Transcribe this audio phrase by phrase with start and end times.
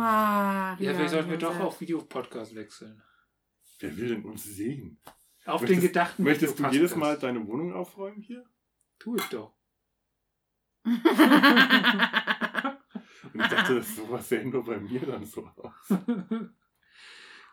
[0.00, 0.76] Maria.
[0.90, 3.02] Ja, vielleicht sollten wir doch auf Videopodcast wechseln.
[3.78, 5.00] Wer will denn uns sehen?
[5.46, 8.44] Auf Möchtest- den gedachten Möchtest du jedes Mal deine Wohnung aufräumen hier?
[8.98, 9.54] Tu ich doch.
[13.32, 15.98] Und ich dachte, das sowas sähe nur bei mir dann so aus.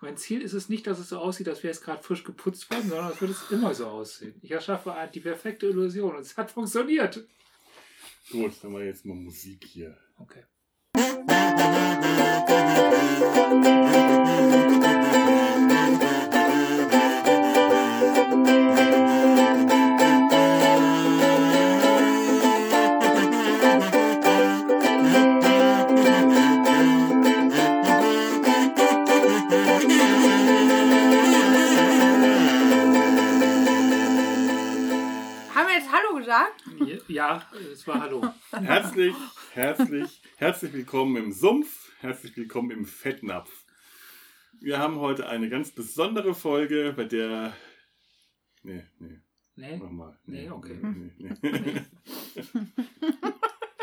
[0.01, 2.69] mein Ziel ist es nicht, dass es so aussieht, als wäre es gerade frisch geputzt
[2.71, 4.39] worden, sondern es wird es immer so aussehen.
[4.41, 7.27] Ich erschaffe die perfekte Illusion und es hat funktioniert.
[8.31, 9.97] Gut, dann mal jetzt mal Musik hier.
[10.17, 10.43] Okay.
[37.17, 37.41] Ja,
[37.73, 38.21] es war Hallo.
[38.51, 39.15] Herzlich,
[39.53, 41.86] herzlich, herzlich willkommen im Sumpf.
[41.99, 43.49] Herzlich willkommen im Fettnapf.
[44.59, 47.53] Wir haben heute eine ganz besondere Folge, bei der.
[48.63, 49.19] Nee, nee,
[49.55, 49.77] Nee?
[49.77, 50.17] nochmal.
[50.25, 50.77] Nee, okay.
[50.81, 51.81] Nee, nee, nee.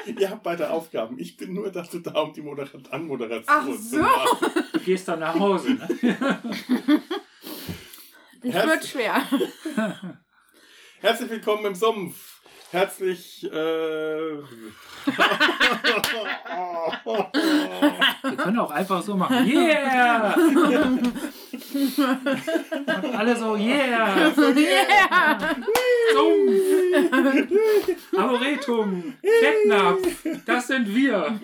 [0.20, 1.19] Ihr habt beide Aufgaben.
[1.19, 3.98] Ich bin nur dazu da, um die Modera Anmoderation Ach zu so.
[4.01, 4.65] machen.
[4.73, 5.75] Du gehst dann nach Hause.
[5.75, 5.89] Ne?
[8.47, 9.23] Es Herz- wird schwer.
[11.01, 12.34] Herzlich willkommen im Sumpf.
[12.70, 13.45] Herzlich.
[13.45, 13.48] Äh...
[18.23, 19.47] Wir können auch einfach so machen.
[19.55, 20.34] Yeah!
[23.03, 24.33] Und alle so, yeah!
[24.57, 25.57] Yeah!
[26.12, 26.53] Sumpf!
[28.17, 29.15] Arboretum!
[29.23, 30.27] Fettnapf!
[30.47, 31.41] Das sind wir!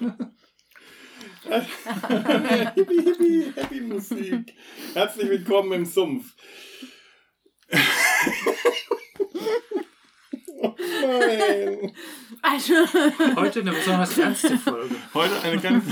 [2.74, 4.54] hippie, hippie, happy Musik.
[4.94, 6.34] Herzlich willkommen im Sumpf.
[10.60, 11.92] Oh nein.
[12.42, 12.74] Also,
[13.36, 14.96] Heute eine besonders ernste Folge.
[15.14, 15.84] Heute eine ganz.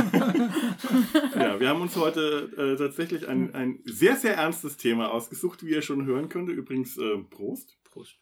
[1.35, 5.71] ja, wir haben uns heute äh, tatsächlich ein, ein sehr, sehr ernstes Thema ausgesucht, wie
[5.71, 6.49] ihr schon hören könnt.
[6.49, 7.79] Übrigens, äh, Prost.
[7.85, 8.19] Prost.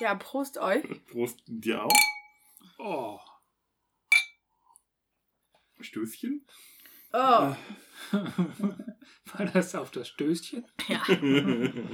[0.00, 0.84] ja, Prost euch.
[1.06, 1.92] Prost dir auch.
[2.78, 3.18] Oh.
[5.80, 6.44] Stößchen.
[7.12, 7.54] Oh,
[8.12, 10.64] War das auf das Stößchen?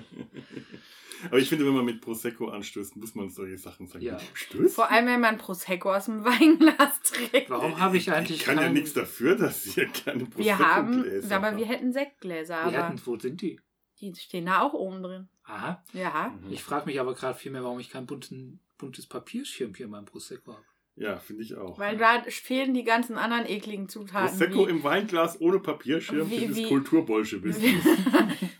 [1.30, 4.04] Aber ich finde, wenn man mit Prosecco anstößt, muss man solche Sachen sagen.
[4.04, 4.18] Ja.
[4.34, 4.74] Stößt?
[4.74, 7.48] vor allem, wenn man Prosecco aus dem Weinglas trinkt.
[7.50, 10.58] Warum habe ich eigentlich Ich kann ja keinen- nichts dafür, dass ihr keine Prosecco Wir
[10.58, 11.00] haben,
[11.30, 11.68] aber wir habt.
[11.68, 13.60] hätten Sektgläser, Wir aber hätten, wo sind die?
[14.00, 15.28] die stehen da auch oben drin.
[15.44, 15.82] Aha.
[15.94, 16.34] Ja.
[16.44, 16.52] Mhm.
[16.52, 20.52] Ich frage mich aber gerade vielmehr, warum ich kein bunten, buntes Papierschirmchen in meinem Prosecco
[20.52, 20.64] habe.
[20.96, 21.76] Ja, finde ich auch.
[21.78, 24.28] Weil da fehlen die ganzen anderen ekligen Zutaten.
[24.28, 27.62] Prosecco im Weinglas ohne Papierschirm, Wie- das ist wie- Kulturbolschewismus.
[27.62, 27.78] wie,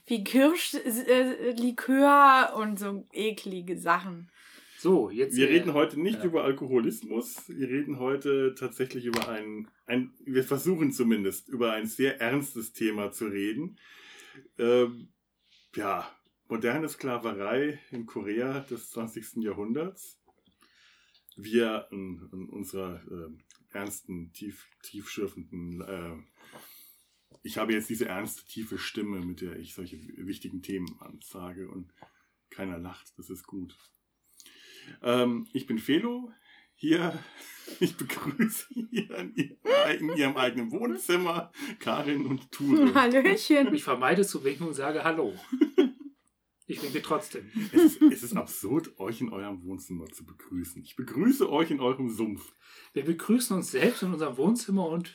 [0.06, 4.30] wie Kirschlikör und so eklige Sachen.
[4.78, 5.36] So, jetzt.
[5.36, 6.24] Wir äh, reden heute nicht ja.
[6.24, 12.20] über Alkoholismus, wir reden heute tatsächlich über ein, ein, wir versuchen zumindest über ein sehr
[12.20, 13.78] ernstes Thema zu reden.
[14.58, 15.08] Ähm,
[15.74, 16.08] ja,
[16.48, 19.36] moderne Sklaverei in Korea des 20.
[19.36, 20.18] Jahrhunderts.
[21.36, 23.40] Wir in, in unserer ähm,
[23.70, 26.16] ernsten, tief, tiefschürfenden, äh,
[27.42, 31.92] ich habe jetzt diese ernste, tiefe Stimme, mit der ich solche wichtigen Themen ansage und
[32.50, 33.76] keiner lacht, das ist gut.
[35.02, 36.32] Ähm, ich bin Felo.
[36.76, 37.18] Hier,
[37.80, 39.58] ich begrüße hier in ihrem,
[39.98, 42.94] in ihrem eigenen Wohnzimmer Karin und Ture.
[42.94, 43.74] Hallöchen.
[43.74, 45.34] Ich vermeide zu winken und sage Hallo.
[46.66, 47.50] Ich winke trotzdem.
[47.72, 50.82] Es ist, es ist absurd, euch in eurem Wohnzimmer zu begrüßen.
[50.82, 52.52] Ich begrüße euch in eurem Sumpf.
[52.94, 55.14] Wir begrüßen uns selbst in unserem Wohnzimmer und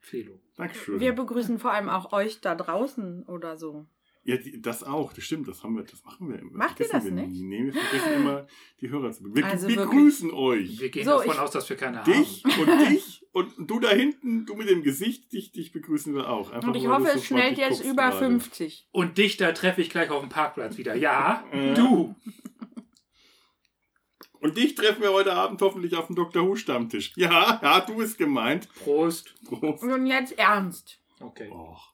[0.00, 0.40] Felo.
[0.56, 0.98] Dankeschön.
[0.98, 3.86] Wir begrüßen vor allem auch euch da draußen oder so.
[4.24, 6.52] ja, die, das auch, das stimmt, das haben wir, das machen wir immer.
[6.52, 7.30] Macht ihr das wir nicht?
[7.30, 7.42] nie.
[7.44, 8.46] Nee, wir vergessen immer,
[8.80, 9.44] die Hörer zu begrüßen.
[9.44, 10.80] Wir Also begrüßen euch.
[10.80, 12.60] Wir gehen So, davon aus, dass wir keine Dich haben.
[12.68, 16.50] und dich und du da hinten, du mit dem Gesicht, dich, dich begrüßen wir auch.
[16.50, 18.18] Einfach Und ich hoffe, es schnellt jetzt über gerade.
[18.18, 18.88] 50.
[18.92, 20.94] Und dich, da treffe ich gleich auf dem Parkplatz wieder.
[20.96, 21.74] Ja, Äh.
[21.74, 22.14] du.
[24.40, 26.46] Und dich treffen wir heute Abend hoffentlich auf dem Dr.
[26.46, 27.12] Who Stammtisch.
[27.14, 28.72] Ja, ja, du bist gemeint.
[28.74, 29.34] Prost.
[29.44, 29.82] Prost.
[29.82, 30.98] Und jetzt ernst.
[31.20, 31.50] Okay.
[31.50, 31.92] Och.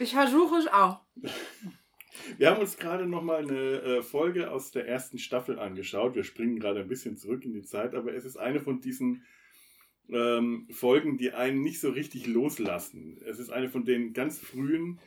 [0.00, 1.00] Ich versuche es auch.
[2.36, 6.16] Wir haben uns gerade nochmal eine äh, Folge aus der ersten Staffel angeschaut.
[6.16, 9.24] Wir springen gerade ein bisschen zurück in die Zeit, aber es ist eine von diesen
[10.10, 13.20] ähm, Folgen, die einen nicht so richtig loslassen.
[13.24, 14.98] Es ist eine von den ganz frühen,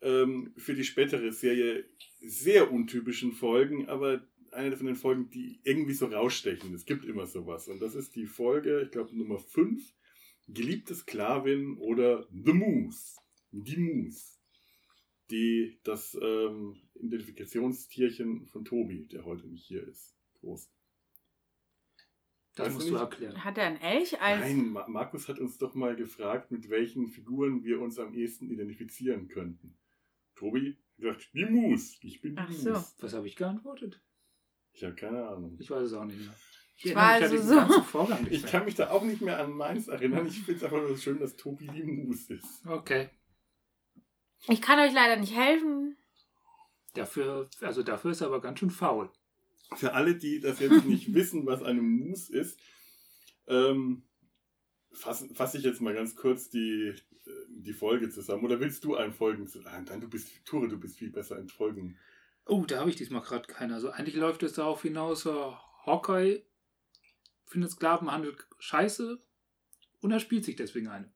[0.00, 1.84] ähm, für die spätere Serie
[2.20, 6.74] sehr untypischen Folgen, aber eine von den Folgen, die irgendwie so rausstechen.
[6.74, 7.68] Es gibt immer sowas.
[7.68, 9.82] Und das ist die Folge, ich glaube Nummer 5,
[10.48, 13.16] Geliebte Sklavin oder The Moose.
[13.52, 14.32] Die Moose
[15.32, 20.14] die das ähm, Identifikationstierchen von Tobi, der heute nicht hier ist.
[20.34, 20.70] Prost.
[22.54, 23.44] Das musst du erklären.
[23.44, 24.40] Hat er einen Elch als.
[24.40, 28.50] Nein, Ma Markus hat uns doch mal gefragt, mit welchen Figuren wir uns am ehesten
[28.50, 29.78] identifizieren könnten.
[30.34, 31.98] Tobi hat gesagt, die Mus.
[32.02, 32.70] Ich bin die Ach so.
[32.70, 32.94] Mus.
[33.00, 34.02] Was habe ich geantwortet?
[34.72, 35.56] Ich habe keine Ahnung.
[35.58, 36.34] Ich weiß es auch nicht mehr.
[36.76, 38.30] Ich Es erinnere war also so.
[38.30, 40.26] Ich kann mich da auch nicht mehr an meins erinnern.
[40.26, 42.66] Ich finde es einfach nur schön, dass Tobi die Mus ist.
[42.66, 43.08] Okay.
[44.48, 45.96] Ich kann euch leider nicht helfen.
[46.94, 49.10] Dafür, also dafür ist er aber ganz schön faul.
[49.76, 52.58] Für alle, die das jetzt nicht wissen, was eine Mus ist,
[53.46, 54.02] ähm,
[54.92, 56.94] fasse fass ich jetzt mal ganz kurz die,
[57.26, 58.44] äh, die Folge zusammen.
[58.44, 59.48] Oder willst du einen Folgen.
[59.64, 61.98] Ah, nein, du bist, Ture, du bist viel besser in Folgen.
[62.46, 63.74] Oh, da habe ich diesmal gerade keine.
[63.74, 65.52] Also eigentlich läuft es darauf hinaus, äh,
[65.86, 66.42] Hawkeye
[67.46, 69.20] findet Sklavenhandel scheiße
[70.00, 71.12] und er spielt sich deswegen eine.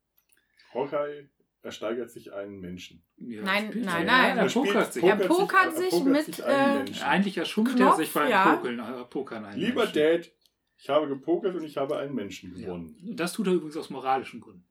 [0.72, 1.28] Hawkeye
[1.66, 3.02] ersteigert sich einen Menschen.
[3.18, 4.38] Ja, Nein, nein, sich- nein.
[4.38, 5.02] Er Er pokert sich.
[5.04, 7.02] Er pokert sich pokert mit, einen äh, Menschen.
[7.02, 8.54] Eigentlich erschummelt Knopf, er sich beim ja.
[8.56, 9.58] Pokeln, äh, Pokern ein.
[9.58, 10.30] Lieber Dad,
[10.78, 12.66] ich habe gepokert und ich habe einen Menschen Ja.
[12.66, 12.96] gewonnen.
[13.16, 14.64] Das tut er übrigens aus moralischen Gründen.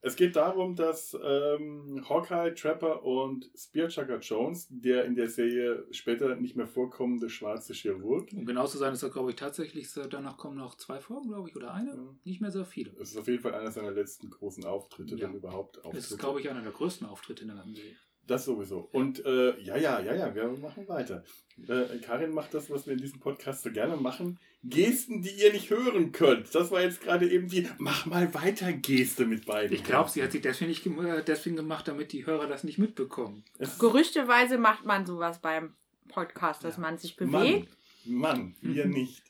[0.00, 6.36] Es geht darum, dass ähm, Hawkeye, Trapper und Spearchucker Jones, der in der Serie später
[6.36, 10.36] nicht mehr vorkommende schwarze Chirurg, Um genau zu sein, ist er, glaube ich, tatsächlich, danach
[10.36, 11.90] kommen noch zwei Folgen, glaube ich, oder eine.
[11.90, 12.14] Ja.
[12.24, 12.90] Nicht mehr sehr viele.
[12.92, 15.28] das ist auf jeden Fall einer seiner letzten großen Auftritte, Ja.
[15.28, 16.06] wenn überhaupt Das Auftritte.
[16.14, 17.96] ist, glaube ich, einer der größten Auftritte in der ganzen Serie.
[18.26, 18.80] Das sowieso.
[18.92, 21.24] Und äh, ja, ja, ja, ja, wir machen weiter.
[21.66, 24.38] Äh, Karin macht das, was wir in diesem Podcast so gerne machen.
[24.64, 26.52] Gesten, die ihr nicht hören könnt.
[26.54, 29.72] Das war jetzt gerade eben die Mach mal weiter Geste mit beiden.
[29.74, 32.64] Ich glaube, sie hat sie deswegen, nicht, gem- äh, deswegen gemacht, damit die Hörer das
[32.64, 33.44] nicht mitbekommen.
[33.58, 35.74] Es- Gerüchteweise macht man sowas beim
[36.08, 36.80] Podcast, dass Ja.
[36.82, 37.68] man sich Mann, bewegt.
[38.04, 39.22] Mann, wir nicht.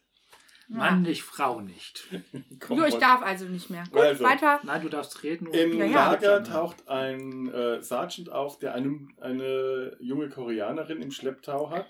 [0.70, 2.06] Mann nicht, Frau nicht.
[2.60, 3.84] Komm, Jo, ich darf also nicht mehr.
[3.90, 4.24] Gut, Also.
[4.24, 4.60] weiter.
[4.64, 5.46] Nein, du darfst reden.
[5.48, 6.12] und- Im Ja, ja.
[6.12, 11.86] Lager taucht ein äh, Sergeant auf, der eine, eine junge Koreanerin im Schlepptau hat,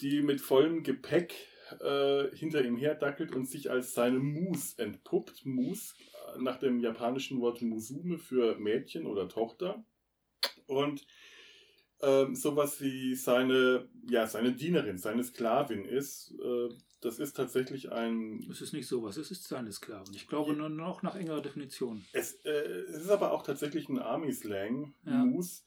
[0.00, 1.34] die mit vollem Gepäck
[1.80, 5.44] äh, hinter ihm herdackelt und sich als seine Mus entpuppt.
[5.46, 5.94] Mus
[6.34, 9.84] äh, nach dem japanischen Wort Musume für Mädchen oder Tochter.
[10.66, 11.06] Und
[12.02, 16.34] ähm, sowas wie seine, ja, seine Dienerin, seine Sklavin ist.
[16.42, 16.68] Äh,
[17.02, 20.14] das ist tatsächlich ein Es ist nicht sowas, es ist seine Sklaven.
[20.14, 22.04] Ich glaube nur noch nach engerer Definition.
[22.12, 24.94] Es, äh, es ist aber auch tatsächlich ein Army-Slang.
[25.04, 25.24] Ja.
[25.24, 25.64] Mus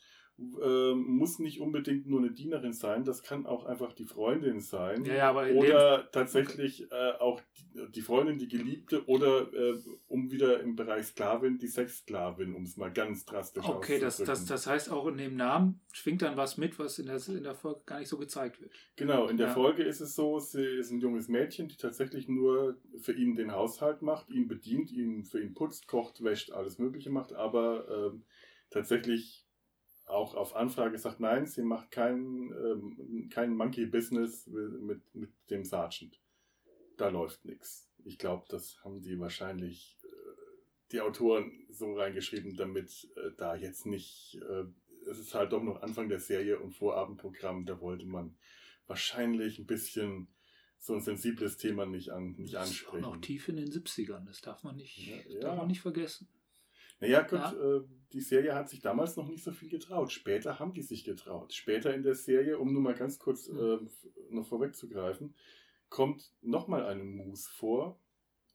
[0.63, 5.05] ähm, muss nicht unbedingt nur eine Dienerin sein, das kann auch einfach die Freundin sein.
[5.05, 9.75] Ja, ja, Oder tatsächlich äh, auch die, die Freundin, die Geliebte, oder äh,
[10.07, 14.29] um wieder im Bereich Sklavin, die Sexsklavin, um es mal ganz drastisch Okay, das, das,
[14.29, 14.47] auszudrücken.
[14.47, 17.55] das heißt auch in dem Namen schwingt dann was mit, was in der, in der
[17.55, 18.71] Folge gar nicht so gezeigt wird.
[18.95, 19.53] Genau, in der Ja.
[19.53, 23.51] Folge ist es so, sie ist ein junges Mädchen, die tatsächlich nur für ihn den
[23.51, 28.23] Haushalt macht, ihn bedient, ihn für ihn putzt, kocht, wäscht, alles Mögliche macht, aber ähm,
[28.69, 29.42] tatsächlich
[30.05, 36.19] auch auf Anfrage sagt, nein, sie macht kein, ähm, kein Monkey-Business mit, mit dem Sergeant.
[36.97, 37.89] Da läuft nichts.
[38.03, 40.07] Ich glaube, das haben die wahrscheinlich äh,
[40.91, 44.65] die Autoren so reingeschrieben, damit äh, da jetzt nicht, äh,
[45.09, 48.35] es ist halt doch noch Anfang der Serie und Vorabendprogramm, da wollte man
[48.87, 50.27] wahrscheinlich ein bisschen
[50.77, 53.01] so ein sensibles Thema nicht, an, nicht Das ist auch ansprechen.
[53.01, 55.39] noch tief in den 70ern, das darf man nicht, ja.
[55.39, 56.27] darf man nicht vergessen.
[57.03, 57.51] Naja, gut, Ja.
[57.53, 57.81] äh,
[58.13, 60.11] die Serie hat sich damals noch nicht so viel getraut.
[60.11, 61.53] Später haben die sich getraut.
[61.53, 63.77] Später in der Serie, um nur mal ganz kurz äh,
[64.29, 65.35] noch vorwegzugreifen,
[65.89, 67.99] kommt nochmal eine Moose vor.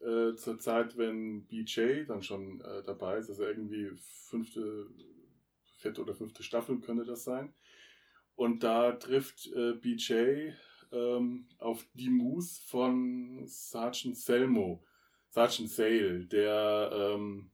[0.00, 3.90] Äh, zur Zeit, wenn BJ dann schon äh, dabei ist, also irgendwie
[4.30, 4.88] fünfte,
[5.76, 7.52] vierte oder fünfte Staffel könnte das sein.
[8.36, 10.52] Und da trifft äh, BJ
[10.92, 14.84] ähm, auf die Moose von Sergeant Selmo,
[15.30, 17.50] Sergeant Sale, der ähm,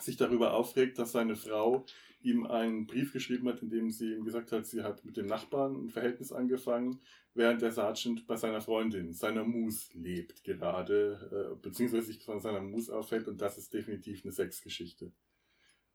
[0.00, 1.84] sich darüber aufregt, dass seine Frau
[2.22, 5.26] ihm einen Brief geschrieben hat, in dem sie ihm gesagt hat, sie hat mit dem
[5.26, 7.00] Nachbarn ein Verhältnis angefangen,
[7.34, 12.60] während der Sergeant bei seiner Freundin, seiner Mus, lebt gerade, äh, beziehungsweise sich von seiner
[12.60, 15.12] Mus aufhält und das ist definitiv eine Sexgeschichte.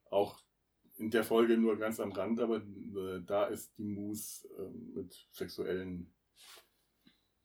[0.10, 0.42] Auch
[0.98, 5.28] in der Folge nur ganz am Rand, aber äh, da ist die Mus äh, mit
[5.32, 6.14] sexuellen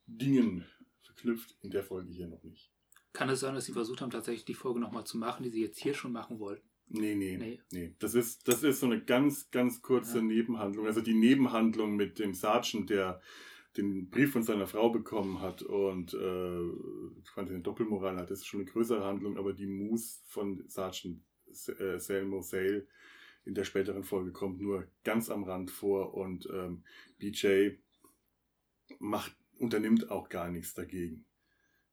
[0.07, 0.67] Dingen
[1.01, 2.73] verknüpft, in der Folge hier noch nicht.
[3.13, 5.61] Kann es sein, dass sie versucht haben, tatsächlich die Folge nochmal zu machen, die sie
[5.63, 6.67] jetzt hier schon machen wollten?
[6.89, 7.61] Nee, nee, nee.
[7.71, 7.95] Nee.
[7.99, 10.25] Das, ist, das ist so eine ganz, ganz kurze Ja.
[10.25, 10.87] Nebenhandlung.
[10.87, 13.21] Also die Nebenhandlung mit dem Sergeant, der
[13.77, 16.61] den Brief von seiner Frau bekommen hat und äh,
[17.33, 21.23] quasi eine Doppelmoral hat, das ist schon eine größere Handlung, aber die Moose von Sergeant
[21.79, 22.87] äh, Selmo Sale
[23.45, 26.85] in der späteren Folge kommt nur ganz am Rand vor und ähm,
[27.19, 27.71] BJ
[28.99, 31.25] macht, unternimmt auch gar nichts dagegen.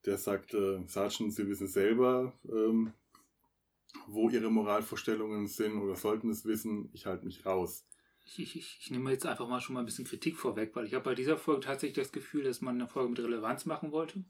[0.05, 2.93] Der sagt, äh, Sergeant, Sie wissen selber, ähm,
[4.07, 7.85] wo ihre Moralvorstellungen sind oder sollten es wissen, ich halte mich raus.
[8.25, 10.85] Ich, ich, ich, ich nehme jetzt einfach mal schon mal ein bisschen Kritik vorweg, weil
[10.85, 13.91] ich habe bei dieser Folge tatsächlich das Gefühl, dass man eine Folge mit Relevanz machen
[13.91, 14.23] wollte.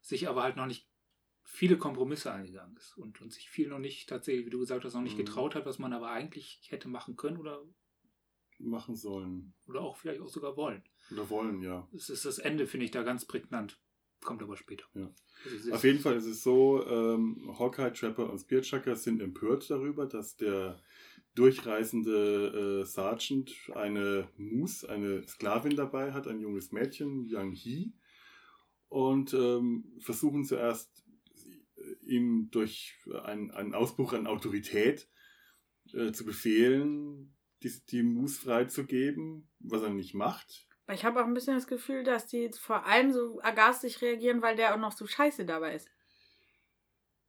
[0.00, 0.88] sich aber halt noch nicht
[1.42, 4.94] viele Kompromisse eingegangen ist und, und sich viel noch nicht tatsächlich, wie du gesagt hast,
[4.94, 5.24] noch nicht Mhm.
[5.24, 7.62] getraut hat, was man aber eigentlich hätte machen können oder,
[8.58, 9.52] Machen sollen.
[9.66, 10.82] oder auch vielleicht auch sogar wollen.
[11.12, 11.86] Oder wollen, ja.
[11.94, 13.78] Es ist das Ende, finde ich, da ganz prägnant.
[14.22, 14.84] Kommt aber später.
[14.94, 15.10] Ja.
[15.44, 20.06] Also Auf jeden Fall ist es so, ähm, Hawkeye, Trapper und Spearchucker sind empört darüber,
[20.06, 20.80] dass der
[21.34, 27.92] durchreisende äh, Sergeant eine Moose, eine Sklavin dabei hat, ein junges Mädchen, Yang Hee,
[28.88, 31.04] und ähm, versuchen zuerst
[32.02, 35.08] ihm durch einen, einen Ausbruch an Autorität
[35.92, 40.66] äh, zu befehlen, die, die Moose freizugeben, was er nicht macht.
[40.92, 44.56] Ich habe auch ein bisschen das Gefühl, dass die vor allem so agastisch reagieren, weil
[44.56, 45.88] der auch noch so scheiße dabei ist.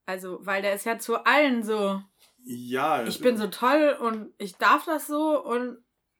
[0.06, 2.01] Also, weil der ist ja zu allen so,
[2.44, 5.77] Ja, ich bin so toll und ich darf das so und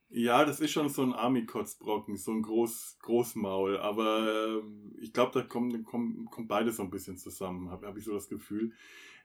[0.10, 5.32] Ja, das ist schon so ein Army-Kotzbrocken, so ein Groß, Großmaul, aber äh, ich glaube,
[5.34, 8.74] da kommt, kommt, kommt beides so ein bisschen zusammen, habe hab ich so das Gefühl.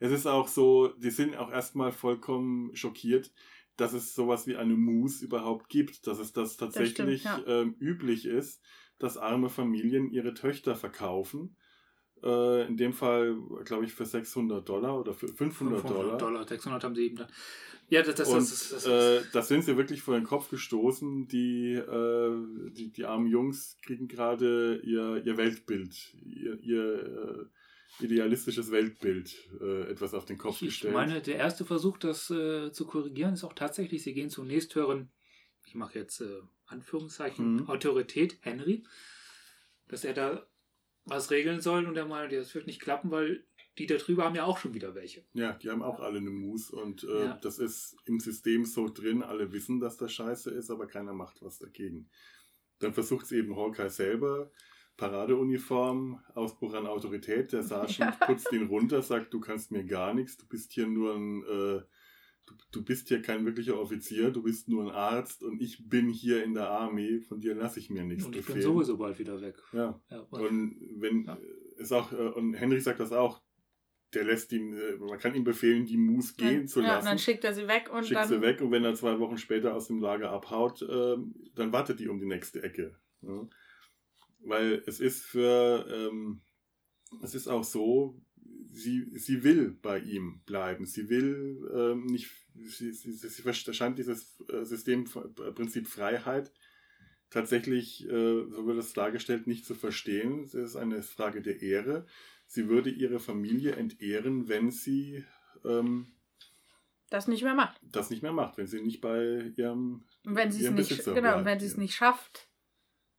[0.01, 3.33] Es ist auch so, die sind auch erstmal vollkommen schockiert,
[3.77, 8.27] dass es sowas wie eine Moose überhaupt gibt, dass es das tatsächlich stimmt, ähm, üblich
[8.27, 8.63] ist,
[8.99, 11.57] dass arme Familien ihre Töchter verkaufen.
[12.23, 16.19] Äh, in dem Fall, glaube ich, für 600 Dollar oder für 500, 500 Dollar.
[16.19, 17.29] Dollar, 600 haben sie eben dann.
[17.89, 20.51] Ja, das, das, Und das, das, das, äh, da sind sie wirklich vor den Kopf
[20.51, 21.29] gestoßen.
[21.29, 27.56] Die, äh, die, die armen Jungs kriegen gerade ihr, ihr Weltbild, ihr, ihr äh,
[28.01, 30.95] idealistisches Weltbild äh, etwas auf den Kopf ich gestellt.
[30.95, 35.11] meine, der erste Versuch, das äh, zu korrigieren, ist auch tatsächlich, sie gehen zur nächsthöheren,
[35.67, 37.69] ich mache jetzt äh, Anführungszeichen, Mhm.
[37.69, 38.85] Autorität, Henry,
[39.89, 40.47] dass er da
[41.05, 43.45] was regeln soll und er meinte, das wird nicht klappen, weil
[43.79, 45.25] die da drüber haben ja auch schon wieder welche.
[45.35, 47.39] ja, die haben auch alle eine Moose und äh, Ja.
[47.43, 49.23] das ist im System so drin.
[49.23, 52.09] Alle wissen, dass das scheiße ist, aber keiner macht was dagegen.
[52.81, 54.51] Dann versucht es eben Hawkeye selber.
[54.97, 57.53] Paradeuniform, Ausbruch an Autorität.
[57.53, 61.15] Der Sergeant putzt ihn runter, sagt, du kannst mir gar nichts, du bist hier nur
[61.15, 61.81] ein, äh,
[62.47, 66.09] du, du bist hier kein wirklicher Offizier, du bist nur ein Arzt und ich bin
[66.09, 68.73] hier in der Armee, von dir lasse ich mir nichts Und ich bin befehlen.
[68.75, 69.57] sowieso bald wieder weg.
[69.73, 71.35] Ja, Ja, und wenn Ja.
[71.35, 73.43] äh, ist auch, äh, und Henry sagt das auch,
[74.15, 76.93] der lässt ihn, äh, man kann ihm befehlen, die Moose gehen dann, zu ja, und
[76.95, 79.19] lassen dann schickt er sie weg und schickt dann sie weg und wenn er zwei
[79.19, 82.97] Wochen später aus dem Lager abhaut, ähm, dann wartet die um die nächste Ecke.
[83.23, 83.47] Ja.
[84.47, 86.41] Weil es ist für, ähm,
[87.23, 88.21] es ist auch so,
[88.71, 90.87] sie, sie will bei ihm bleiben.
[90.87, 96.53] Sie will ähm, nicht, sie, sie, sie verstand dieses äh, Systemprinzip Freiheit
[97.31, 100.45] tatsächlich, äh, so wird es dargestellt, nicht zu verstehen.
[100.45, 102.07] Es ist eine Frage der Ehre.
[102.47, 105.25] Sie würde ihre Familie entehren, wenn sie
[105.65, 106.07] ähm,
[107.11, 107.81] das nicht mehr macht.
[107.83, 110.89] das nicht mehr macht, wenn sie nicht bei ihrem, Und wenn sie es Ihren nicht,
[110.89, 112.49] Besitzer genau, bleibt, wenn sie es nicht schafft,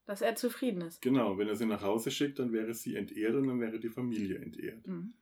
[0.08, 1.02] dass er zufrieden ist.
[1.02, 3.90] genau, wenn er sie nach Hause schickt, dann wäre sie entehrt und dann wäre die
[3.90, 4.88] Familie entehrt.
[4.88, 5.14] Mhm.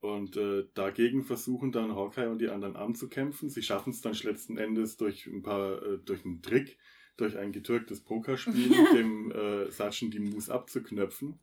[0.00, 3.50] Und äh, dagegen versuchen dann Hawkeye und die anderen anzukämpfen.
[3.50, 6.78] Sie schaffen es dann letzten Endes durch ein paar, äh, durch einen Trick,
[7.16, 11.38] durch ein getürktes Pokerspiel, dem äh, Sergeant die Moose abzuknöpfen.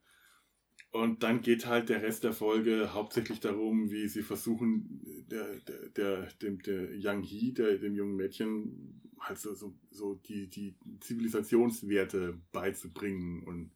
[0.91, 5.89] Und dann geht halt der Rest der Folge hauptsächlich darum, wie sie versuchen, der, der,
[5.89, 10.75] der, dem, der Yang Hee, der, dem jungen Mädchen, halt so, so, so die, die
[11.01, 13.71] Zivilisationswerte beizubringen und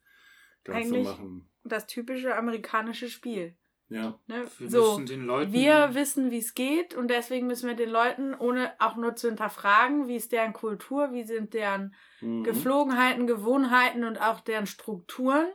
[0.64, 1.50] klar zu machen.
[1.64, 3.56] Das typische amerikanische Spiel.
[3.90, 4.46] Ja, Ne?
[4.58, 5.52] Wir So, müssen den Leuten.
[5.52, 9.28] wir wissen, wie es geht und deswegen müssen wir den Leuten, ohne auch nur zu
[9.28, 12.44] hinterfragen, wie ist deren Kultur, wie sind deren Mhm.
[12.44, 15.48] Geflogenheiten, Gewohnheiten und auch deren Strukturen,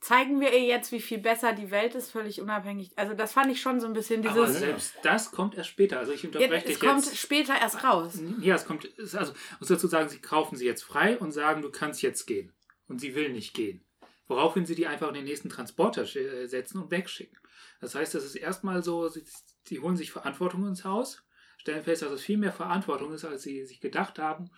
[0.00, 2.90] zeigen wir ihr jetzt, wie viel besser die Welt ist, völlig unabhängig.
[2.96, 4.60] Also das fand ich schon so ein bisschen aber dieses...
[4.60, 5.98] selbst das kommt erst später.
[5.98, 7.18] Also ich Ja, unterbreche es dich kommt jetzt.
[7.18, 8.18] später erst raus.
[8.40, 11.62] Ja, es kommt, es- also muss dazu sagen, sie kaufen sie jetzt frei und sagen,
[11.62, 12.52] du kannst jetzt gehen.
[12.88, 13.84] Und sie will nicht gehen.
[14.26, 17.36] Woraufhin sie die einfach in den nächsten Transporter äh, setzen und wegschicken.
[17.80, 19.24] Das heißt, das ist erstmal so, sie,
[19.64, 21.22] sie holen sich Verantwortung ins Haus,
[21.58, 24.50] stellen fest, dass es viel mehr Verantwortung ist, als sie sich gedacht haben.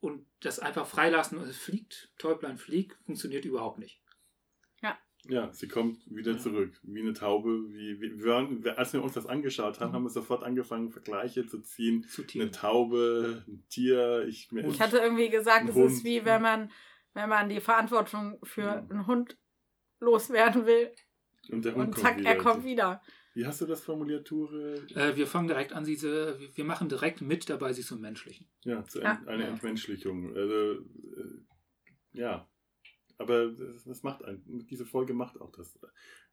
[0.00, 4.00] Und das einfach freilassen und es fliegt, Täublein fliegt, funktioniert überhaupt nicht.
[5.28, 6.38] Ja, sie kommt wieder Ja.
[6.38, 7.48] zurück, wie eine Taube.
[7.68, 9.94] Wie, wie, wir waren, wir- als wir uns das angeschaut haben, Mhm.
[9.94, 12.04] haben wir sofort angefangen, Vergleiche zu ziehen.
[12.08, 12.50] Zu Eine.
[12.50, 14.24] Taube, ein Tier.
[14.28, 16.70] Ich, Ich hatte irgendwie gesagt, es ist wie wenn man,
[17.14, 18.86] wenn man die Verantwortung für Ja.
[18.88, 19.36] einen Hund
[20.00, 20.90] loswerden will
[21.50, 22.30] und der Hund und kommt zack, wieder.
[22.30, 23.02] er kommt wieder.
[23.34, 24.74] Wie hast du das formuliert, Ture?
[24.94, 28.48] Äh, wir fangen direkt an, diese, wir- wir machen direkt mit dabei, sie zu menschlichen.
[28.64, 29.12] Ja, zu Ja.
[29.12, 29.48] Ent, eine Ja.
[29.48, 30.34] Entmenschlichung.
[30.36, 30.80] Also, äh,
[32.12, 32.48] ja.
[33.18, 35.78] Aber das, macht ein, diese Folge macht auch das.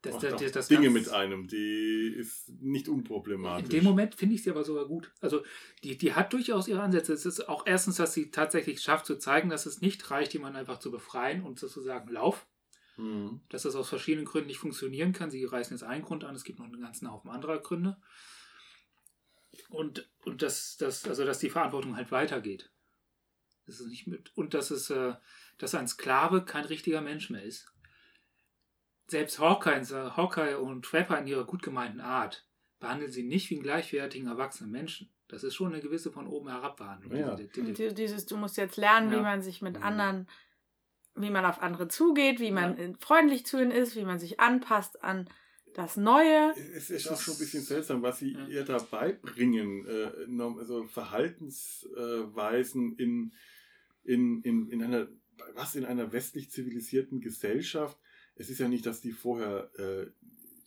[0.02, 3.64] Das, macht das, das, das Dinge mit einem, die ist nicht unproblematisch.
[3.64, 5.10] In dem Moment finde ich sie aber sogar gut.
[5.20, 5.42] Also
[5.82, 7.14] die, die hat durchaus ihre Ansätze.
[7.14, 10.58] Es ist auch erstens, dass sie tatsächlich schafft zu zeigen, dass es nicht reicht, jemanden
[10.58, 12.46] einfach zu befreien und sozusagen Lauf,
[12.96, 13.40] Mhm.
[13.48, 15.30] dass das aus verschiedenen Gründen nicht funktionieren kann.
[15.30, 17.96] Sie reißen jetzt einen Grund an, es gibt noch einen ganzen Haufen anderer Gründe.
[19.68, 22.70] Und, und dass, dass, also dass die Verantwortung halt weitergeht.
[23.66, 25.14] Das ist nicht mit, und dass es, äh,
[25.58, 27.66] dass ein Sklave kein richtiger Mensch mehr ist.
[29.06, 29.84] Selbst Hawkeye,
[30.16, 32.46] Hawkeye und Trapper in ihrer gut gemeinten Art
[32.80, 35.10] behandeln sie nicht wie einen gleichwertigen erwachsenen Menschen.
[35.28, 37.14] Das ist schon eine gewisse von oben herab Behandlung.
[37.16, 37.34] Ja.
[37.34, 39.18] Diese- die- die- Die- Dieses, du musst jetzt lernen, Ja.
[39.18, 39.82] wie man sich mit Mhm.
[39.82, 40.28] anderen,
[41.14, 44.40] wie man auf andere zugeht, wie man äh, freundlich zu ihnen ist, wie man sich
[44.40, 45.28] anpasst an
[45.74, 46.54] das Neue.
[46.74, 48.46] Es ist auch schon ein bisschen seltsam, was sie Ja.
[48.46, 49.86] ihr da beibringen.
[49.86, 50.10] Äh,
[50.58, 53.32] also Verhaltensweisen in,
[54.04, 55.08] in, in, in einer,
[55.54, 57.98] was in einer westlich zivilisierten Gesellschaft.
[58.36, 60.06] Es ist ja nicht, dass die vorher äh,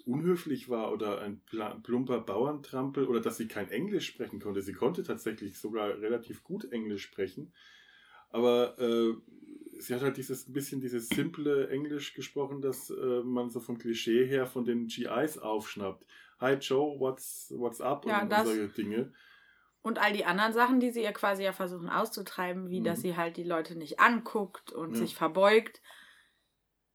[0.06, 1.42] unhöflich war oder ein
[1.84, 4.62] plumper Bauerntrampel oder dass sie kein Englisch sprechen konnte.
[4.62, 7.52] Sie konnte tatsächlich sogar relativ gut Englisch sprechen.
[8.30, 9.14] Aber äh,
[9.80, 13.78] sie hat halt dieses ein bisschen dieses simple Englisch gesprochen, das äh, man so vom
[13.78, 16.06] Klischee her von den GIs aufschnappt.
[16.40, 18.06] Hi Joe, what's, what's up?
[18.06, 19.14] Ja, und, das- solche Dinge.
[19.82, 22.84] Und all die anderen Sachen, die sie ihr quasi ja versuchen auszutreiben, wie Mhm.
[22.86, 24.98] dass sie halt die Leute nicht anguckt und Ja.
[24.98, 25.82] sich verbeugt,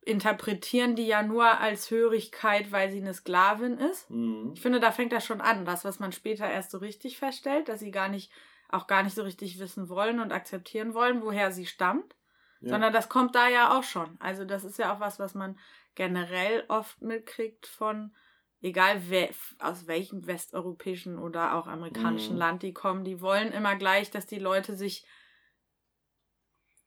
[0.04, 4.10] interpretieren die ja nur als Hörigkeit, weil sie eine Sklavin ist.
[4.10, 4.52] Mhm.
[4.54, 7.68] Ich finde, da fängt das schon an, das, was man später erst so richtig feststellt,
[7.68, 8.30] dass sie gar nicht,
[8.68, 12.16] auch gar nicht so richtig wissen wollen und akzeptieren wollen, woher sie stammt,
[12.62, 12.70] Ja.
[12.70, 14.16] sondern das kommt da ja auch schon.
[14.20, 15.58] Also das ist ja auch was, was man
[15.94, 18.14] generell oft mitkriegt von,
[18.60, 19.28] egal wer,
[19.58, 22.38] aus welchem westeuropäischen oder auch amerikanischen Mhm.
[22.38, 25.04] Land die kommen, die wollen immer gleich, dass die Leute sich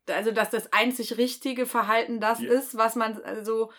[0.08, 3.72] also dass das einzig richtige Verhalten das Die- ist, was man also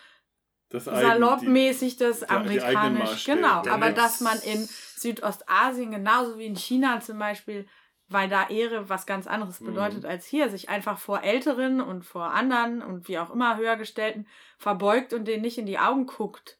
[0.69, 3.65] das saloppmäßig das die- amerikanisch, genau.
[3.69, 7.65] Aber dass man in Südostasien, genauso wie in China zum Beispiel,
[8.09, 9.65] weil da Ehre was ganz anderes Mhm.
[9.65, 14.27] bedeutet als hier, sich einfach vor Älteren und vor anderen und wie auch immer höhergestellten
[14.57, 16.57] verbeugt und denen nicht in die Augen guckt.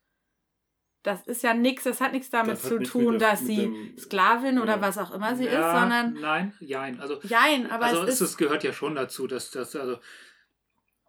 [1.04, 4.60] Das ist ja nichts, das hat nichts damit Das zu tun, dass mit sie Sklavin
[4.60, 4.82] oder Ja.
[4.82, 7.00] was auch immer sie Ja, ist, sondern Nein, jein.
[7.00, 10.00] Also, jein, aber also es es, ist es gehört ja schon dazu, dass, dass also,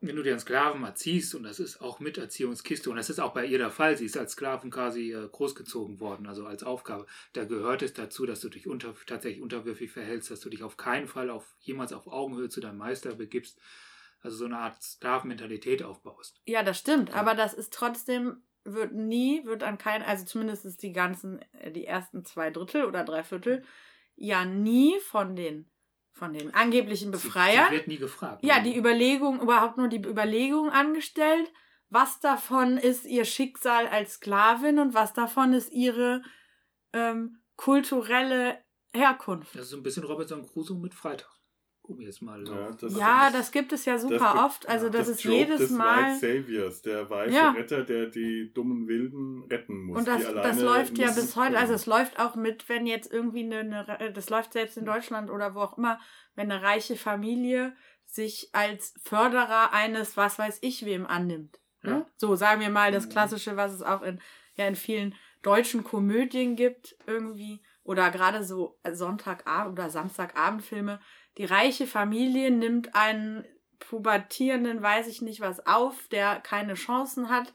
[0.00, 3.18] wenn du dir einen Sklaven erziehst, und das ist auch mit Erziehungskiste, und das ist
[3.18, 6.62] auch bei ihr der Fall, sie ist als Sklaven quasi äh, großgezogen worden, also als
[6.62, 10.62] Aufgabe, da gehört es dazu, dass du dich unter, tatsächlich unterwürfig verhältst, dass du dich
[10.62, 13.58] auf keinen Fall auf, jemals auf Augenhöhe zu deinem Meister begibst,
[14.20, 16.40] also so eine Art Sklavenmentalität aufbaust.
[16.46, 17.14] Ja, das stimmt, Ja.
[17.16, 21.72] aber das ist trotzdem, wird nie, wird an keinen, also zumindest ist die ganzen, äh,
[21.72, 23.64] die ersten zwei Drittel oder drei Viertel,
[24.16, 25.70] ja nie von den,
[26.18, 28.44] von den angeblichen Sie, Befreiern, sie wird nie gefragt.
[28.44, 31.50] ja, die Überlegung, überhaupt nur die Überlegung angestellt,
[31.88, 36.22] was davon ist ihr Schicksal als Sklavin und was davon ist ihre
[36.92, 38.58] ähm, kulturelle
[38.92, 39.54] Herkunft.
[39.54, 41.30] Das ist so ein bisschen Robinson Crusoe mit Freitag.
[41.88, 42.46] Um jetzt mal.
[42.46, 44.68] Ja, das- Ja, das gibt es ja super gibt- oft.
[44.68, 46.12] Also ja, das, das ist Trope jedes des Mal.
[46.12, 47.50] White Saviors, der weiße Ja.
[47.52, 49.98] Retter, der die dummen Wilden retten muss.
[49.98, 53.10] Und das, die das läuft ja bis heute, also es läuft auch mit, wenn jetzt
[53.12, 55.98] irgendwie eine, eine, das läuft selbst in Deutschland oder wo auch immer,
[56.34, 57.74] wenn eine reiche Familie
[58.04, 61.58] sich als Förderer eines, was weiß ich wem annimmt.
[61.82, 61.90] Ne?
[61.90, 62.06] Ja.
[62.16, 63.10] So, sagen wir mal das Mhm.
[63.10, 64.20] Klassische, was es auch in,
[64.56, 71.00] ja, in vielen deutschen Komödien gibt, irgendwie, oder gerade so Sonntagabend oder Samstagabendfilme.
[71.36, 73.44] Die reiche Familie nimmt einen
[73.78, 77.52] pubertierenden, weiß ich nicht was, auf, der keine Chancen hat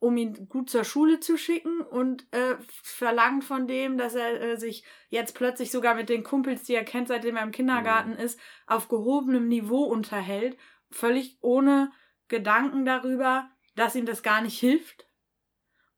[0.00, 4.56] um ihn gut zur Schule zu schicken und äh, verlangt von dem, dass er äh,
[4.56, 8.38] sich jetzt plötzlich sogar mit den Kumpels, die er kennt, seitdem er im Kindergarten ist,
[8.66, 10.56] auf gehobenem Niveau unterhält,
[10.90, 11.90] völlig ohne
[12.28, 15.06] Gedanken darüber, dass ihm das gar nicht hilft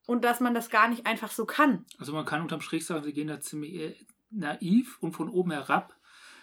[0.07, 1.85] und dass man das gar nicht einfach so kann.
[1.99, 3.97] Also man kann unterm Strich sagen, sie gehen da ziemlich äh,
[4.31, 5.95] naiv und von oben herab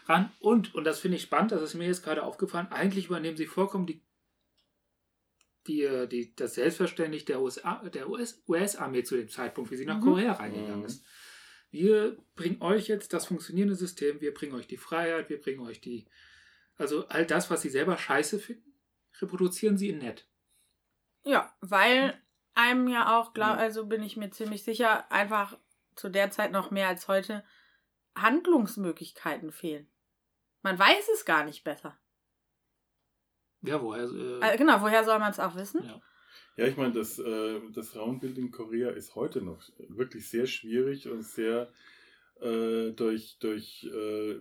[0.08, 0.32] ran.
[0.40, 3.48] Und, und das finde ich spannend, das ist mir jetzt gerade aufgefallen, eigentlich übernehmen sie
[3.48, 4.04] vollkommen die,
[5.68, 9.86] die, äh, die, das Selbstverständnis der USA, der US, US-Armee zu dem Zeitpunkt, wie sie
[9.86, 10.04] nach Mhm.
[10.04, 10.86] Korea reingegangen Mhm.
[10.86, 11.06] ist.
[11.70, 15.82] Wir bringen euch jetzt das funktionierende System, wir bringen euch die Freiheit, wir bringen euch
[15.82, 16.08] die,
[16.78, 18.74] also all das, was sie selber scheiße finden,
[19.20, 20.30] reproduzieren sie in nett.
[21.26, 22.14] Ja, weil
[22.54, 23.60] einem ja auch, glaub, Mhm.
[23.60, 25.60] also bin ich mir ziemlich sicher, einfach
[25.96, 27.44] zu der Zeit noch mehr als heute
[28.16, 29.90] Handlungsmöglichkeiten fehlen.
[30.62, 31.98] Man weiß es gar nicht besser.
[33.62, 34.04] Ja, woher?
[34.06, 35.82] Äh, Äh, genau, woher soll man es auch wissen?
[35.84, 36.02] ja.
[36.58, 41.08] Ja, ich meine, das, äh, das Frauenbild in Korea ist heute noch wirklich sehr schwierig
[41.08, 41.72] und sehr
[42.42, 44.40] äh, durch, durch äh,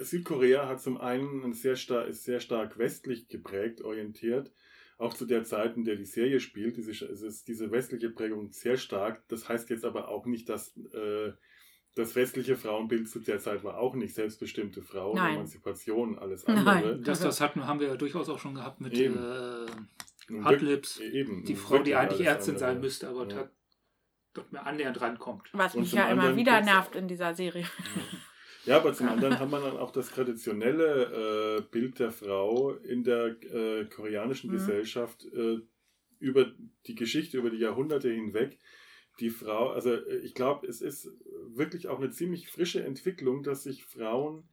[0.00, 4.52] Südkorea hat zum einen ein sehr star ist sehr stark westlich geprägt, orientiert.
[4.98, 8.52] Auch zu der Zeit, in der die Serie spielt, diese, es ist diese westliche Prägung
[8.52, 9.26] sehr stark.
[9.28, 11.32] Das heißt jetzt aber auch nicht, dass, äh,
[11.94, 15.34] das westliche Frauenbild zu der Zeit war auch nicht selbstbestimmte Frauen, Nein.
[15.34, 16.98] Emanzipation, alles andere.
[17.00, 19.16] Das, das hatten, haben wir ja durchaus auch schon gehabt mit Eben.
[19.16, 19.66] äh,
[20.28, 21.00] Nun Hot wirk- Lips.
[21.00, 22.70] Eben, Die Frau, die eigentlich Ärztin andere.
[22.70, 23.50] sein müsste, aber Ja.
[24.34, 25.48] doch mehr annähernd rankommt.
[25.52, 27.66] Was Und mich ja immer wieder nervt in dieser Serie.
[28.64, 33.02] Ja, aber zum anderen haben wir dann auch das traditionelle äh, Bild der Frau in
[33.04, 34.54] der äh, koreanischen Mhm.
[34.54, 35.58] Gesellschaft äh,
[36.20, 36.46] über
[36.86, 38.58] die Geschichte, über die Jahrhunderte hinweg.
[39.20, 41.08] Die Frau, also äh, ich glaube, es ist
[41.48, 44.48] wirklich auch eine ziemlich frische Entwicklung, dass sich Frauen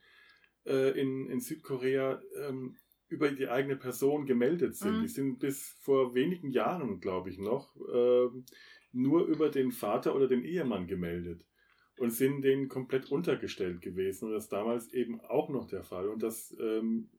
[0.65, 2.75] äh, in, in Südkorea ähm,
[3.07, 4.97] über die eigene Person gemeldet sind.
[4.97, 5.01] Mhm.
[5.01, 8.45] Die sind bis vor wenigen Jahren, glaube ich, noch ähm,
[8.91, 11.45] nur über den Vater oder den Ehemann gemeldet
[11.97, 14.25] und sind denen komplett untergestellt gewesen.
[14.25, 16.07] Und das ist damals eben auch noch der Fall.
[16.07, 17.09] Und das ähm,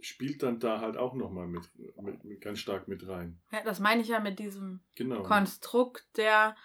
[0.00, 1.70] spielt dann da halt auch nochmal mit,
[2.02, 3.40] mit, mit, ganz stark mit rein.
[3.52, 5.22] Ja, das meine ich ja mit diesem Genau.
[5.22, 6.56] Konstrukt der,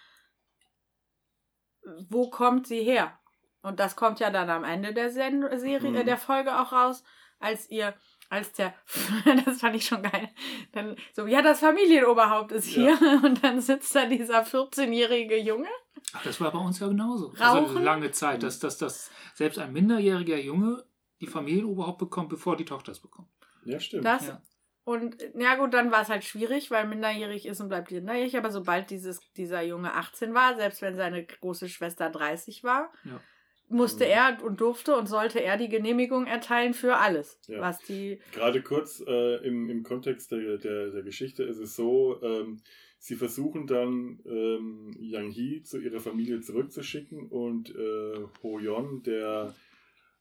[2.08, 3.18] wo kommt sie her?
[3.62, 5.96] Und das kommt ja dann am Ende der Sen Serie, Mhm.
[5.96, 7.04] äh, der Folge auch raus,
[7.38, 7.94] als ihr,
[8.28, 8.74] als der,
[9.46, 10.28] das fand ich schon geil,
[10.72, 12.92] dann so, ja, das Familienoberhaupt ist hier
[13.24, 15.68] und dann sitzt da dieser 14-jährige Junge.
[16.14, 17.32] Ach, das war bei uns ja genauso.
[17.38, 17.82] Also Rauchen?
[17.84, 20.84] lange Zeit, dass, dass, dass selbst ein minderjähriger Junge
[21.20, 23.28] die Familienoberhaupt bekommt, bevor die Tochter es bekommt.
[23.64, 24.04] Ja, stimmt.
[24.04, 24.42] Das, Ja.
[24.84, 28.36] Und ja gut, dann war es halt schwierig, weil minderjährig ist und bleibt minderjährig.
[28.36, 33.20] Aber sobald dieses, dieser Junge 18 war, selbst wenn seine große Schwester 30 war, Ja.
[33.68, 34.10] musste Mhm.
[34.10, 37.38] er und durfte und sollte er die Genehmigung erteilen für alles.
[37.46, 37.60] Ja.
[37.60, 38.20] Was die.
[38.32, 42.60] Gerade kurz äh, im, im Kontext der, der, der Geschichte ist es so, ähm,
[42.98, 49.54] sie versuchen dann ähm, Yang Hee zu ihrer Familie zurückzuschicken und äh, Ho Yeon, der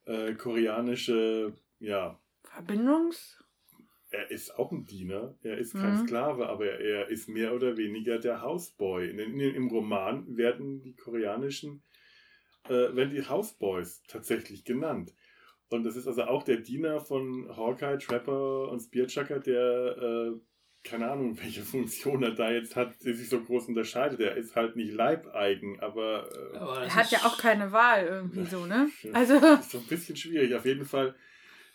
[0.05, 3.40] äh, koreanische, ja, Verbindungs.
[4.11, 5.97] Er ist auch ein Diener, er ist kein Mhm.
[6.07, 9.09] Sklave, aber er ist mehr oder weniger der Houseboy.
[9.09, 11.81] In, in, Im Roman werden die koreanischen,
[12.67, 15.13] äh, werden die Houseboys tatsächlich genannt.
[15.69, 20.31] Und das ist also auch der Diener von Hawkeye, Trapper und Spearchucker, der, äh,
[20.83, 24.19] keine Ahnung, welche Funktion er da jetzt hat, die sich so groß unterscheidet.
[24.19, 28.43] Er ist halt nicht leibeigen, aber äh, Aber Er hat ja auch keine Wahl irgendwie
[28.45, 28.89] so, ne?
[29.13, 29.35] Also.
[29.35, 30.53] ist so ein bisschen schwierig.
[30.53, 31.15] Auf jeden Fall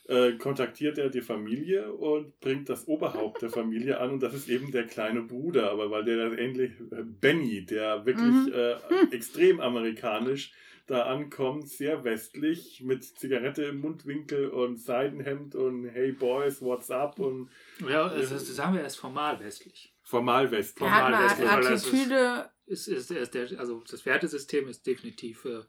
[0.08, 4.48] äh, kontaktiert er die Familie und bringt das Oberhaupt der Familie an und das ist
[4.48, 8.52] eben der kleine Bruder, aber weil der das ähnlich äh, Benny, der wirklich Mhm.
[8.54, 10.52] äh, extrem amerikanisch
[10.86, 17.18] da ankommt, sehr westlich mit Zigarette im Mundwinkel und Seidenhemd und Hey Boys, what's up
[17.18, 17.50] und
[17.88, 19.92] Ja, das, das sagen wir erst formal westlich.
[20.04, 20.88] formal westlich.
[20.88, 22.50] Formal westlich, das ist- Attitüde.
[22.68, 25.60] Ist, ist, ist der, also das Wertesystem ist definitiv, äh,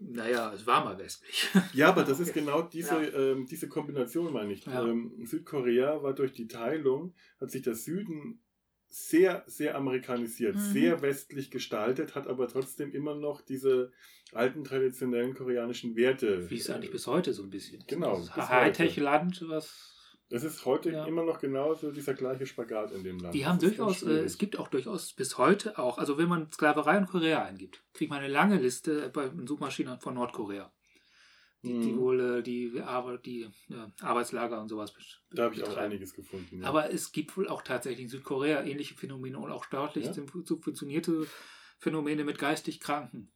[0.00, 1.48] naja, es war mal westlich.
[1.72, 3.32] Ja, aber das ist genau diese, Ja.
[3.32, 4.64] ähm, diese Kombination, meine ich.
[4.66, 4.86] Ja.
[4.86, 8.42] Ähm, Südkorea war durch die Teilung, hat sich der Süden
[8.90, 10.60] sehr, sehr amerikanisiert, Mhm.
[10.60, 13.92] sehr westlich gestaltet, hat aber trotzdem immer noch diese
[14.32, 16.48] alten traditionellen koreanischen Werte.
[16.48, 17.88] Wie es eigentlich bis heute so ein bisschen ist.
[17.88, 18.26] Genau.
[18.28, 19.94] Hightech-Land, was.
[20.30, 21.06] Es ist heute Ja.
[21.06, 23.34] immer noch genauso dieser gleiche Spagat in dem Land.
[23.34, 26.98] Die haben durchaus, äh, es gibt auch durchaus bis heute auch, also wenn man Sklaverei
[26.98, 30.70] in Korea eingibt, kriegt man eine lange Liste bei den Suchmaschinen von Nordkorea.
[31.62, 31.98] Die, die Mhm.
[31.98, 32.72] wohl äh, die,
[33.24, 33.48] die
[34.00, 34.92] Arbeitslager und sowas
[35.32, 36.60] Da habe ich auch einiges gefunden.
[36.60, 36.68] Ja.
[36.68, 40.12] Aber es gibt wohl auch tatsächlich in Südkorea ähnliche Phänomene und auch staatlich Ja?
[40.44, 41.26] subventionierte
[41.80, 43.32] Phänomene mit geistig Kranken,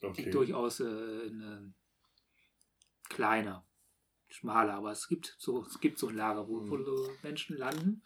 [0.00, 0.30] die okay.
[0.30, 3.66] durchaus äh, in, äh, kleiner,
[4.34, 6.70] schmaler, aber es gibt so, es gibt so ein Lager, wo, Mhm.
[6.70, 8.02] wo so Menschen landen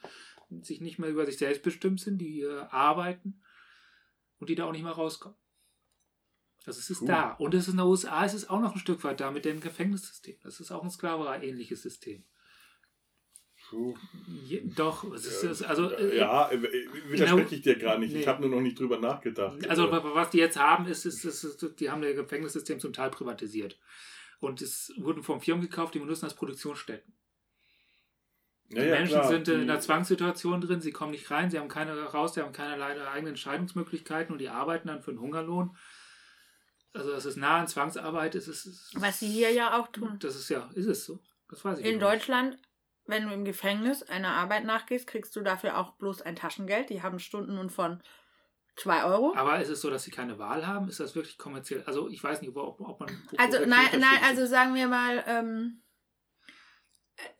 [0.63, 3.43] sich nicht mehr über sich selbst bestimmt sind, die äh, arbeiten
[4.39, 5.37] und die da auch nicht mehr rauskommen.
[6.65, 7.09] Also es ist Cool.
[7.09, 7.31] da.
[7.33, 9.45] Und es ist in den USA, es ist auch noch ein Stück weit da mit
[9.45, 10.37] dem Gefängnissystem.
[10.43, 12.25] Das ist auch ein Sklaverei-ähnliches System.
[13.69, 13.97] Puh.
[14.77, 16.63] Doch, es ist, also, äh, ja, äh,
[17.11, 18.13] widerspreche ich dir gerade nicht.
[18.15, 18.27] Ich Nee.
[18.27, 19.69] habe nur noch nicht drüber nachgedacht.
[19.69, 22.79] Also Äh, wa- was die jetzt haben, ist, ist, ist, ist die haben das Gefängnissystem
[22.79, 23.77] zum Teil privatisiert.
[24.47, 27.13] Und es wurden von Firmen gekauft, die benutzen als Produktionsstätten.
[28.71, 31.59] Die ja, Menschen klar, sind in die- einer Zwangssituation drin, sie kommen nicht rein, sie
[31.59, 35.77] haben keine raus, sie haben keinerlei eigenen Entscheidungsmöglichkeiten und die arbeiten dann für einen Hungerlohn.
[36.93, 39.89] Also das ist nah an Zwangsarbeit, es ist, es ist Was sie hier ja auch
[39.89, 40.19] tun.
[40.21, 41.21] Das ist ja, ist es so.
[41.49, 42.23] Das weiß ich In aber nicht.
[42.23, 42.59] Deutschland,
[43.05, 46.91] wenn du im Gefängnis einer Arbeit nachgehst, kriegst du dafür auch bloß ein Taschengeld.
[46.91, 48.03] Die haben Stunden von
[48.77, 49.35] 2 Euro.
[49.37, 50.89] Aber ist es so, dass sie keine Wahl haben?
[50.89, 51.83] Ist das wirklich kommerziell?
[51.87, 53.09] Also ich weiß nicht, ob, ob man.
[53.39, 55.83] Also nein, nein, also sagen wir mal, ähm,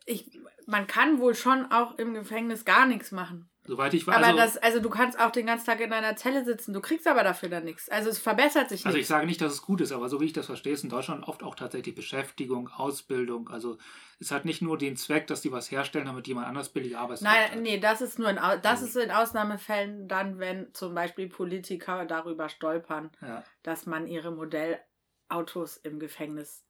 [0.05, 3.49] ich, man kann wohl schon auch im Gefängnis gar nichts machen.
[3.67, 4.15] Soweit ich weiß.
[4.15, 6.79] Aber also, das, also du kannst auch den ganzen Tag in einer Zelle sitzen, du
[6.79, 7.89] kriegst aber dafür dann nichts.
[7.89, 9.07] Also es verbessert sich also ich nicht.
[9.07, 11.27] sage nicht, dass es gut ist, aber so wie ich das verstehe, ist in Deutschland
[11.27, 13.49] oft auch tatsächlich Beschäftigung, Ausbildung.
[13.49, 13.77] Also
[14.19, 17.37] es hat nicht nur den Zweck, dass die was herstellen, damit jemand anders billige Arbeitskräfte
[17.39, 17.59] Nein, hat.
[17.61, 22.47] nee, das ist nur in, das ist in Ausnahmefällen dann, wenn zum Beispiel Politiker darüber
[22.49, 23.43] stolpern, Ja.
[23.63, 26.63] dass man ihre Modellautos im Gefängnis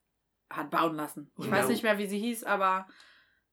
[0.50, 1.30] hat bauen lassen.
[1.38, 2.88] Ich Und weiß nicht mehr, wie sie hieß, aber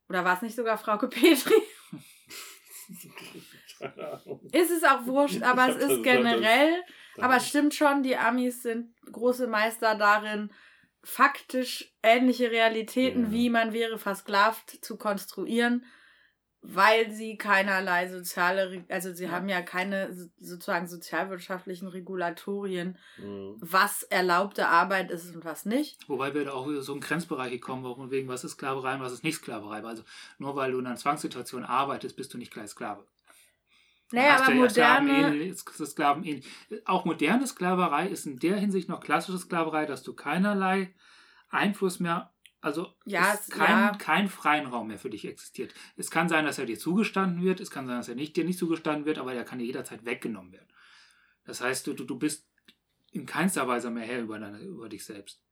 [0.10, 1.54] oder war es nicht sogar Frauke Petri?
[3.80, 4.42] Keine Ahnung.
[4.52, 6.82] Ist es auch wurscht, aber es ist generell,
[7.18, 10.52] aber es stimmt schon, die Amis sind große Meister darin,
[11.04, 13.32] faktisch ähnliche Realitäten, Ja.
[13.32, 15.86] wie man wäre versklavt, zu konstruieren,
[16.68, 19.32] weil sie keinerlei soziale, also sie Ja.
[19.32, 23.56] haben ja keine so- sozusagen sozialwirtschaftlichen Regulatorien, Mhm.
[23.60, 26.08] was erlaubte Arbeit ist und was nicht.
[26.10, 28.96] Wobei wir da auch wieder so in Grenzbereiche kommen, wo von wegen, was ist Sklaverei
[28.96, 29.84] und was ist nicht Sklaverei.
[29.84, 30.04] Also
[30.38, 33.06] nur weil du in einer Zwangssituation arbeitest, bist du nicht gleich Sklave.
[34.12, 36.46] Naja, aber ja moderne, Sklaven ähnlich.
[36.86, 40.94] Auch moderne Sklaverei ist in der Hinsicht noch klassische Sklaverei, dass du keinerlei
[41.50, 42.32] Einfluss mehr,
[42.66, 43.96] also Ja, es kein, ja.
[43.96, 45.72] kein freien Raum mehr für dich existiert.
[45.98, 48.44] Es kann sein, dass er dir zugestanden wird, es kann sein, dass er nicht, dir
[48.44, 50.68] nicht zugestanden wird, aber der kann dir jederzeit weggenommen werden.
[51.44, 52.50] Das heißt, du, du, bist
[53.12, 55.44] in keinster Weise mehr Herr über, deine, über dich selbst.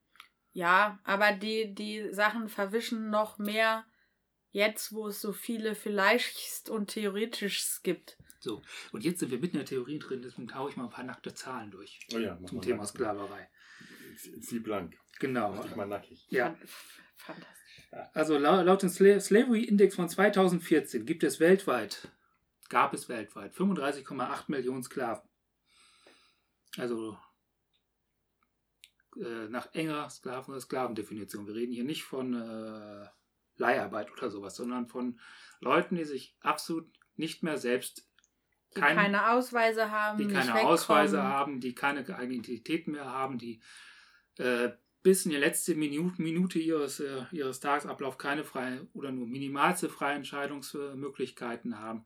[0.54, 3.86] Ja, aber die, die Sachen verwischen noch mehr
[4.49, 8.17] jetzt, wo es so viele vielleicht und theoretisch gibt.
[8.39, 10.89] So, und jetzt sind wir mitten in der Theorie drin, deswegen haue ich mal ein
[10.89, 12.86] paar nackte Zahlen durch Oh ja, zum Thema.
[12.86, 13.49] Sklaverei.
[14.17, 14.97] Zieh blank.
[15.19, 15.54] Genau.
[15.54, 16.26] Mach dich mal nackig.
[16.30, 16.56] Ja.
[16.56, 16.67] Fan-
[17.36, 18.10] Fantastisch.
[18.13, 22.10] Also lau- laut dem Sla Slavery Index von 2014 gibt es weltweit,
[22.69, 25.30] gab es weltweit 35,8 Millionen Sklaven.
[26.78, 27.17] Also
[29.17, 31.45] äh, nach enger Sklaven Sklavendefinition.
[31.47, 33.08] Wir reden hier nicht von äh,
[33.58, 35.19] Leiharbeit oder sowas, sondern von
[35.60, 38.10] Leuten, die sich absolut nicht mehr selbst
[38.76, 40.56] Die Kein- keine Ausweise haben, die keine.
[40.65, 43.62] Ausweise haben, die keine eigene Identität mehr haben, die
[44.38, 49.28] äh, bis in die letzte Minute, Minute ihres, äh, ihres Tagesablaufs keine freie oder nur
[49.28, 52.06] minimalste freie Entscheidungsmöglichkeiten haben.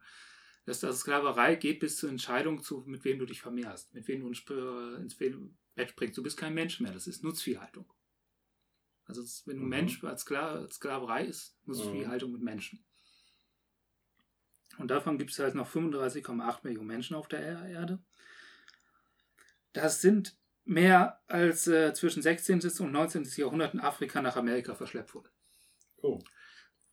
[0.65, 4.21] Dass das Sklaverei geht bis zur Entscheidung, zu, mit wem du dich vermehrst, mit wem
[4.21, 5.33] du ins, äh,
[5.75, 6.17] Bett bringst.
[6.17, 7.85] Du bist kein Mensch mehr, das ist Nutzviehhaltung.
[9.05, 9.69] Also wenn du Mhm.
[9.69, 12.83] Mensch als Skla als Sklaverei ist, Nutzviehhaltung mit Menschen.
[14.77, 17.99] Und davon gibt es halt noch 35,8 Millionen Menschen auf der Er- Erde.
[19.73, 20.36] Das sind
[20.67, 22.61] mehr als äh, zwischen 16.
[22.79, 23.23] und 19.
[23.35, 25.29] Jahrhundert in Afrika nach Amerika verschleppt wurde.
[26.01, 26.19] Oh.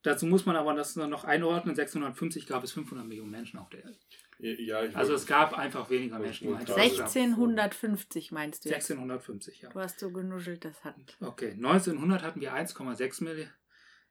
[0.02, 1.74] Dazu muss man aber das noch einordnen.
[1.74, 3.98] 650 gab es 500 Millionen Menschen auf der Erde.
[4.38, 6.48] Ja, ich Also es gab einfach weniger Menschen.
[6.48, 7.06] nur als gerade es gab.
[7.06, 8.90] 1650 meinst du jetzt?
[8.90, 9.70] 1650, ja.
[9.70, 10.96] Du hast so genuschelt, das hat.
[11.20, 13.48] Okay, 1900 hatten wir 1,6 Milli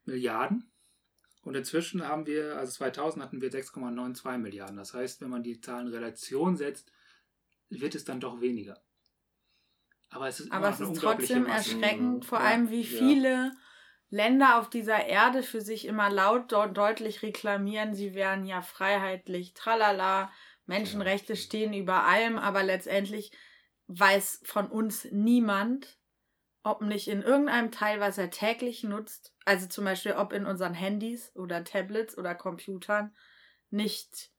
[0.06, 0.72] Milliarden
[1.44, 4.78] und inzwischen haben wir, also 2000 hatten wir 6,92 Milliarden.
[4.78, 6.92] Das heißt, wenn man die Zahlen in Relation setzt,
[7.70, 8.83] wird es dann doch weniger.
[10.14, 11.72] Aber es ist, Aber es ist trotzdem Masse.
[11.72, 12.46] erschreckend, vor Ja.
[12.46, 12.98] allem wie Ja.
[12.98, 13.52] viele
[14.10, 19.54] Länder auf dieser Erde für sich immer laut dort deutlich reklamieren, sie wären ja freiheitlich,
[19.56, 20.32] tralala,
[20.66, 21.40] Menschenrechte Ja.
[21.40, 23.32] stehen über allem, aber letztendlich
[23.88, 25.98] weiß von uns niemand,
[26.64, 30.74] ob nicht in irgendeinem Teil, was er täglich nutzt, also zum Beispiel ob in unseren
[30.74, 33.16] Handys oder Tablets oder Computern,
[33.70, 34.33] nicht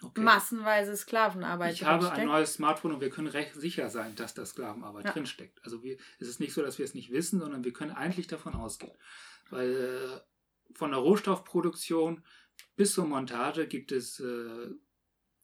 [0.00, 0.20] Okay.
[0.20, 4.46] massenweise Sklavenarbeit Ich habe ein neues Smartphone und wir können recht sicher sein, dass da
[4.46, 5.12] Sklavenarbeit Ja.
[5.12, 5.60] drinsteckt.
[5.64, 8.28] Also wir, es ist nicht so, dass wir es nicht wissen, sondern wir können eigentlich
[8.28, 8.96] davon ausgehen.
[9.50, 12.24] Weil äh, von der Rohstoffproduktion
[12.76, 14.70] bis zur Montage gibt es äh,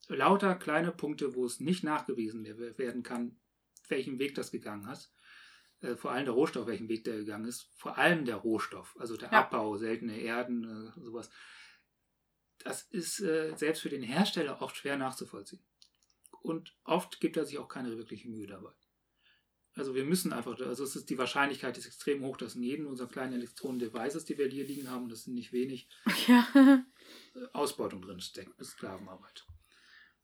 [0.08, 3.40] lauter kleine Punkte, wo es nicht nachgewiesen wer- werden kann,
[3.88, 5.10] welchen Weg das gegangen hat.
[5.80, 7.72] Äh, vor allem der Rohstoff, welchen Weg der gegangen ist.
[7.76, 9.40] Vor allem der Rohstoff, also der Ja.
[9.40, 10.64] Abbau, seltene Erden,
[10.96, 11.28] äh, sowas.
[12.64, 15.62] Das ist äh, selbst für den Hersteller oft schwer nachzuvollziehen.
[16.42, 18.72] Und oft gibt er sich auch keine wirkliche Mühe dabei.
[19.76, 22.86] Also wir müssen einfach, also es ist die Wahrscheinlichkeit ist extrem hoch, dass in jedem
[22.86, 25.88] unserer kleinen Elektronen-Devices, die wir hier liegen haben, und das sind nicht wenig,
[26.28, 26.46] Ja.
[27.34, 29.46] äh, Ausbeutung drin steckt, Sklavenarbeit.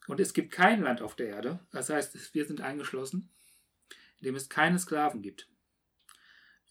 [0.06, 3.30] Und es gibt kein Land auf der Erde, das heißt, wir sind eingeschlossen,
[4.18, 5.48] in dem es keine Sklaven gibt.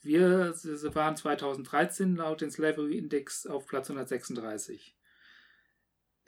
[0.02, 0.54] Wir
[0.96, 4.96] waren 2013 laut dem Slavery Index auf Platz 136.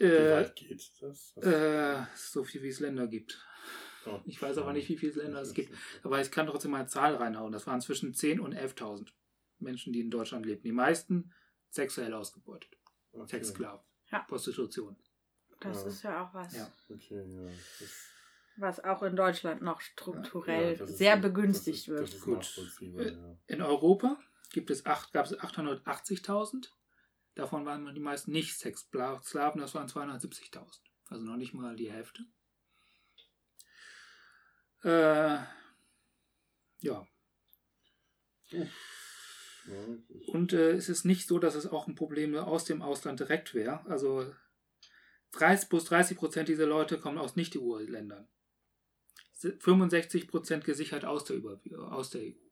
[0.02, 1.38] Wie Äh, weit geht das?
[1.38, 3.40] Äh, so viel wie es Länder gibt.
[4.08, 5.78] Oh, Ich weiß aber nicht, wie viele Länder es gibt.
[6.04, 7.52] Aber ich kann trotzdem mal eine Zahl reinhauen.
[7.52, 9.10] Das waren zwischen 10.000 und 11.000
[9.60, 10.64] Menschen, die in Deutschland lebten.
[10.68, 11.32] Die meisten
[11.70, 12.72] sexuell ausgebeutet.
[13.12, 13.28] Okay.
[13.30, 13.82] Sexsklaven.
[14.12, 14.20] Ja.
[14.28, 14.98] Prostitution.
[15.60, 15.88] Das Ja.
[15.88, 16.56] ist ja auch was.
[16.56, 16.72] Ja.
[16.90, 17.24] Okay,
[18.58, 22.02] was auch in Deutschland noch strukturell ja, das ist- sehr das begünstigt ist, wird.
[22.02, 23.18] Das ist Gut.
[23.48, 24.18] In Europa
[24.52, 26.70] gibt es acht, gab es 880.000.
[27.42, 30.62] Davon waren die meisten nicht Sexsklaven, das waren 270.000.
[31.10, 32.24] Also noch nicht mal die Hälfte.
[34.84, 35.40] Äh,
[36.82, 37.08] ja.
[40.28, 43.56] Und äh, es ist nicht so, dass es auch ein Problem aus dem Ausland direkt
[43.56, 43.84] wäre.
[43.88, 44.32] Also
[45.32, 48.28] 30 plus 30 Prozent dieser Leute kommen aus Nicht-EU-Ländern.
[49.34, 51.60] 65 Prozent gesichert aus der, Über
[51.92, 52.51] aus der EU.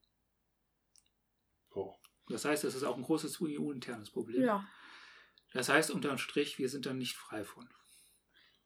[2.29, 4.43] Das heißt, es ist auch ein großes EU-internes Problem.
[4.43, 4.67] Ja.
[5.53, 7.67] Das heißt, unterm Strich, wir sind da nicht frei von.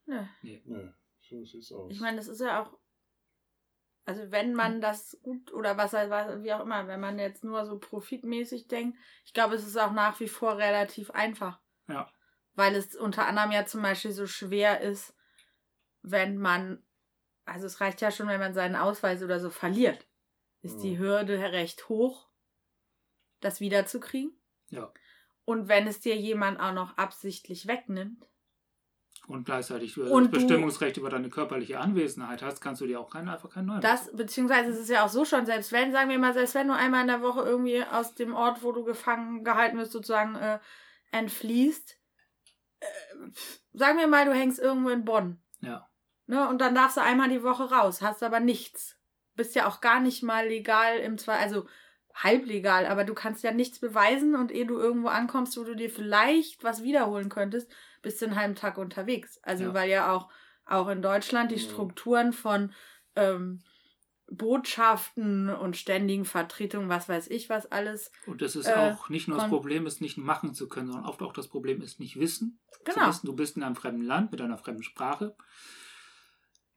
[0.05, 0.27] Nee.
[0.41, 0.61] Nee.
[0.65, 0.89] nee.
[1.21, 1.91] So sieht es aus.
[1.91, 2.77] Ich meine, das ist ja auch.
[4.05, 7.79] Also wenn man das gut oder was wie auch immer, wenn man jetzt nur so
[7.79, 11.61] profitmäßig denkt, ich glaube, es ist auch nach wie vor relativ einfach.
[11.87, 12.11] Ja.
[12.53, 15.15] Weil es unter anderem ja zum Beispiel so schwer ist,
[16.01, 16.83] wenn man,
[17.45, 20.05] also es reicht ja schon, wenn man seinen Ausweis oder so verliert,
[20.61, 20.81] ist ja.
[20.81, 22.27] die Hürde recht hoch,
[23.43, 24.31] das wiederzukriegen.
[24.69, 24.91] Ja.
[25.45, 28.27] Und wenn es dir jemand auch noch absichtlich wegnimmt.
[29.27, 33.09] Und gleichzeitig du und das Bestimmungsrecht über deine körperliche Anwesenheit hast, kannst du dir auch
[33.09, 33.81] keinen, einfach keinen neuen.
[33.81, 36.67] Das, beziehungsweise es ist ja auch so schon, selbst wenn, sagen wir mal, selbst wenn
[36.67, 40.35] du einmal in der Woche irgendwie aus dem Ort, wo du gefangen gehalten wirst, sozusagen
[40.35, 40.59] äh,
[41.11, 41.97] entfließt,
[42.81, 42.85] äh,
[43.71, 45.41] sagen wir mal, du hängst irgendwo in Bonn.
[45.61, 45.89] Ja.
[46.25, 48.97] Ne, und dann darfst du einmal die Woche raus, hast aber nichts.
[49.35, 51.67] Bist ja auch gar nicht mal legal im Zweifel, also
[52.13, 55.89] halblegal, aber du kannst ja nichts beweisen und ehe du irgendwo ankommst, wo du dir
[55.89, 57.71] vielleicht was wiederholen könntest,
[58.01, 59.39] bist du einen halben Tag unterwegs.
[59.43, 59.73] Also ja.
[59.73, 60.29] weil ja auch,
[60.65, 62.71] auch in Deutschland die Strukturen von
[63.15, 63.61] ähm,
[64.31, 68.11] Botschaften und ständigen Vertretungen, was weiß ich, was alles.
[68.25, 71.09] Und das ist äh, auch nicht nur das Problem, ist nicht machen zu können, sondern
[71.09, 72.59] oft auch das Problem ist nicht wissen.
[72.85, 73.07] Genau.
[73.07, 75.35] Wissen, du bist in einem fremden Land mit einer fremden Sprache.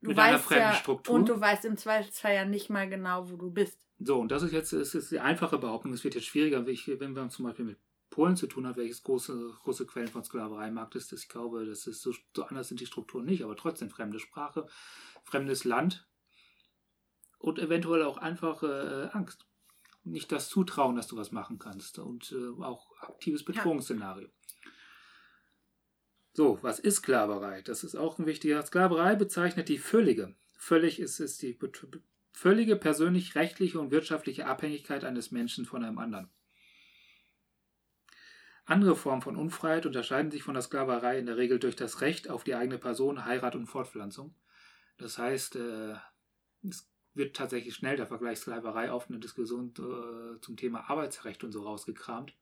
[0.02, 1.14] Du mit einer fremden ja, Struktur.
[1.14, 3.78] Und du weißt im Zweifelsfall ja nicht mal genau, wo du bist.
[3.98, 5.92] So, und das ist jetzt das ist die einfache Behauptung.
[5.92, 7.78] Es wird jetzt schwieriger, wenn wir zum Beispiel mit
[8.10, 11.12] Polen zu tun haben, welches große, große Quellen von Sklavereimarkt ist.
[11.12, 14.66] Ich glaube, das ist so, so anders sind die Strukturen nicht, aber trotzdem fremde Sprache,
[15.24, 16.06] fremdes Land
[17.38, 19.46] und eventuell auch einfach äh, Angst.
[20.04, 24.28] Nicht das Zutrauen, dass du was machen kannst und äh, auch aktives Bedrohungsszenario.
[24.28, 24.32] Ja.
[26.36, 27.62] So, was ist Sklaverei?
[27.62, 28.62] Das ist auch ein wichtiger.
[28.62, 31.58] Sklaverei bezeichnet die völlige, völlig ist, ist die
[32.34, 36.28] völlige persönlich rechtliche und wirtschaftliche Abhängigkeit eines Menschen von einem anderen.
[38.66, 42.28] Andere Formen von Unfreiheit unterscheiden sich von der Sklaverei in der Regel durch das Recht
[42.28, 44.34] auf die eigene Person, Heirat und Fortpflanzung.
[44.98, 45.94] Das heißt, äh,
[46.68, 51.52] es wird tatsächlich schnell der Vergleich Sklaverei auf eine Diskussion äh, zum Thema Arbeitsrecht und
[51.52, 52.36] so rausgekramt.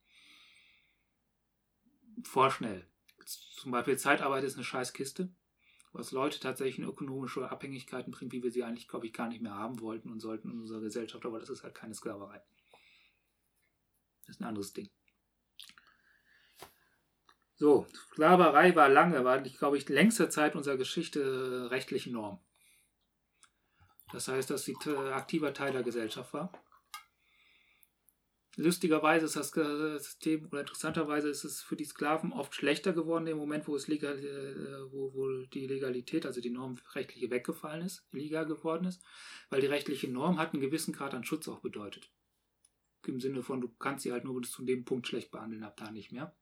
[2.25, 2.89] Vorschnell.
[3.27, 5.31] Zum Beispiel Zeitarbeit ist eine Scheißkiste
[5.95, 9.41] was Leute tatsächlich in ökonomische Abhängigkeiten bringt, wie wir sie eigentlich, glaube ich, gar nicht
[9.41, 12.43] mehr haben wollten und sollten in unserer Gesellschaft, aber das ist halt keine Sklaverei.
[14.27, 14.91] Das ist ein anderes Ding.
[17.55, 22.41] So, Sklaverei war lange, war, glaube ich, längste Zeit unserer Geschichte rechtliche Norm.
[24.11, 24.77] Das heißt, dass sie
[25.13, 26.53] aktiver Teil der Gesellschaft war.
[28.57, 33.37] Lustigerweise ist das System, oder interessanterweise ist es für die Sklaven oft schlechter geworden im
[33.37, 38.47] Moment, wo es legal, äh, wo, wo die Legalität, also die normrechtliche weggefallen ist, illegal
[38.47, 39.03] geworden ist,
[39.51, 42.11] weil die rechtliche Norm hat einen gewissen Grad an Schutz auch bedeutet.
[43.07, 45.77] Im Sinne von, du kannst sie halt nur bis zu dem Punkt schlecht behandeln, ab
[45.77, 46.35] da nicht mehr.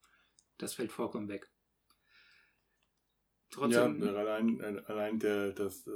[0.59, 1.51] Das fällt vollkommen weg.
[3.53, 5.93] Trotzdem, ja, allein, allein der, das, äh,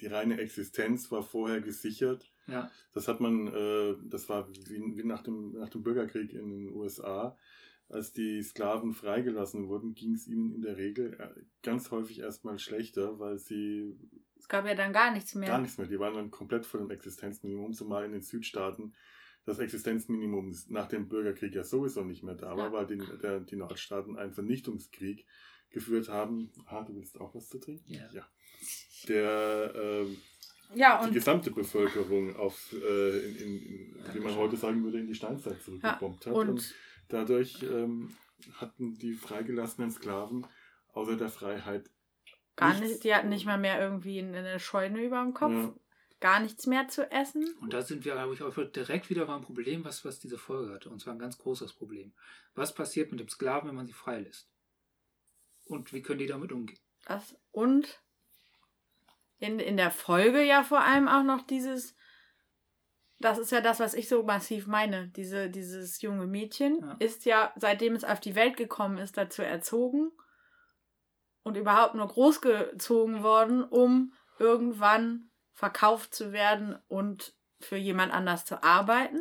[0.00, 2.70] die reine Existenz war vorher gesichert ja.
[2.92, 6.74] Das hat man, äh, das war wie, wie, nach, dem, nach dem Bürgerkrieg in den
[6.74, 7.36] USA.
[7.88, 11.28] Als die Sklaven freigelassen wurden, ging es ihnen in der Regel äh,
[11.62, 13.96] ganz häufig erstmal schlechter, weil sie.
[14.38, 15.48] Es gab ja dann gar nichts mehr.
[15.48, 15.88] Gar nichts mehr.
[15.88, 18.94] Die waren dann komplett vor dem Existenzminimum, zumal in den Südstaaten
[19.46, 22.72] das Existenzminimum nach dem Bürgerkrieg ja sowieso nicht mehr da war, ja.
[22.72, 25.26] weil die, der, die Nordstaaten einen Vernichtungskrieg
[25.70, 26.50] geführt haben.
[26.66, 27.92] Ah, du willst auch was zu trinken?
[27.92, 28.08] Ja.
[28.12, 28.26] ja.
[29.08, 30.16] Der äh,
[30.74, 35.14] ja, die gesamte Bevölkerung auf, äh, in, in, wie man heute sagen würde, in die
[35.14, 36.38] Steinzeit zurückgebombt ja, hat.
[36.38, 36.74] Und, und
[37.08, 38.14] dadurch ähm,
[38.54, 40.46] hatten die freigelassenen Sklaven
[40.92, 41.90] außer der Freiheit
[42.60, 45.52] gar nicht, die hatten nicht mal mehr irgendwie eine Scheune über dem Kopf.
[45.52, 45.74] Ja.
[46.20, 47.48] Gar nichts mehr zu essen.
[47.62, 50.74] Und da sind wir, glaube ich, auch direkt wieder beim Problem, was, was diese Folge
[50.74, 50.90] hatte.
[50.90, 52.12] Und zwar ein ganz großes Problem.
[52.54, 54.50] Was passiert mit dem Sklaven, wenn man sie freilässt?
[55.70, 56.78] Und wie können die damit umgehen?
[57.06, 58.00] Das und
[59.38, 61.96] in, in der Folge ja vor allem auch noch dieses,
[63.18, 65.08] das ist ja das, was ich so massiv meine.
[65.08, 66.96] Diese, dieses junge Mädchen ja.
[66.98, 70.10] ist ja, seitdem es auf die Welt gekommen ist, dazu erzogen
[71.42, 78.62] und überhaupt nur großgezogen worden, um irgendwann verkauft zu werden und für jemand anders zu
[78.62, 79.20] arbeiten.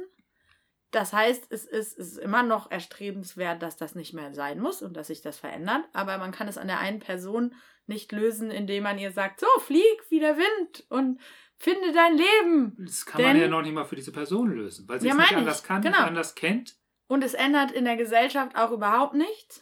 [0.91, 4.81] Das heißt, es ist, es ist immer noch erstrebenswert, dass das nicht mehr sein muss
[4.81, 5.83] und dass sich das verändert.
[5.93, 7.53] Aber man kann es an der einen Person
[7.85, 11.19] nicht lösen, indem man ihr sagt, so, flieg wie der Wind und
[11.57, 12.75] finde dein Leben.
[12.79, 15.13] Das kann man Denn- ja noch nicht mal für diese Person lösen, weil sie Ja,
[15.13, 15.47] es nicht meine ich.
[15.47, 15.97] anders kann, Genau.
[15.97, 16.75] nicht anders kennt.
[17.07, 19.61] Und es ändert in der Gesellschaft auch überhaupt nichts.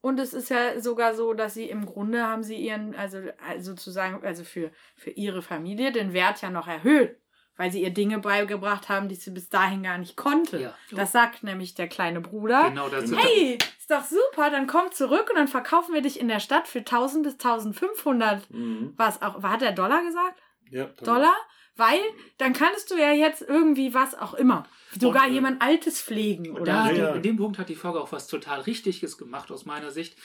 [0.00, 3.72] Und es ist ja sogar so, dass sie im Grunde haben sie ihren, also, also
[3.72, 7.18] sozusagen, also für, für ihre Familie den Wert ja noch erhöht,
[7.56, 10.60] weil sie ihr Dinge beigebracht haben, die sie bis dahin gar nicht konnte.
[10.60, 10.74] Ja.
[10.90, 12.70] Das sagt nämlich der kleine Bruder.
[12.70, 13.10] Genau das.
[13.12, 16.66] Hey, ist doch super, dann komm zurück und dann verkaufen wir dich in der Stadt
[16.66, 18.50] für 1000 bis 1500.
[18.50, 18.94] Mhm.
[18.96, 20.40] Was auch, hat der Dollar gesagt?
[20.70, 21.06] Ja, toll.
[21.06, 21.36] Dollar?
[21.76, 22.00] Weil
[22.38, 24.66] dann kannst du ja jetzt irgendwie was auch immer.
[24.98, 27.14] Sogar Und, äh, jemand Altes pflegen oder da, ja.
[27.14, 30.16] in dem Punkt hat die Folge auch was total Richtiges gemacht aus meiner Sicht.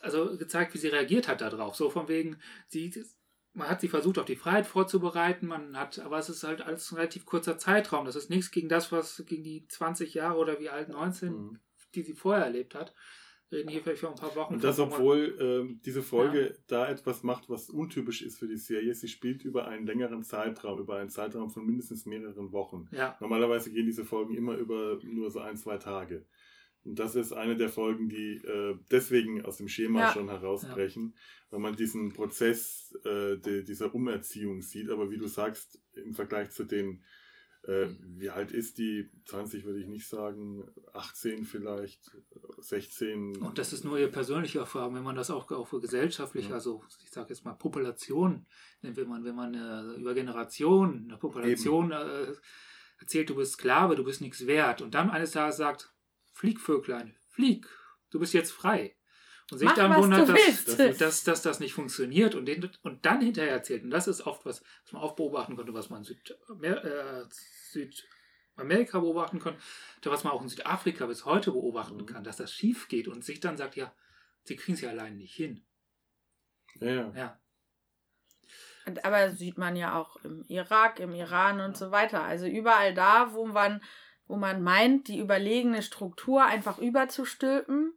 [0.00, 1.76] Also gezeigt, wie sie reagiert hat darauf.
[1.76, 2.92] So von wegen, sie,
[3.56, 6.92] man hat sie versucht, auf die Freiheit vorzubereiten, man hat, aber es ist halt alles
[6.92, 8.04] ein relativ kurzer Zeitraum.
[8.04, 11.58] Das ist nichts gegen das, was gegen die 20 Jahre oder wie alt 19, Mhm.
[11.94, 12.94] die sie vorher erlebt hat.
[13.48, 14.54] Wir reden hier vielleicht vor ein paar Wochen.
[14.54, 18.92] Und das, obwohl ähm, diese Folge da etwas macht, was untypisch ist für die Serie.
[18.92, 22.88] Sie spielt über einen längeren Zeitraum, über einen Zeitraum von mindestens mehreren Wochen.
[22.90, 26.26] Ja, Normalerweise gehen diese Folgen immer über nur so ein, zwei Tage.
[26.86, 30.12] Und das ist eine der Folgen, die äh, deswegen aus dem Schema Ja.
[30.12, 31.16] schon herausbrechen,
[31.50, 34.88] weil man diesen Prozess äh, de, dieser Umerziehung sieht.
[34.90, 37.02] Aber wie du sagst, im Vergleich zu den,
[37.64, 39.10] äh, wie alt ist die?
[39.24, 42.16] 20 würde ich nicht sagen, 18 vielleicht,
[42.58, 43.36] 16.
[43.42, 46.54] und das ist nur ihre persönliche Erfahrung, wenn man das auch, auch für gesellschaftlich, Ja.
[46.54, 48.46] also ich sage jetzt mal Population,
[48.82, 52.26] wenn man, wenn man äh, über Generationen, eine Population äh,
[53.00, 55.92] erzählt, du bist Sklave, du bist nichts wert und dann eines Tages sagt,
[56.36, 57.66] flieg Vöglein, flieg,
[58.10, 58.94] du bist jetzt frei.
[59.50, 62.68] Und sich Mach, dann was wundert, dass, dass, dass, dass das nicht funktioniert und, den,
[62.82, 63.84] und dann hinterher erzählt.
[63.84, 67.24] Und das ist oft was, was man auch beobachten konnte, was man in Südamer äh,
[67.30, 69.60] Südamerika beobachten konnte,
[70.04, 72.06] was man auch in Südafrika bis heute beobachten Mhm.
[72.06, 73.94] kann, dass das schief geht und sich dann sagt, ja,
[74.42, 75.64] sie kriegen es ja allein nicht hin.
[76.80, 77.12] Ja, ja.
[77.14, 77.40] Ja,
[78.86, 82.22] Und, aber das sieht man ja auch im Irak, im Iran und so weiter.
[82.24, 83.80] Also überall da, wo man,
[84.26, 87.92] wo man meint, die überlegene Struktur einfach überzustülpen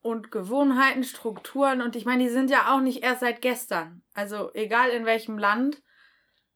[0.00, 4.02] und Gewohnheiten, Strukturen und ich meine, die sind ja auch nicht erst seit gestern.
[4.14, 5.82] Also egal in welchem Land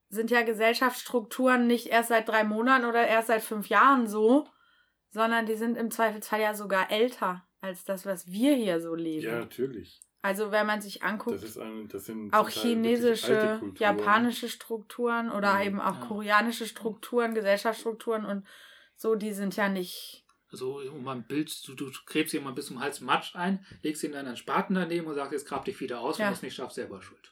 [0.09, 4.47] sind ja Gesellschaftsstrukturen nicht erst seit drei Monaten oder erst seit fünf Jahren so,
[5.09, 9.25] sondern die sind im Zweifelsfall ja sogar älter als das, was wir hier so leben.
[9.25, 10.01] ja, natürlich.
[10.23, 15.55] Also wenn man sich anguckt, Das, ist ein, das sind auch chinesische, japanische Strukturen oder
[15.55, 15.61] Mhm.
[15.63, 16.05] eben auch Ja.
[16.05, 18.45] koreanische Strukturen, Gesellschaftsstrukturen und
[18.95, 20.23] so, die sind ja nicht.
[20.51, 24.11] also um ein Bild, du, du gräbst jemand bis zum Hals Matsch ein, legst ihn
[24.11, 26.25] dann einen Spaten daneben und sagst, jetzt grab dich wieder aus, Ja.
[26.25, 27.31] wenn du es nicht schaffst, selber schuld.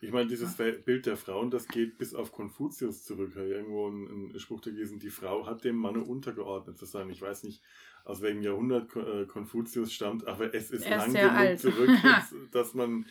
[0.00, 3.34] Ich meine, dieses Bild der Frauen, das geht bis auf Konfuzius zurück.
[3.34, 7.10] Hat irgendwo ein, ein Spruch da gelesen, die Frau hat dem Manne untergeordnet zu sein.
[7.10, 7.62] Ich weiß nicht,
[8.08, 11.60] aus welchem Jahrhundert äh, Konfuzius stammt, aber es ist lang genug alt.
[11.60, 11.90] zurück,
[12.52, 13.04] dass, man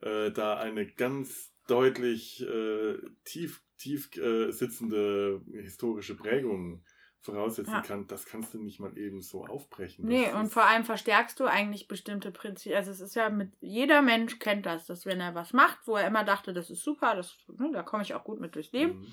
[0.00, 6.84] äh, da eine ganz deutlich äh, tief, tief äh, sitzende historische Prägung
[7.20, 7.80] voraussetzen Ja.
[7.82, 8.06] kann.
[8.06, 10.06] Das kannst du nicht mal eben so aufbrechen.
[10.06, 12.76] Nee, und vor allem verstärkst du eigentlich bestimmte Prinzipien.
[12.76, 15.96] Also es ist ja mit, jeder Mensch kennt das, dass wenn er was macht, wo
[15.96, 18.70] er immer dachte, das ist super, das, ne, da komme ich auch gut mit durchs
[18.72, 19.00] Leben.
[19.00, 19.12] Mhm.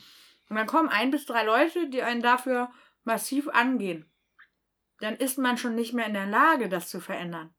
[0.50, 2.70] Und dann kommen ein bis drei Leute, die einen dafür
[3.04, 4.06] massiv angehen.
[5.00, 7.54] Dann ist man schon nicht mehr in der Lage, das zu verändern.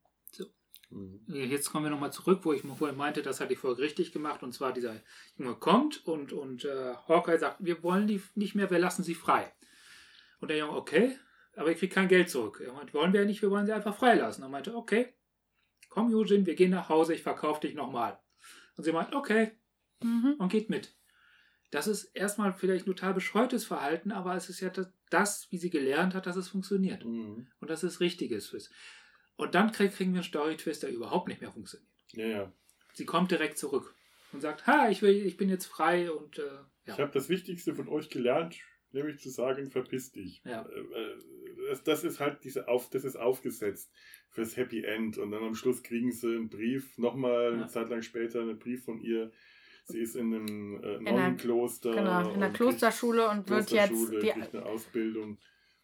[0.91, 1.21] Mhm.
[1.27, 4.43] Jetzt kommen wir nochmal zurück, wo ich vorhin meinte, das hat die Folge richtig gemacht.
[4.43, 5.01] Und zwar dieser
[5.37, 9.15] Junge kommt und, und äh, Hawkeye sagt, wir wollen die nicht mehr, wir lassen sie
[9.15, 9.53] frei.
[10.41, 11.19] Und der Junge, okay,
[11.57, 12.63] aber ihr kriegt kein Geld zurück.
[12.65, 14.45] Er meint, wollen wir ja nicht, wir wollen sie einfach freilassen.
[14.45, 15.15] Er meinte, okay,
[15.89, 18.19] komm Eugene, wir gehen nach Hause, ich verkaufe dich nochmal.
[18.77, 19.59] Und sie meint, okay,
[20.03, 20.35] Mhm.
[20.39, 20.95] und geht mit.
[21.71, 24.71] Das ist erstmal vielleicht total bescheuertes Verhalten, aber es ist ja
[25.11, 27.05] das, wie sie gelernt hat, dass es funktioniert.
[27.05, 27.49] Mhm.
[27.61, 28.71] Und dass es richtig ist fürs.
[29.37, 31.91] Und dann krieg- kriegen wir einen Story-Twist, der überhaupt nicht mehr funktioniert.
[32.13, 32.53] Ja, ja.
[32.95, 33.95] Sie kommt direkt zurück
[34.33, 36.43] und sagt, ha, ich, will, ich bin jetzt frei und äh,
[36.85, 36.99] Ich ja.
[36.99, 38.57] habe das Wichtigste von euch gelernt,
[38.93, 40.43] nämlich zu sagen, verpiss dich.
[40.45, 40.63] Ja.
[40.63, 41.19] Äh, äh,
[41.69, 43.91] Das, das ist halt diese auf, das ist aufgesetzt
[44.31, 45.19] fürs Happy End.
[45.19, 47.67] Und dann am Schluss kriegen sie einen Brief, nochmal eine.
[47.67, 49.33] Zeit lang später einen Brief von ihr.
[49.89, 51.93] Sie ist in einem äh, Nonnenkloster.
[51.93, 55.39] Genau, in der Klosterschule und wird jetzt die, eine Ausbildung.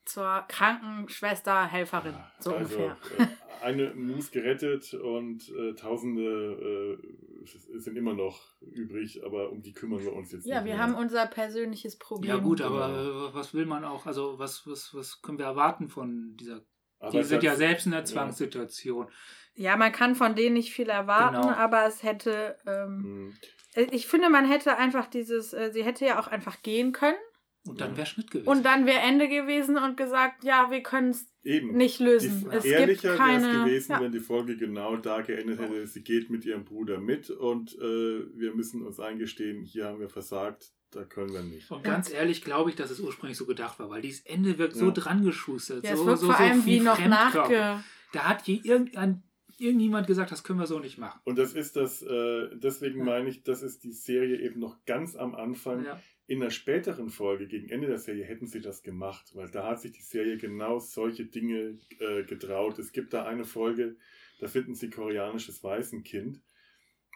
[0.05, 2.14] zur Krankenschwester, Helferin.
[2.40, 2.96] So also, ungefähr.
[3.18, 9.72] äh, eine Moose gerettet und äh, Tausende äh, sind immer noch übrig, aber um die
[9.72, 10.82] kümmern wir uns jetzt Ja, nicht wir mehr.
[10.82, 12.28] haben unser persönliches Problem.
[12.28, 12.74] ja gut, Genau.
[12.74, 16.62] aber äh, was will man auch, also was, was, was können wir erwarten von dieser,
[16.98, 18.05] Aber die sind ja selbst in der ja.
[18.07, 19.09] Zwangssituation.
[19.55, 21.53] Ja, man kann von denen nicht viel erwarten, Genau.
[21.55, 22.59] aber es hätte.
[22.66, 23.34] Ähm, Mhm.
[23.75, 25.53] Ich finde, man hätte einfach dieses.
[25.53, 27.16] Äh, sie hätte ja auch einfach gehen können.
[27.64, 28.49] Und dann wäre Schnitt gewesen.
[28.49, 31.77] Und dann wäre Ende gewesen und gesagt, ja, wir können es Eben.
[31.77, 32.49] nicht lösen.
[32.51, 34.01] Die, es ehrlicher wäre es gewesen, ja.
[34.01, 35.87] wenn die Folge genau da geendet hätte.
[35.87, 40.09] Sie geht mit ihrem Bruder mit und äh, wir müssen uns eingestehen, hier haben wir
[40.09, 41.70] versagt, da können wir nicht.
[41.70, 44.75] Und ganz ehrlich glaube ich, dass es ursprünglich so gedacht war, weil dieses Ende wirkt
[44.75, 44.91] so Ja.
[44.91, 45.85] dran geschustert.
[45.85, 47.83] ja, es so, wird so, vor so allem wie noch nachge.
[48.12, 49.23] Da hat je irgendein,
[49.62, 51.20] irgendjemand gesagt, das können wir so nicht machen.
[51.24, 53.04] Und das ist das, äh, deswegen Ja.
[53.04, 55.84] meine ich, das ist die Serie eben noch ganz am Anfang.
[55.84, 56.00] Ja.
[56.26, 59.80] In der späteren Folge, gegen Ende der Serie, hätten sie das gemacht, weil da hat
[59.80, 62.78] sich die Serie genau solche Dinge äh, getraut.
[62.78, 63.96] Es gibt da eine Folge,
[64.40, 66.40] da finden sie koreanisches Waisenkind,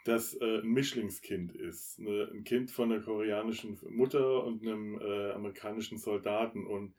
[0.05, 1.99] das äh, ein Mischlingskind ist.
[1.99, 6.67] Ne, ein Kind von einer koreanischen Mutter und einem äh, amerikanischen Soldaten.
[6.67, 6.95] Und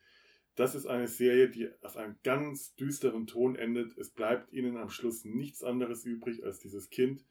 [0.57, 3.95] das ist eine Serie, die auf einem ganz düsteren Ton endet.
[3.97, 7.23] Es bleibt ihnen am Schluss nichts anderes übrig, als dieses Kind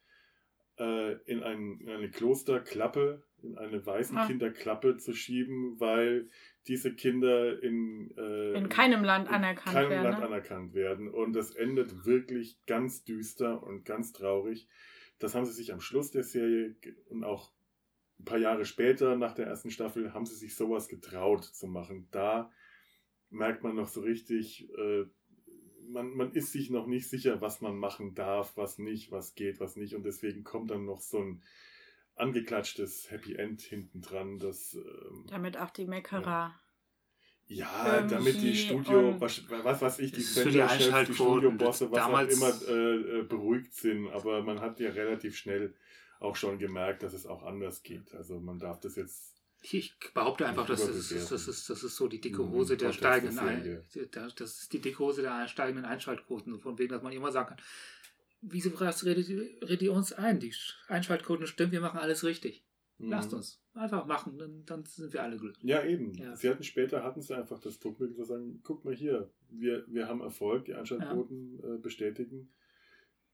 [0.79, 3.87] äh, in, ein, in eine Klosterklappe, in eine Ah.
[3.87, 6.29] Waisenkinderklappe zu schieben, weil
[6.69, 10.05] diese Kinder in, äh, In keinem Land anerkannt keinem werden.
[10.05, 10.27] Land ne?
[10.27, 11.09] anerkannt werden.
[11.09, 14.69] Und das endet wirklich ganz düster und ganz traurig.
[15.19, 16.77] Das haben sie sich am Schluss der Serie
[17.09, 17.53] und auch
[18.21, 22.09] ein paar Jahre später, nach der ersten Staffel, haben sie sich sowas getraut zu machen.
[22.13, 22.51] Da
[23.37, 25.05] merkt man noch so richtig, äh,
[25.89, 29.61] man, man ist sich noch nicht sicher, was man machen darf, was nicht, was geht,
[29.61, 29.95] was nicht.
[29.95, 31.43] Und deswegen kommt dann noch so ein
[32.17, 36.59] angeklatschtes Happy End hinten dran, das ähm, Damit auch die Meckerer.
[37.47, 41.99] ja, damit die Studio, was, was weiß ich, die die Senderchefs, die Einschaltquoten, Studiobosse, was
[41.99, 44.09] damals- auch immer äh, äh, beruhigt sind.
[44.09, 45.75] Aber man hat ja relativ schnell
[46.19, 48.15] auch schon gemerkt, dass es auch anders geht.
[48.15, 49.36] Also man darf das jetzt
[49.73, 52.93] Ich behaupte einfach, das ist, das, ist, das ist so die dicke Mhm, Hose der
[52.93, 53.83] steigenden Ein,
[54.37, 56.59] das ist die dicke Hose der steigenden Einschaltquoten.
[56.61, 57.59] Von wegen, dass man immer sagen kann,
[58.43, 60.39] wieso redet, ihr- redet ihr uns ein?
[60.41, 60.55] Die
[60.89, 62.65] Einschaltquoten stimmen, wir machen alles richtig.
[62.99, 63.39] Lasst Mhm.
[63.39, 65.63] uns einfach machen, dann, dann sind wir alle glücklich.
[65.69, 66.15] Ja, eben.
[66.15, 66.35] Ja.
[66.35, 70.09] Sie hatten später, hatten sie einfach das Druckmittel zu sagen, guck mal hier, wir, wir
[70.09, 72.49] haben Erfolg, die Einschaltquoten äh, bestätigen.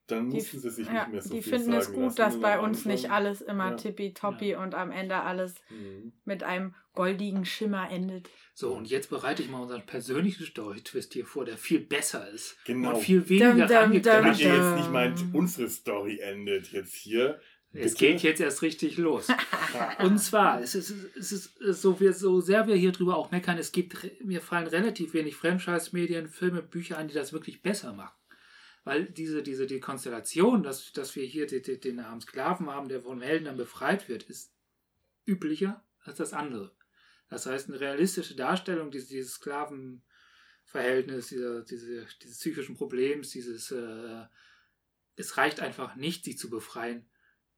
[0.07, 2.39] Dann Die, mussten sie sich ja, nicht mehr so die viel finden es gut, dass
[2.39, 3.75] bei uns nicht Anfang- alles immer Ja.
[3.77, 6.11] tippitoppi und am Ende alles Mhm.
[6.25, 8.29] mit einem goldigen Schimmer endet.
[8.53, 12.57] So, und jetzt bereite ich mal unseren persönlichen Story-Twist hier vor, der viel besser ist.
[12.65, 12.95] Genau.
[12.95, 14.41] Und viel weniger dum, Damit angekündigt.
[14.41, 17.39] ihr jetzt nicht meint, unsere Story endet jetzt hier.
[17.75, 18.05] Es Bitte?
[18.13, 19.27] geht jetzt erst richtig los.
[19.99, 23.57] Und zwar, es ist, es ist so, wir, so sehr wir hier drüber auch meckern,
[23.57, 28.13] es gibt, mir fallen relativ wenig Franchise-Medien, Filme, Bücher ein, die das wirklich besser machen.
[28.83, 33.01] Weil diese, diese die Konstellation, dass, dass wir hier den, den, armen Sklaven haben, der
[33.01, 34.51] von Helden dann befreit wird, ist
[35.25, 36.75] üblicher als das andere.
[37.29, 44.25] Das heißt, eine realistische Darstellung dieses, dieses Sklavenverhältnis, dieser, diese, dieses psychischen Problems, dieses, äh,
[45.15, 47.05] es reicht einfach nicht, sie zu befreien.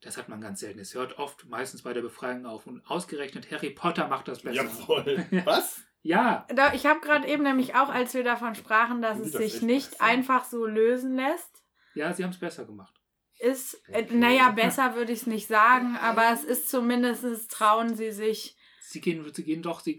[0.01, 0.79] Das hat man ganz selten.
[0.79, 2.67] Es hört oft meistens bei der Befreiung auf.
[2.67, 4.65] Und ausgerechnet Harry Potter macht das besser.
[4.65, 5.25] Jawohl.
[5.45, 5.81] Was?
[6.07, 9.41] Ja, Da, ich habe gerade eben nämlich auch, als wir davon sprachen, dass es das
[9.41, 10.03] sich nicht besser?
[10.03, 11.63] einfach so lösen lässt,
[11.95, 12.93] ja, sie haben es besser gemacht.
[13.39, 14.15] ist, äh, Okay.
[14.15, 18.55] naja, besser würde ich es nicht sagen, aber es ist zumindest, trauen sie sich.
[18.81, 19.97] Sie gehen, sie gehen doch, sie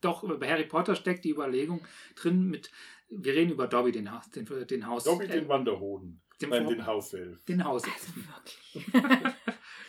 [0.00, 1.84] doch, bei Harry Potter steckt die Überlegung
[2.14, 2.70] drin mit,
[3.08, 6.22] wir reden über Dobby, den Haus, den, den Haus, Dobby äh, den Wanderhoden.
[6.40, 7.44] den, Nein, den Hauself.
[7.46, 7.82] den Haus.
[7.84, 8.86] Also wirklich.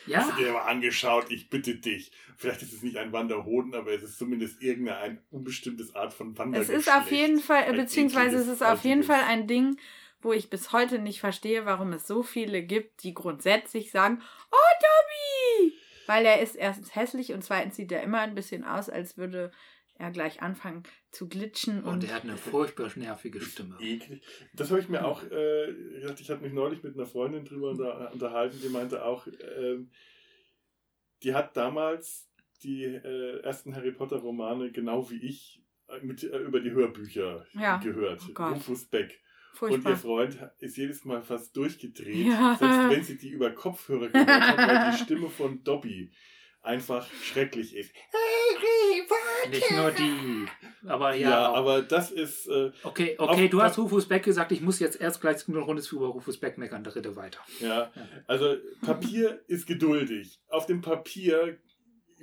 [0.08, 1.28] Ja, Hast du dir mal angeschaut?
[1.30, 2.12] Ich bitte dich.
[2.38, 6.39] Vielleicht ist es nicht ein Wanderhoden, aber es ist zumindest irgendeine unbestimmtes Art von Es
[6.39, 6.80] Wandergeschlecht.
[6.80, 9.04] ist auf jeden Fall, beziehungsweise es ist auf jeden.
[9.04, 9.78] Fall ein Ding,
[10.22, 14.22] wo ich bis heute nicht verstehe, warum es so viele gibt, die grundsätzlich sagen,
[14.52, 14.86] oh
[15.66, 15.74] Dobby!
[16.08, 19.52] Weil er ist erstens hässlich und zweitens sieht er immer ein bisschen aus, als würde
[20.02, 21.84] er gleich anfangen zu glitschen.
[21.84, 23.78] Und, und er hat eine furchtbar nervige Stimme.
[23.80, 24.22] eklig.
[24.54, 26.20] Das habe ich mir auch äh, gedacht.
[26.20, 29.28] Ich hatte mich neulich mit einer Freundin drüber unter, unterhalten, die meinte auch,
[29.58, 29.89] ähm,
[31.24, 32.28] die hat damals
[32.64, 37.45] die äh, ersten Harry Potter Romane genau wie ich äh, mit, äh, über die Hörbücher
[37.54, 37.78] Ja.
[37.78, 38.22] gehört.
[38.38, 38.43] Oh.
[38.43, 39.20] Rufus Beck.
[39.54, 39.91] Und furchtbar.
[39.91, 42.56] ihr Freund ist jedes Mal fast durchgedreht, Ja.
[42.58, 46.12] selbst wenn sie die über Kopfhörer gehört hat, weil die Stimme von Dobby
[46.62, 47.91] einfach schrecklich ist.
[49.49, 50.45] Nicht nur die,
[50.88, 51.49] aber Ja, ja.
[51.49, 51.55] auch.
[51.57, 52.47] aber das ist.
[52.47, 55.59] Äh, okay, okay, auf- du hast Rufus Beck gesagt, ich muss jetzt erst gleich eine
[55.59, 57.39] Runde über Rufus Beck meckern, da rede weiter.
[57.59, 57.91] Ja,
[58.28, 60.39] also Papier ist geduldig.
[60.47, 61.57] Auf dem Papier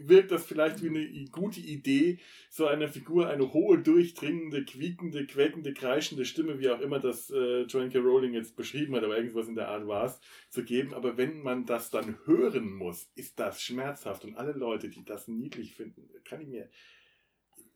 [0.01, 2.19] wirkt das vielleicht wie eine gute Idee,
[2.51, 7.63] so einer Figur eine hohe, durchdringende, quiekende, quäkende, kreischende Stimme, wie auch immer das äh,
[7.63, 7.99] Joan K.
[7.99, 10.21] Rowling jetzt beschrieben hat, aber irgendwas in der Art war es,
[10.51, 10.95] zu geben.
[10.95, 14.25] Aber wenn man das dann hören muss, ist das schmerzhaft.
[14.25, 16.69] Und alle Leute, die das niedlich finden, kann ich mir...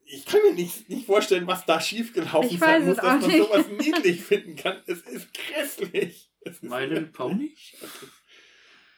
[0.04, 3.38] Ich kann mir nicht, nicht vorstellen, was da schiefgelaufen sein muss, dass man nicht.
[3.38, 4.82] sowas niedlich finden kann.
[4.86, 6.28] Es ist grässlich.
[6.40, 7.54] Es ist My Little Pony?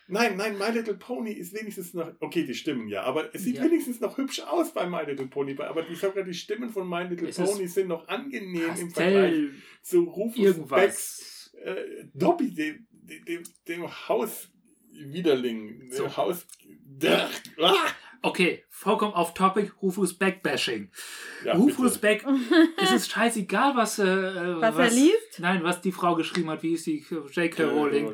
[0.07, 2.13] Nein, nein, My Little Pony ist wenigstens noch.
[2.21, 3.65] Okay, die Stimmen ja, aber es sieht Ja.
[3.65, 5.57] wenigstens noch hübsch aus bei My Little Pony.
[5.59, 9.33] Aber die, sogar die Stimmen von My Little Es Pony sind noch angenehm im Vergleich
[9.33, 9.51] Pastell,
[9.83, 10.35] zu Rufus
[10.69, 11.55] Becks irgendwas.
[11.65, 12.87] äh, Dobby, dem,
[13.27, 14.09] dem, dem
[14.93, 15.91] Hauswiderling.
[15.91, 16.05] So.
[16.05, 16.47] Dem Haus.
[17.61, 17.77] Ah!
[18.23, 20.91] Okay, vollkommen off topic, Rufus Beck Bashing.
[21.45, 22.25] Ja, Rufus bitte.
[22.25, 22.27] Beck,
[22.83, 25.41] es ist scheißegal, was, äh, Was er liest?
[25.41, 27.65] Nein, was die Frau geschrieben hat, wie ist die J.K.
[27.65, 28.13] Rowling.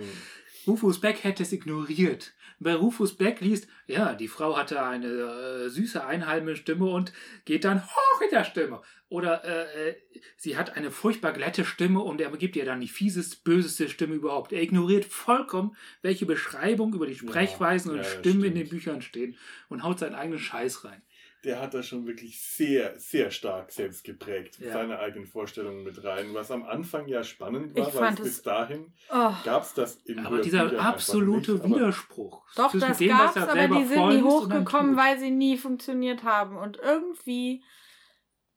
[0.67, 2.33] Rufus Beck hätte es ignoriert.
[2.63, 7.13] Bei Rufus Beck liest, ja, die Frau hatte eine äh, süße einhalme Stimme und
[7.47, 8.83] geht dann hoch in der Stimme.
[9.09, 9.95] Oder äh, äh,
[10.37, 14.15] sie hat eine furchtbar glatte Stimme und er gibt ihr dann die fieseste, böseste Stimme
[14.15, 14.53] überhaupt.
[14.53, 18.69] Er ignoriert vollkommen, welche Beschreibung über die Sprechweisen ja, und ja, Stimmen in den.
[18.69, 19.37] Büchern stehen
[19.69, 21.03] und haut seinen eigenen Scheiß rein.
[21.45, 24.59] Der hat da schon wirklich sehr, sehr stark selbst geprägt.
[24.59, 24.73] Ja.
[24.75, 26.35] Seine eigenen Vorstellungen mit rein.
[26.35, 29.33] Was am Anfang ja spannend war, Ich weil fand es es- bis dahin Oh.
[29.45, 32.45] gab es das in Aber dieser absolute nicht, Widerspruch.
[32.57, 36.57] Doch, das gab's, er aber die sind nie hochgekommen, weil sie nie funktioniert haben.
[36.59, 37.65] Und irgendwie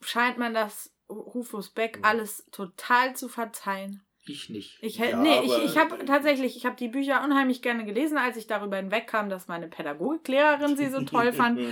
[0.02, 2.06] scheint man das Rufus Beck Hm.
[2.06, 4.04] alles total zu verzeihen.
[4.26, 4.78] Ich nicht.
[4.82, 8.18] Ich hätte, Ja, nee, ich, ich habe tatsächlich, ich habe die Bücher unheimlich gerne gelesen,
[8.18, 11.60] als ich darüber hinwegkam, dass meine Pädagogiklehrerin sie so toll fand.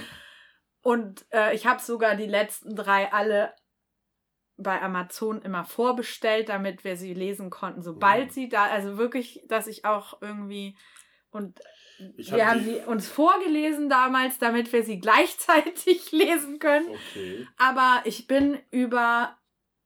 [0.82, 3.54] Und äh, ich habe sogar die letzten drei alle
[4.58, 8.32] bei Amazon immer vorbestellt, damit wir sie lesen konnten, sobald Mhm.
[8.32, 10.78] sie da, also wirklich, dass ich auch irgendwie
[11.32, 11.60] und
[12.18, 16.90] Ich wir hab haben sie uns vorgelesen damals, damit wir sie gleichzeitig lesen können.
[16.90, 17.48] Okay.
[17.58, 19.38] Aber ich bin über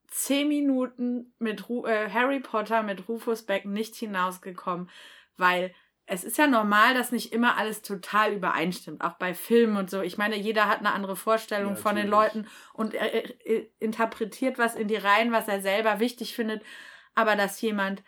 [0.08, 4.90] zehn Minuten mit Ru äh, Harry Potter mit Rufus Beck nicht hinausgekommen,
[5.38, 5.74] weil
[6.08, 10.02] es ist ja normal, dass nicht immer alles total übereinstimmt, auch bei Filmen und so.
[10.02, 12.08] Ich meine, jeder hat eine andere Vorstellung Ja, von den.
[12.08, 16.62] Leuten und er, er, er interpretiert was in die Reihen, was er selber wichtig findet.
[17.16, 18.04] Aber dass jemand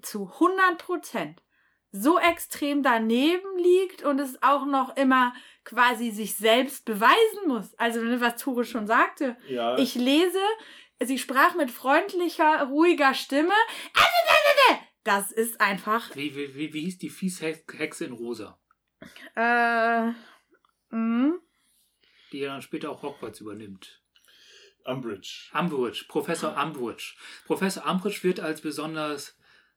[0.00, 1.42] zu 100 Prozent
[1.90, 5.34] so extrem daneben liegt und es auch noch immer
[5.64, 7.74] quasi sich selbst beweisen muss.
[7.74, 9.36] Also, ne, was Ture schon sagte.
[9.46, 10.40] Ja, Ich lese,
[11.02, 13.52] sie sprach mit freundlicher, ruhiger Stimme.
[15.04, 16.14] Das ist einfach.
[16.14, 18.58] Wie, wie, wie, wie hieß die Fieshexe in Rosa?
[19.34, 20.12] Äh,
[20.90, 21.38] mh.
[22.32, 24.00] Die ja dann später auch Hogwarts übernimmt.
[24.84, 25.50] Umbridge.
[25.52, 27.14] Umbridge, Professor Umbridge.
[27.46, 29.36] Professor Umbridge wird als besonders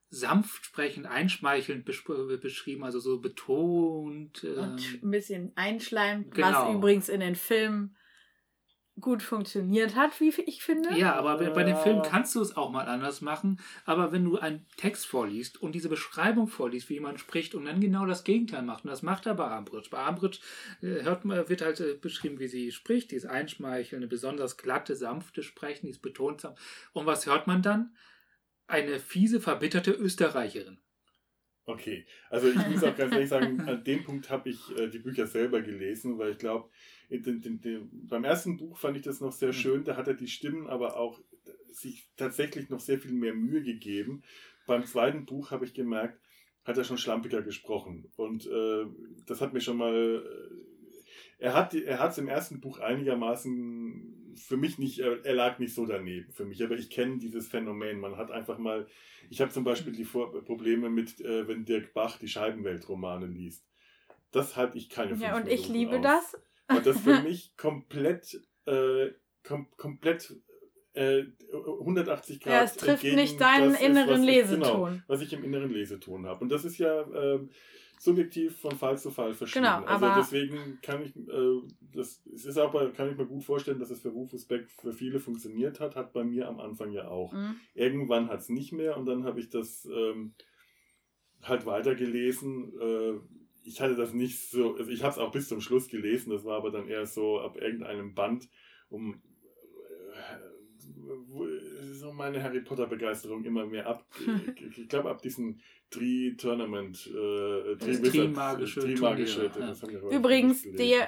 [0.09, 4.43] sanft sprechend, einschmeichelnd besch- beschrieben, also so betont.
[4.43, 6.67] und ähm, ein bisschen einschleimt, genau.
[6.69, 7.97] was übrigens in den Filmen
[9.01, 10.97] gut funktioniert hat, wie ich finde.
[10.97, 11.81] Ja, aber bei- bei den Ja.
[11.81, 13.59] Filmen kannst du es auch mal anders machen.
[13.83, 17.81] Aber wenn du einen Text vorliest und diese Beschreibung vorliest, wie jemand spricht und dann
[17.81, 19.89] genau das Gegenteil macht, und das macht er bei Ambridge.
[19.91, 20.39] Bei Ambridge
[20.81, 24.95] äh, hört man, wird halt äh, beschrieben, wie sie spricht, dieses Einschmeicheln, eine besonders glatte,
[24.95, 26.61] sanfte Sprechen, dieses betont sanft.
[26.93, 27.95] Und was hört man dann?
[28.67, 30.79] Eine fiese, verbitterte Österreicherin.
[31.67, 34.99] Okay, also ich muss auch ganz ehrlich sagen, an dem Punkt habe ich äh, die
[34.99, 36.69] Bücher selber gelesen, weil ich glaube,
[37.09, 39.53] beim ersten Buch fand ich das noch sehr Mhm.
[39.53, 41.21] schön, da hat er die Stimmen aber auch
[41.71, 44.23] sich tatsächlich noch sehr viel mehr Mühe gegeben.
[44.65, 46.19] Beim zweiten Buch habe ich gemerkt,
[46.63, 48.85] hat er schon schlampiger gesprochen und äh,
[49.25, 49.93] das hat mir schon mal...
[49.93, 50.55] Äh,
[51.37, 55.73] er hat er hat es im ersten Buch einigermaßen für mich nicht, er, lag nicht
[55.73, 57.99] so daneben für mich, aber ich kenne dieses Phänomen.
[57.99, 58.87] Man hat einfach mal
[59.29, 63.65] ich habe zum Beispiel die Vor Probleme mit, äh, wenn Dirk Bach die Scheibenweltromane liest.
[64.31, 66.03] Das halte ich keine Ja, und ich liebe aus.
[66.03, 66.37] das.
[66.67, 69.09] Weil das für mich komplett, äh,
[69.43, 70.35] kom komplett
[70.93, 72.53] äh, 180 Grad.
[72.53, 74.59] Ja, es trifft nicht deinen das ist, inneren was ich- Leseton.
[74.61, 76.41] Genau, was ich im inneren Leseton habe.
[76.41, 77.49] Und das ist ja ähm,
[77.99, 79.63] subjektiv von Fall zu Fall verschieden.
[79.65, 81.61] Genau, also deswegen kann ich, äh,
[81.93, 84.93] das, es ist aber, kann ich mir gut vorstellen, dass es für Rufus Beck für
[84.93, 87.33] viele funktioniert hat, hat bei mir am Anfang ja auch.
[87.33, 87.55] Mhm.
[87.73, 90.33] Irgendwann hat es nicht mehr und dann habe ich das ähm,
[91.43, 92.73] halt weitergelesen.
[92.79, 93.13] Äh,
[93.65, 96.45] ich hatte das nicht so, also ich habe es auch bis zum Schluss gelesen, das
[96.45, 98.47] war aber dann eher so ab irgendeinem Band,
[98.89, 99.21] um
[100.13, 104.05] äh, so meine Harry Potter Begeisterung immer mehr ab.
[104.69, 105.59] ich ich glaube ab diesem
[105.89, 109.51] Tri Tournament, äh, Tri Trimagische Trimagische.
[109.51, 110.17] Turnier, ja.
[110.17, 111.07] Übrigens, der,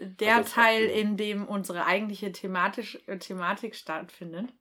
[0.00, 4.52] der Teil, in dem unsere eigentliche thematisch, äh, Thematik stattfindet.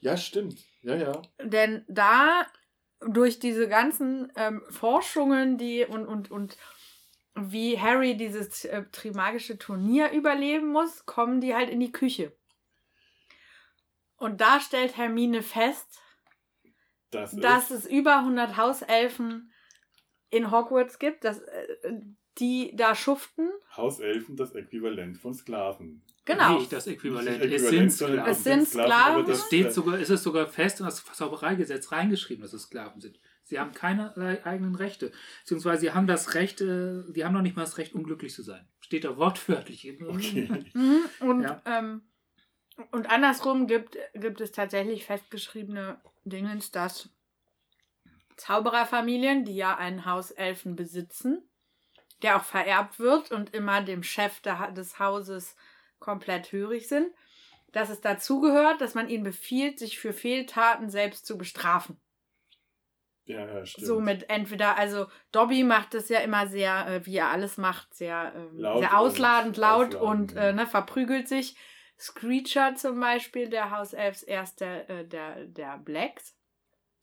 [0.00, 0.64] Ja, stimmt.
[0.82, 1.22] Ja, ja.
[1.42, 2.46] Denn da
[3.00, 6.56] durch diese ganzen ähm, Forschungen, die und, und, und
[7.46, 12.32] wie Harry dieses äh, trimagische Turnier überleben muss, kommen die halt in die Küche.
[14.16, 16.00] Und da stellt Hermine fest,
[17.10, 19.52] Das dass es über 100 Hauselfen
[20.30, 21.66] in Hogwarts gibt, dass, äh,
[22.38, 23.50] die da schuften.
[23.76, 26.02] Hauselfen das Äquivalent von Sklaven.
[26.24, 26.58] Genau.
[26.58, 27.40] Nicht das Äquivalent.
[27.40, 28.32] Nicht Es Äquivalent, sind sondern Sklaven.
[28.32, 29.22] Es sind Sklaven.
[29.22, 33.00] aber Es steht sogar, ist es sogar fest in das Zaubereigesetz reingeschrieben, dass es Sklaven
[33.00, 33.18] sind.
[33.48, 35.10] Sie haben keinerlei eigenen Rechte.
[35.40, 38.42] Beziehungsweise sie haben das Recht, äh, die haben noch nicht mal das Recht, unglücklich zu
[38.42, 38.68] sein.
[38.80, 39.90] Steht da wortwörtlich.
[40.06, 40.70] Okay.
[40.74, 41.00] Mhm.
[41.20, 41.62] Und, Ja.
[41.64, 42.02] ähm,
[42.90, 47.08] und andersrum gibt, gibt es tatsächlich festgeschriebene Dingens, dass
[48.36, 51.42] Zaubererfamilien, die ja einen Hauselfen besitzen,
[52.22, 55.56] der auch vererbt wird und immer dem Chef des Hauses
[55.98, 57.08] komplett hörig sind,
[57.72, 61.98] dass es dazugehört, dass man ihnen befiehlt, sich für Fehltaten selbst zu bestrafen.
[63.28, 63.86] Ja, ja, stimmt.
[63.86, 68.32] Somit entweder, also Dobby macht es ja immer sehr, äh, wie er alles macht, sehr,
[68.34, 70.48] ähm, Laut sehr ausladend, laut und ja.
[70.48, 71.54] äh, ne, verprügelt sich.
[71.98, 76.38] Screecher zum Beispiel, der Hauselfs, erst der, äh, der, der Blacks.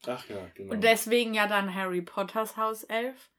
[0.07, 0.73] Ach ja, genau.
[0.73, 3.29] Und deswegen ja dann Harry Potters Hauself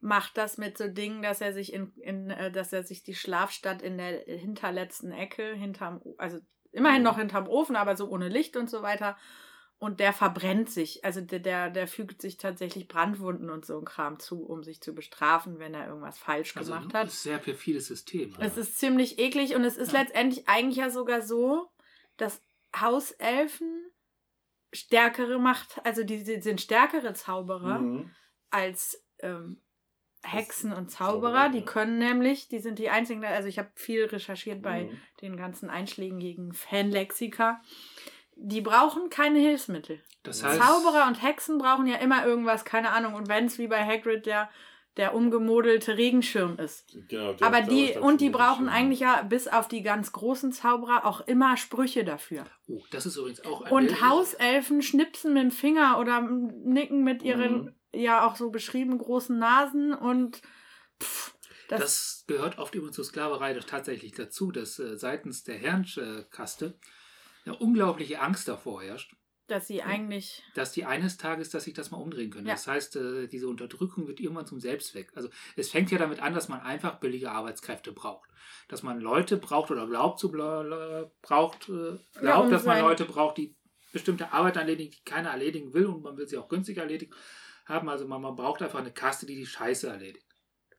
[0.00, 3.14] macht das mit so Dingen, dass er sich in, in äh, dass er sich die
[3.14, 6.40] Schlafstadt in der hinterletzten Ecke, hinterm, also
[6.72, 9.16] immerhin noch hinterm Ofen, aber so ohne Licht und so weiter.
[9.80, 13.84] Und der verbrennt sich, also der, der, der fügt sich tatsächlich Brandwunden und so ein
[13.84, 17.10] Kram zu, um sich zu bestrafen, wenn er irgendwas falsch Also gemacht ein hat.
[17.12, 18.34] sehr perfides System.
[18.40, 20.00] Es ist ziemlich eklig und es ist Ja.
[20.00, 21.70] letztendlich eigentlich ja sogar so,
[22.16, 22.42] dass
[22.78, 23.84] Hauselfen
[24.72, 28.10] stärkere Macht, also die, die sind stärkere Zauberer Mhm.
[28.50, 29.62] als ähm,
[30.22, 31.32] Hexen und Zauberer.
[31.44, 35.00] Zauberer, die können nämlich, die sind die einzigen, also ich habe viel recherchiert bei Mhm.
[35.22, 37.62] den ganzen einschlägigen Fanlexika.
[38.40, 40.00] Die brauchen keine Hilfsmittel.
[40.22, 43.14] Das heißt, Zauberer und Hexen brauchen ja immer irgendwas, keine Ahnung.
[43.14, 44.48] Und wenn es wie bei Hagrid der,
[44.96, 46.86] der umgemodelte Regenschirm ist.
[47.08, 51.04] Genau, der Aber die, und die brauchen eigentlich ja bis auf die ganz großen Zauberer
[51.04, 52.44] auch immer Sprüche dafür.
[52.68, 57.22] oh, das ist übrigens auch ein Und Hauselfen schnipsen mit dem Finger oder nicken mit
[57.22, 57.74] ihren, Mhm.
[57.94, 60.42] ja auch so beschrieben, großen Nasen und
[61.02, 61.34] pff,
[61.68, 66.78] das, Das, gehört oft übrigens zur Sklaverei doch tatsächlich dazu, dass äh, seitens der Herrenkaste
[67.48, 69.14] eine unglaubliche Angst davor herrscht,
[69.46, 70.42] dass sie eigentlich.
[70.54, 72.46] dass die eines Tages, dass sich das mal umdrehen können.
[72.46, 72.52] Ja.
[72.54, 75.10] Das heißt, äh, diese Unterdrückung wird irgendwann zum Selbstzweck.
[75.14, 78.28] Also es fängt ja damit an, dass man einfach billige Arbeitskräfte braucht.
[78.68, 83.04] Dass man Leute braucht oder glaubt zu braucht, äh, Ja, glaubt, um dass man Leute
[83.06, 83.56] braucht, die
[83.92, 87.14] bestimmte Arbeit erledigen, die keiner erledigen will und man will sie auch günstig erledigen
[87.64, 87.88] haben.
[87.88, 90.26] Also man, man braucht einfach eine Kaste, die die Scheiße erledigt.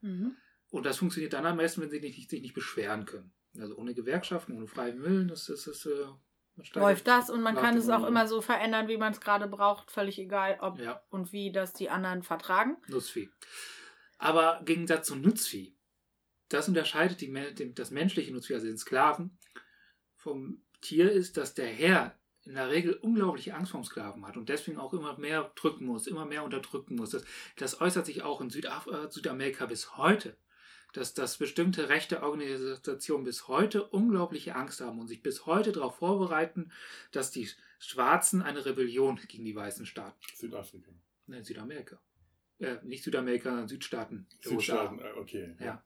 [0.02, 0.36] Mhm.
[0.70, 3.34] Und das funktioniert dann am besten, wenn sie nicht, sich nicht beschweren können.
[3.60, 6.29] Also ohne Gewerkschaften, ohne freien Willen, das ist, das, äh, man steigert-
[6.74, 8.28] Läuft das und man kann es auch immer.
[8.28, 9.92] so verändern, wie man es gerade braucht.
[9.92, 12.78] Völlig egal, ob Ja, und wie das die anderen vertragen.
[12.88, 13.30] Nutzvieh.
[14.18, 15.76] Aber im Gegensatz zum Nutzvieh,
[16.50, 19.38] das unterscheidet die, dem- das menschliche Nutzvieh, also den Sklaven,
[20.16, 24.50] vom Tier ist, dass der Herr in der Regel unglaubliche Angst vom Sklaven hat und
[24.50, 27.12] deswegen auch immer mehr drücken muss, immer mehr unterdrücken muss.
[27.12, 27.24] Das,
[27.58, 30.36] das äußert sich auch in Südaf äh, Südamerika bis heute,
[30.94, 35.98] dass, dass bestimmte rechte Organisationen bis heute unglaubliche Angst haben und sich bis heute darauf
[35.98, 36.72] vorbereiten,
[37.12, 40.20] dass die Schwarzen eine Rebellion gegen die weißen starten.
[40.36, 40.92] Südafrika.
[41.28, 42.00] Nein, Südamerika.
[42.60, 44.28] Äh, nicht Südamerika, sondern Südstaaten.
[44.42, 45.56] Südstaaten, äh, okay.
[45.60, 45.84] Ja.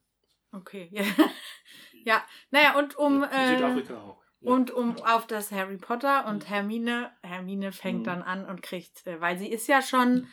[0.51, 0.89] Okay.
[0.91, 1.04] Ja.
[2.06, 2.26] ja.
[2.51, 3.22] Naja, und um.
[3.22, 3.51] USA.
[3.51, 4.24] Äh, Südafrika auch.
[4.39, 4.51] Ja.
[4.51, 8.04] Und um auf das Harry Potter und Hermine, Hermine fängt Mhm.
[8.06, 10.28] dann an und kriegt, äh, weil sie ist ja schon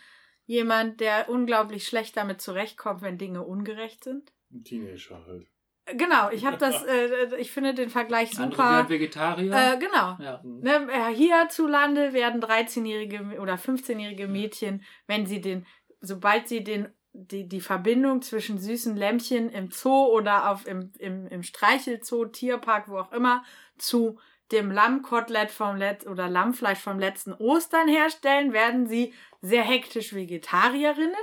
[0.47, 4.33] jemand, der unglaublich schlecht damit zurechtkommt, wenn Dinge ungerecht sind.
[4.53, 5.43] Ein Teenager halt.
[5.43, 8.71] Äh, Genau, ich habe das, äh, ich finde den Vergleich Andere super.
[8.71, 9.53] werden Vegetarier.
[9.53, 10.17] Äh, genau.
[10.21, 10.41] ja.
[10.45, 15.67] Ne, äh, hierzulande werden 13-jährige oder 15-jährige Mädchen, wenn sie den,
[16.01, 21.27] sobald sie den, die, die Verbindung zwischen süßen Lämmchen im Zoo oder auf, im, im,
[21.27, 23.45] im Streichelzoo, Tierpark, wo auch immer,
[23.79, 24.19] zu
[24.53, 31.15] dem Lammkotelett vom Let oder Lammfleisch vom letzten Ostern herstellen, werden sie sehr hektisch Vegetarierinnen.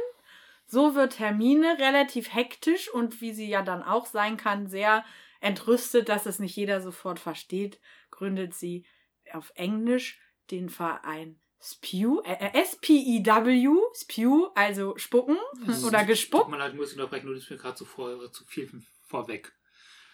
[0.67, 5.05] So wird Hermine relativ hektisch und wie sie ja dann auch sein kann, sehr
[5.39, 7.79] entrüstet, dass es nicht jeder sofort versteht,
[8.11, 8.85] gründet sie
[9.33, 10.19] auf Englisch
[10.51, 15.37] den Verein SPEW, äh, äh, S-P-I-W, SPEW, also spucken
[15.67, 16.51] Es oder gespuckt.
[16.51, 18.69] leid, ich muss unterbrechen, du bist mir gerade zu, vor, zu viel
[19.07, 19.53] vorweg.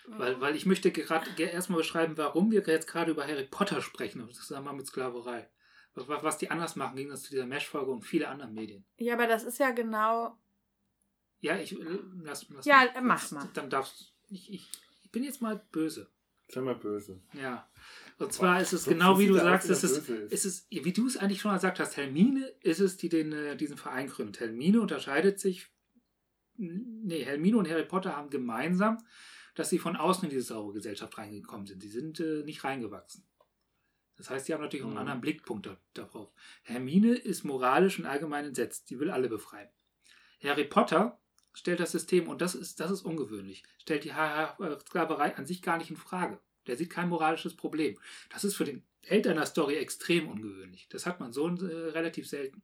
[0.06, 3.82] Weil, weil ich möchte gerade ge- erstmal beschreiben, warum wir jetzt gerade über Harry Potter
[3.82, 5.50] sprechen, im Zusammenhang mit Sklaverei.
[5.96, 8.84] Was, die anders machen, gegen das zu dieser Mesh-Folge und viele anderen Medien.
[8.98, 10.38] Ja, aber das ist ja genau.
[11.40, 13.48] Ja, ich äh, lass, lass Ja, mich- mach jetzt- mal.
[13.54, 14.70] Dann darfst ich, ich,
[15.04, 16.10] ich bin jetzt mal böse.
[16.50, 17.22] Sei mal böse.
[17.34, 17.70] Ja.
[18.18, 20.32] Und zwar ist es genau wie du sagst, wenn es ist, ist.
[20.34, 23.32] es ist, wie du es eigentlich schon mal gesagt hast, Hermine ist es, die den,
[23.32, 24.40] äh, diesen Verein gründet.
[24.40, 25.68] Hermine unterscheidet sich,
[26.58, 28.98] nee, Hermine und Harry Potter haben gemeinsam,
[29.56, 31.82] dass sie von außen in diese saure Gesellschaft reingekommen sind.
[31.82, 33.26] Sie sind äh, nicht reingewachsen.
[34.18, 35.00] Das heißt, sie haben natürlich auch einen Mhm.
[35.02, 36.32] anderen Blickpunkt da, darauf.
[36.64, 38.88] Hermine ist moralisch und allgemein entsetzt.
[38.88, 39.70] Sie will alle befreien.
[40.44, 41.20] Harry Potter
[41.54, 44.56] stellt das System, und das ist, das ist ungewöhnlich, stellt die Ha-
[44.88, 46.40] Sklaverei an sich gar nicht in Frage.
[46.68, 47.98] Der sieht kein moralisches Problem.
[48.32, 50.88] Das ist für den Held einer Story extrem ungewöhnlich.
[50.90, 52.62] Das hat man so äh, relativ selten.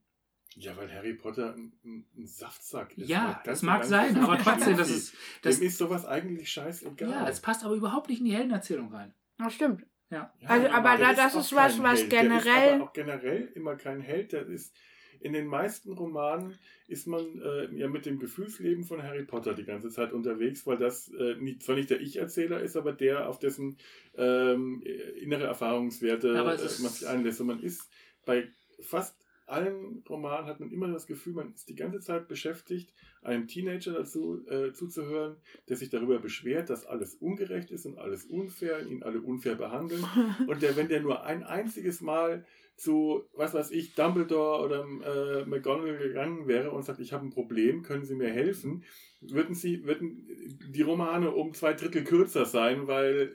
[0.56, 1.74] Ja, weil Harry Potter ein,
[2.18, 3.08] ein Saftsack ist.
[3.10, 5.14] Ja, das mag sein, aber trotzdem, das ist.
[5.42, 7.10] Das Dem ist sowas eigentlich scheißegal.
[7.10, 9.14] ja, es passt aber überhaupt nicht in die Heldenerzählung rein.
[9.38, 9.86] Das stimmt.
[10.12, 10.34] Ja.
[10.42, 12.12] Ja, Also, aber da- das auch ist was, was Held.
[12.12, 14.32] Der generell- ist aber auch generell immer kein Held.
[14.34, 14.76] Der ist
[15.22, 16.58] in den meisten Romanen
[16.88, 20.78] ist man äh, ja mit dem Gefühlsleben von Harry Potter die ganze Zeit unterwegs, weil
[20.78, 23.78] das äh, nicht, zwar nicht der Ich-Erzähler ist, aber der, auf dessen
[24.18, 24.82] ähm,
[25.20, 27.42] innere Erfahrungswerte Aber äh, ist- man sich einlässt.
[27.42, 27.90] Und man ist
[28.26, 28.48] bei
[28.82, 29.16] fast
[29.50, 33.94] allen Romanen hat man immer das Gefühl, man ist die ganze Zeit beschäftigt, einem Teenager
[33.94, 35.38] dazu äh, zuzuhören,
[35.68, 40.04] der sich darüber beschwert, dass alles ungerecht ist und alles unfair, ihn alle unfair behandeln.
[40.48, 42.46] Und der, wenn der nur ein einziges Mal
[42.80, 47.30] zu, was weiß ich, Dumbledore oder äh, McGonagall gegangen wäre und sagt, ich habe ein
[47.30, 48.84] Problem, können Sie mir helfen,
[49.22, 50.26] würden sie, würden
[50.70, 53.34] die Romane um zwei Drittel kürzer sein, weil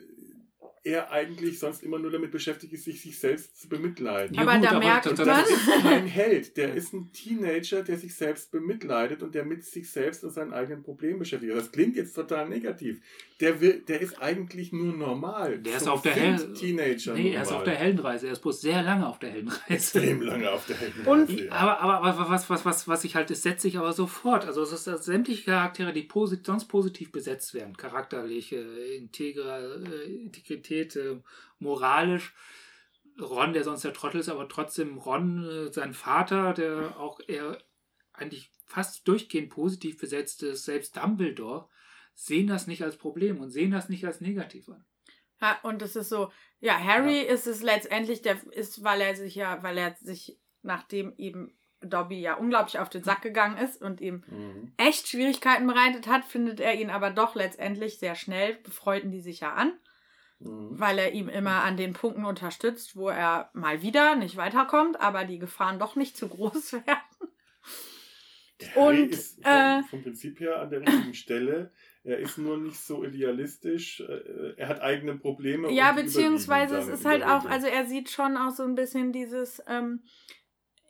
[0.85, 4.37] er eigentlich sonst immer nur damit beschäftigt ist, sich, sich selbst zu bemitleiden.
[4.37, 7.83] Ja, aber gut, da aber merkt man, Das ist kein Held, der ist ein Teenager,
[7.83, 11.55] der sich selbst bemitleidet und der mit sich selbst und seinen eigenen Problemen beschäftigt.
[11.57, 13.01] Das klingt jetzt total negativ.
[13.41, 15.59] Der, will, der ist eigentlich nur normal.
[15.59, 17.15] Der ist So auf der Hel- Teenager.
[17.15, 18.27] Nee, er ist auf der Heldenreise.
[18.27, 19.63] Er ist bloß sehr lange auf der Heldenreise.
[19.69, 21.11] Extrem lange auf der Heldenreise.
[21.11, 21.51] Und- ja.
[21.53, 24.45] Aber, aber, aber was, was, was, was ich halt, das setzt sich aber sofort.
[24.47, 29.61] Also es ist dass sämtliche Charaktere, die posit sonst positiv besetzt werden, charakterlich, äh, integra,
[29.61, 31.21] äh, Integrität, äh,
[31.59, 32.35] moralisch.
[33.21, 37.59] Ron, der sonst der Trottel ist, aber trotzdem Ron, äh, sein Vater, der auch eher
[38.13, 41.69] eigentlich fast durchgehend positiv besetzt ist, selbst Dumbledore,
[42.15, 44.85] sehen das nicht als Problem und sehen das nicht als negativ an.
[45.41, 49.35] Ja, und es ist so, ja, Harry ist es letztendlich, der ist, weil er sich
[49.35, 54.01] ja, weil er sich, nachdem eben Dobby ja unglaublich auf den Sack gegangen ist und
[54.01, 54.73] ihm Mhm.
[54.77, 59.41] echt Schwierigkeiten bereitet hat, findet er ihn aber doch letztendlich sehr schnell, befreunden die sich
[59.41, 59.73] ja an,
[60.41, 60.79] Mhm.
[60.79, 65.25] weil er ihm immer an den Punkten unterstützt, wo er mal wieder nicht weiterkommt, aber
[65.25, 67.31] die Gefahren doch nicht zu groß werden.
[68.61, 71.73] Der Und, ist vom, äh, vom Prinzip her an der richtigen Stelle.
[72.05, 74.01] Er ist nur nicht so idealistisch.
[74.01, 75.73] äh, Er hat eigene Probleme.
[75.73, 79.63] Ja, beziehungsweise es ist halt auch, also er sieht schon auch so ein bisschen dieses,
[79.67, 80.03] ähm,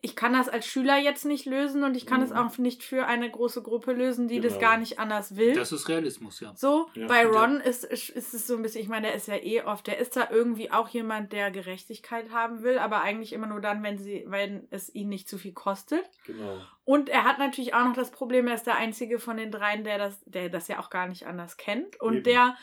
[0.04, 2.36] ich kann das als Schüler jetzt nicht lösen und ich kann es Mhm.
[2.36, 4.68] auch nicht für eine große Gruppe lösen, die das Genau.
[4.68, 5.54] gar nicht anders will.
[5.54, 6.52] Das ist Realismus, ja.
[6.54, 7.06] so, Ja.
[7.06, 9.62] bei Ron ist, ist ist es so ein bisschen, ich meine, der ist ja eh
[9.62, 13.60] oft, der ist da irgendwie auch jemand, der Gerechtigkeit haben will, aber eigentlich immer nur
[13.60, 16.04] dann, wenn sie, wenn es ihn nicht zu viel kostet.
[16.26, 16.58] Genau.
[16.84, 19.84] Und er hat natürlich auch noch das Problem, er ist der einzige von den dreien,
[19.84, 22.24] der das, der das ja auch gar nicht anders kennt und Eben.
[22.24, 22.56] der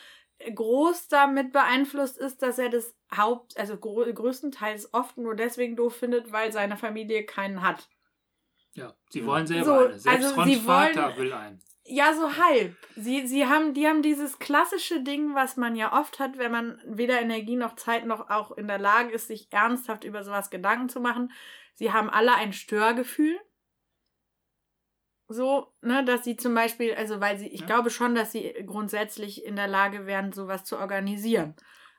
[0.54, 6.32] groß damit beeinflusst ist, dass er das Haupt, also größtenteils oft nur deswegen doof findet,
[6.32, 7.88] weil seine Familie keinen hat.
[8.74, 9.98] Ja, sie wollen selber So, eine.
[9.98, 11.60] Selbst also Rons sie wollen- Vater will einen.
[11.84, 12.76] Ja, so halb.
[12.96, 16.80] Sie, sie haben, die haben dieses klassische Ding, was man ja oft hat, wenn man
[16.86, 20.88] weder Energie noch Zeit noch auch in der Lage ist, sich ernsthaft über sowas Gedanken
[20.88, 21.32] zu machen.
[21.74, 23.38] Sie haben alle ein Störgefühl.
[25.28, 27.66] So, ne, dass sie zum Beispiel, also weil sie, ich Ja.
[27.66, 31.54] glaube schon, dass sie grundsätzlich in der Lage wären, sowas zu organisieren.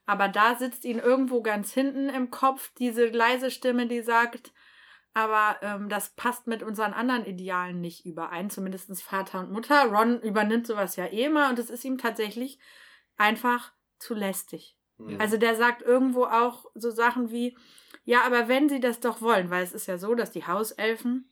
[0.06, 4.54] Aber da sitzt ihnen irgendwo ganz hinten im Kopf diese leise Stimme, die sagt,
[5.14, 9.86] aber ähm, das passt mit unseren anderen Idealen nicht überein, zumindest Vater und Mutter.
[9.86, 12.60] Ron übernimmt sowas ja eh immer und es ist ihm tatsächlich
[13.16, 14.78] einfach zu lästig.
[14.98, 15.22] Mhm.
[15.22, 17.56] Also der sagt irgendwo auch so Sachen wie,
[18.06, 21.30] ja, aber wenn sie das doch wollen, weil es ist ja so, dass die Hauselfen,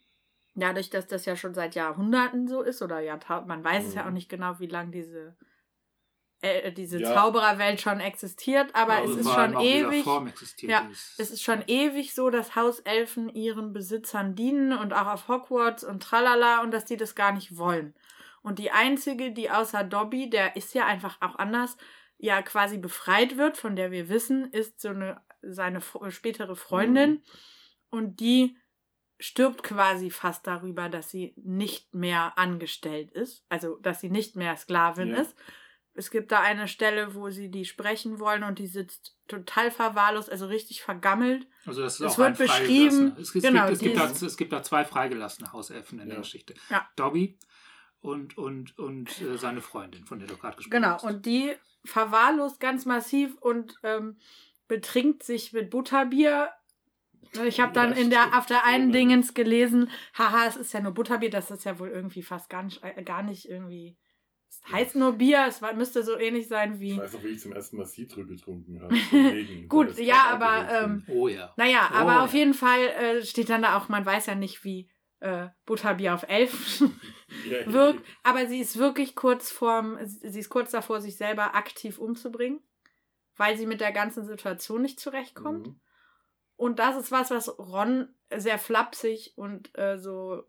[0.54, 4.02] dadurch, dass das ja schon seit Jahrhunderten so ist oder Jahrtausend, man weiß es ja
[4.04, 4.08] Mhm.
[4.08, 5.38] auch nicht genau, wie lange diese,
[6.42, 7.14] äh, diese Ja.
[7.14, 10.06] Zaubererwelt schon existiert, aber Also es ist schon ewig.
[10.64, 11.16] Ja, es.
[11.20, 16.02] Es ist schon ewig so, dass Hauselfen ihren Besitzern dienen und auch auf Hogwarts und
[16.04, 17.94] tralala und dass die das gar nicht wollen.
[18.42, 21.78] Und die einzige, die außer Dobby, der ist ja einfach auch anders,
[22.18, 27.22] ja quasi befreit wird, von der wir wissen, ist so eine seine spätere Freundin Mhm.
[27.90, 28.58] und die
[29.22, 34.58] stirbt quasi fast darüber, dass sie nicht mehr angestellt ist, also dass sie nicht mehr
[34.58, 35.22] Sklavin Ja.
[35.22, 35.36] ist.
[35.94, 40.32] Es gibt da eine Stelle, wo sie die sprechen wollen und die sitzt total verwahrlost,
[40.32, 41.46] also richtig vergammelt.
[41.66, 43.16] Also das ist es auch wird ein beschrieben.
[43.20, 46.16] Es, es, genau, gibt, es, gibt da, es gibt da zwei freigelassene Hauselfen in der
[46.16, 46.22] Ja.
[46.22, 46.54] Geschichte.
[46.70, 46.90] Ja.
[46.96, 47.38] Dobby
[48.00, 51.04] und, und, und äh, seine Freundin, von der du gerade gesprochen Genau, hast.
[51.04, 51.54] und die
[51.84, 54.18] verwahrlost ganz massiv und ähm,
[54.68, 56.50] betrinkt sich mit Butterbier.
[57.46, 58.92] Ich habe dann in der, auf der einen.
[58.92, 62.64] Dingens gelesen, haha, es ist ja nur Butterbier, das ist ja wohl irgendwie fast gar
[62.64, 63.98] nicht, äh, gar nicht irgendwie.
[64.50, 66.98] Es heißt nur Bier, es war, müsste so ähnlich sein Ich wie.
[66.98, 68.94] weiß auch, wie ich zum ersten Mal Citrus getrunken habe.
[69.12, 71.06] wegen, Gut, ja, aber, ähm.
[71.08, 71.54] Oh ja.
[71.56, 72.24] Naja, Oh, aber ja.
[72.26, 74.90] auf jeden Fall äh, steht dann da auch, man weiß ja nicht, wie
[75.22, 76.82] äh, Butterbier auf elf
[77.66, 82.60] wirkt, aber sie ist wirklich kurz vorm, sie ist kurz davor, sich selber aktiv umzubringen,
[83.38, 85.68] weil sie mit der ganzen Situation nicht zurechtkommt.
[85.68, 85.80] Mhm.
[86.62, 90.44] Und das ist was, was Ron sehr flapsig und äh, so,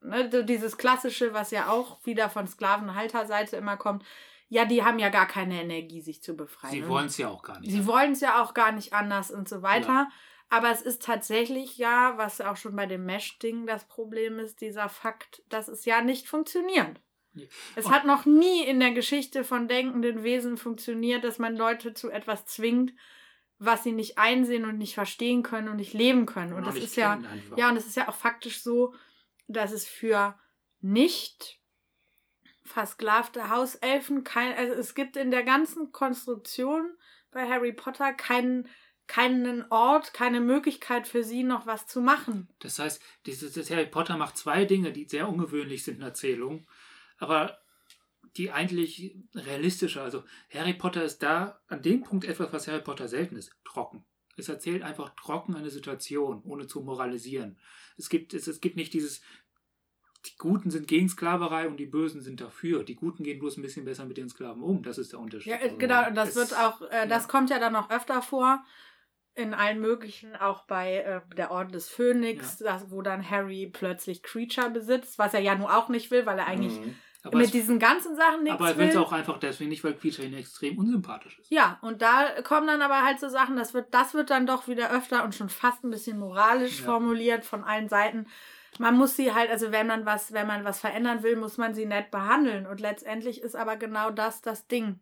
[0.00, 4.04] ne, so dieses klassische, was ja auch wieder von Sklavenhalterseite immer kommt.
[4.48, 6.72] Ja, die haben ja gar keine Energie, sich zu befreien.
[6.72, 7.72] Sie wollen es ja auch gar nicht.
[7.72, 9.88] Sie wollen es ja auch gar nicht anders und so weiter.
[9.88, 10.10] Ja.
[10.50, 14.88] Aber es ist tatsächlich ja, was auch schon bei dem Mesh-Ding das Problem ist, dieser
[14.88, 17.00] Fakt, dass es ja nicht funktioniert.
[17.74, 21.92] Es und hat noch nie in der Geschichte von denkenden Wesen funktioniert, dass man Leute
[21.92, 22.92] zu etwas zwingt,
[23.58, 26.52] was sie nicht einsehen und nicht verstehen können und nicht leben können.
[26.52, 27.56] Und, und das ist ja, einfach.
[27.56, 28.94] ja, und es ist ja auch faktisch so,
[29.48, 30.38] dass es für
[30.80, 31.58] nicht
[32.62, 36.96] versklavte Hauselfen kein, also es gibt in der ganzen Konstruktion
[37.30, 38.68] bei Harry Potter keinen
[39.06, 42.46] keinen Ort, keine Möglichkeit für sie noch was zu machen.
[42.58, 46.68] Das heißt, dieses Harry Potter macht zwei Dinge, die sehr ungewöhnlich sind in Erzählungen,
[47.16, 47.58] aber
[48.38, 50.02] die eigentlich realistischer.
[50.02, 54.04] Also Harry Potter ist da an dem Punkt etwas, was Harry Potter selten ist, trocken.
[54.36, 57.58] Es erzählt einfach trocken eine Situation, ohne zu moralisieren.
[57.96, 59.20] Es gibt, es, es gibt nicht dieses,
[60.26, 62.84] die Guten sind gegen Sklaverei und die Bösen sind dafür.
[62.84, 64.82] Die Guten gehen bloß ein bisschen besser mit den Sklaven um.
[64.82, 65.52] Das ist der Unterschied.
[65.52, 67.28] Ja, genau, das es, wird auch, äh, das ja.
[67.28, 68.64] kommt ja dann noch öfter vor.
[69.34, 72.72] In allen möglichen, auch bei äh, der Orden des Phönix, ja.
[72.72, 76.38] das, wo dann Harry plötzlich Creature besitzt, was er ja nun auch nicht will, weil
[76.38, 76.96] er eigentlich mhm.
[77.28, 79.96] Aber mit diesen ganzen Sachen nichts Aber er will es auch einfach deswegen nicht, weil
[80.02, 81.50] ihn extrem unsympathisch ist.
[81.50, 84.68] Ja, und da kommen dann aber halt so Sachen, das wird, das wird dann doch
[84.68, 86.86] wieder öfter und schon fast ein bisschen moralisch ja.
[86.86, 88.26] formuliert von allen Seiten.
[88.78, 91.74] Man muss sie halt, also wenn man was, wenn man was verändern will, muss man
[91.74, 92.66] sie nett behandeln.
[92.66, 95.00] Und letztendlich ist aber genau das das Ding.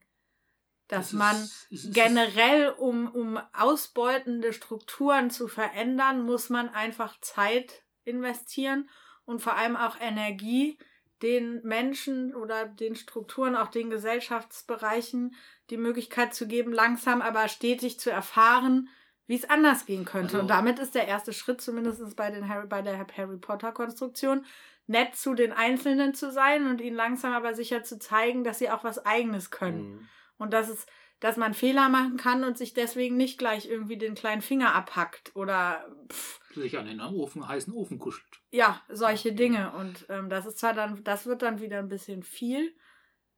[0.89, 1.37] Dass das man
[1.71, 8.89] ist, generell, um, um ausbeutende Strukturen zu verändern, muss man einfach Zeit investieren
[9.25, 10.79] und vor allem auch Energie
[11.23, 15.35] den Menschen oder den Strukturen, auch den Gesellschaftsbereichen
[15.71, 18.89] die Möglichkeit zu geben, langsam aber stetig zu erfahren,
[19.27, 20.35] wie es anders gehen könnte.
[20.35, 24.45] Also, und damit ist der erste Schritt, zumindest bei, den Harry, bei der Harry Potter-Konstruktion,
[24.87, 28.71] nett zu den Einzelnen zu sein und ihnen langsam aber sicher zu zeigen, dass sie
[28.71, 29.95] auch was Eigenes können.
[29.95, 30.09] Mhm.
[30.39, 30.87] Und dass es,
[31.21, 35.35] dass man Fehler machen kann und sich deswegen nicht gleich irgendwie den kleinen Finger abhackt
[35.35, 38.41] oder pff, sich an den Ofen, heißen Ofen kuschelt.
[38.51, 39.73] Ja, solche Dinge.
[39.73, 42.75] Und ähm, das ist zwar dann, das wird dann wieder ein bisschen viel,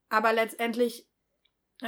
[0.09, 1.07] aber letztendlich,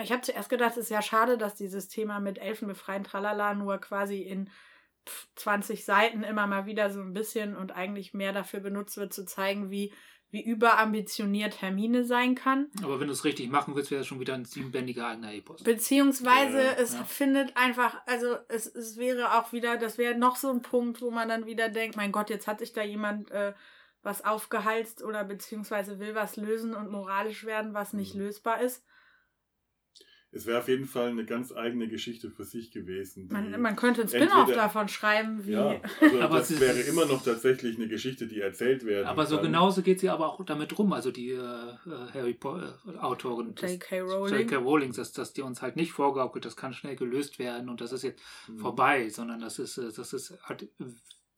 [0.00, 3.54] ich habe zuerst gedacht, es ist ja schade, dass dieses Thema mit Elfen befreien, tralala,
[3.54, 4.50] nur quasi in
[5.36, 9.24] 20 Seiten immer mal wieder so ein bisschen und eigentlich mehr dafür benutzt wird, zu
[9.24, 9.92] zeigen, wie
[10.30, 12.68] wie überambitioniert Hermine sein kann.
[12.82, 15.62] Aber wenn du es richtig machen willst, wäre es schon wieder ein siebenbändiger eigener Epos.
[15.62, 17.04] Beziehungsweise ja, es ja.
[17.04, 21.10] findet einfach, also es, es wäre auch wieder, das wäre noch so ein Punkt, wo
[21.10, 23.54] man dann wieder denkt, mein Gott, jetzt hat sich da jemand äh,
[24.02, 28.22] was aufgehalst oder beziehungsweise will was lösen und moralisch werden, was nicht mhm.
[28.22, 28.84] lösbar ist
[30.32, 33.28] es wäre auf jeden Fall eine ganz eigene Geschichte für sich gewesen.
[33.32, 35.52] Man, man, könnte ein Spin-off davon schreiben, wie.
[35.52, 39.40] Ja, also aber das wäre immer noch tatsächlich eine Geschichte, die erzählt werden Aber so
[39.40, 40.92] genauso geht sie aber auch damit rum.
[40.92, 41.76] Also die äh,
[42.14, 44.00] Harry Potter-Autorin, J.K.
[44.00, 44.56] Rowling, J.K.
[44.56, 47.92] Rowling dass, dass die uns halt nicht vorgaukelt, das kann schnell gelöst werden und das
[47.92, 48.58] ist jetzt mhm.
[48.58, 50.68] vorbei, sondern das ist, äh, das ist halt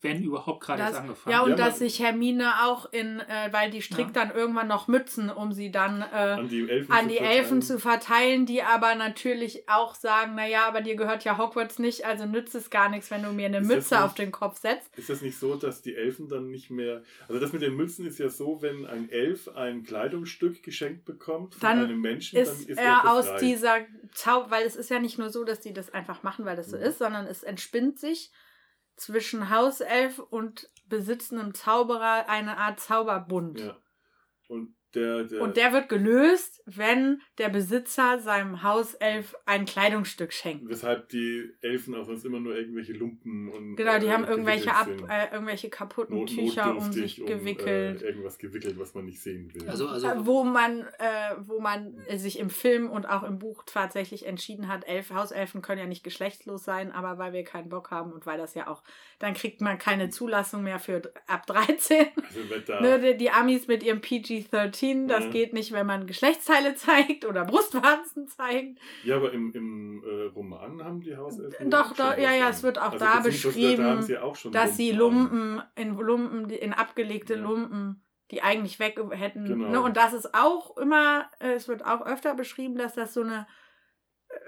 [0.03, 1.33] wenn überhaupt gerade erst angefangen.
[1.33, 4.25] Ja, und ja, dass sich Hermine auch in, äh, weil die strickt ja.
[4.25, 7.63] dann irgendwann noch Mützen, um sie dann äh, an die, Elfen, an die zu Elfen,
[7.63, 12.27] zu verteilen, die aber natürlich auch sagen, naja, aber dir gehört ja Hogwarts nicht, also
[12.27, 14.91] nützt es gar nichts, wenn du mir eine ist Mütze nicht, auf den Kopf setzt.
[14.99, 18.05] Ist das nicht so, dass die Elfen dann nicht mehr, also das mit den Mützen
[18.05, 22.49] ist ja so, wenn ein Elf ein Kleidungsstück geschenkt bekommt von dann einem Menschen, ist
[22.51, 23.77] dann ist er, er aus dieser
[24.13, 26.71] Zauber, weil es ist ja nicht nur so, dass die das einfach machen, weil das
[26.71, 26.83] so mhm.
[26.83, 28.33] ist, sondern es entspinnt sich
[28.97, 33.61] zwischen Hauself und besitzendem Zauberer eine Art Zauberbund.
[33.61, 33.77] Ja.
[34.49, 40.69] Und der, der und der wird gelöst, wenn der Besitzer seinem Hauself ein Kleidungsstück schenkt.
[40.69, 43.77] Weshalb die Elfen auch sonst immer nur irgendwelche Lumpen und.
[43.77, 48.01] Genau, die äh, haben irgendwelche, ab, äh, irgendwelche kaputten Not, Tücher um sich gewickelt.
[48.01, 49.69] Um, äh, irgendwas gewickelt, was man nicht sehen will.
[49.69, 53.65] Also, also äh, wo man, äh, wo man sich im Film und auch im Buch
[53.67, 57.91] tatsächlich entschieden hat, Elf, Hauselfen können ja nicht geschlechtslos sein, aber weil wir keinen Bock
[57.91, 58.83] haben und weil das ja auch,
[59.19, 62.07] dann kriegt man keine Zulassung mehr für ab 13.
[62.17, 65.31] Also ne, die, die Amis mit ihrem PG-13, das mhm.
[65.31, 68.79] geht nicht, wenn man Geschlechtsteile zeigt oder Brustwarzen zeigt.
[69.05, 71.71] Ja, aber im, im äh, Roman haben die Hauselfen.
[71.71, 75.63] Doch, doch ja, ja, es wird auch also da beschrieben, da sie dass sie Lumpen
[75.75, 77.41] in Lumpen, in abgelegte ja.
[77.41, 79.45] Lumpen, die eigentlich weg hätten.
[79.45, 79.69] Genau.
[79.69, 79.81] Ne?
[79.81, 83.47] Und das ist auch immer, äh, es wird auch öfter beschrieben, dass das so eine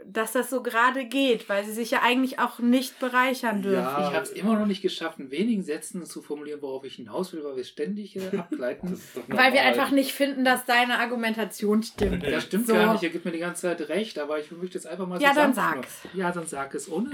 [0.06, 3.82] dass das so gerade geht, weil sie sich ja eigentlich auch nicht bereichern dürfen.
[3.82, 6.96] Ja, ich habe es immer noch nicht geschafft, in wenigen Sätzen zu formulieren, worauf ich
[6.96, 9.00] hinaus will, weil wir ständig äh, abgleiten.
[9.28, 12.22] weil wir einfach nicht finden, dass deine Argumentation stimmt.
[12.24, 12.74] Das stimmt so.
[12.74, 15.20] gar nicht, ihr gibt mir die ganze Zeit recht, aber ich möchte jetzt einfach mal
[15.20, 16.02] Ja, dann sag's.
[16.12, 17.10] Ja, dann sag es ohne.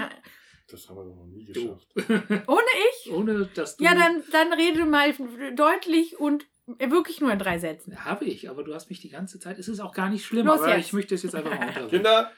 [0.71, 1.89] Das haben wir noch nie geschafft.
[2.47, 2.63] Ohne
[2.93, 3.13] ich?
[3.13, 3.83] Ohne dass du.
[3.83, 5.13] Ja, dann, dann rede mal
[5.57, 6.47] deutlich und
[6.79, 8.05] wirklich nur in drei Sätzen.
[8.05, 9.59] Habe ich, aber du hast mich die ganze Zeit.
[9.59, 10.87] Es ist auch gar nicht schlimm, Los aber jetzt.
[10.87, 11.91] ich möchte es jetzt einfach mal unterbringen.
[11.91, 12.31] Kinder,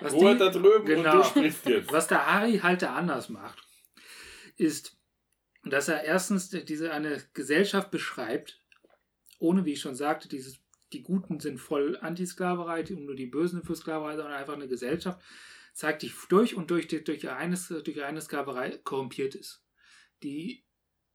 [0.00, 1.12] Was Ruhe die- da drüben Genau.
[1.16, 1.92] und du sprichst jetzt.
[1.92, 3.58] Was der Ari halt da anders macht,
[4.56, 4.96] ist,
[5.64, 8.60] dass er erstens diese eine Gesellschaft beschreibt,
[9.38, 10.58] ohne, wie ich schon sagte, dieses,
[10.92, 15.20] die Guten sind voll Antisklaverei und nur die Bösen für Sklaverei, sondern einfach eine Gesellschaft,
[15.74, 19.62] zeigt die durch und durch, die- durch, eine, durch eine Sklaverei korrumpiert ist.
[20.22, 20.64] Die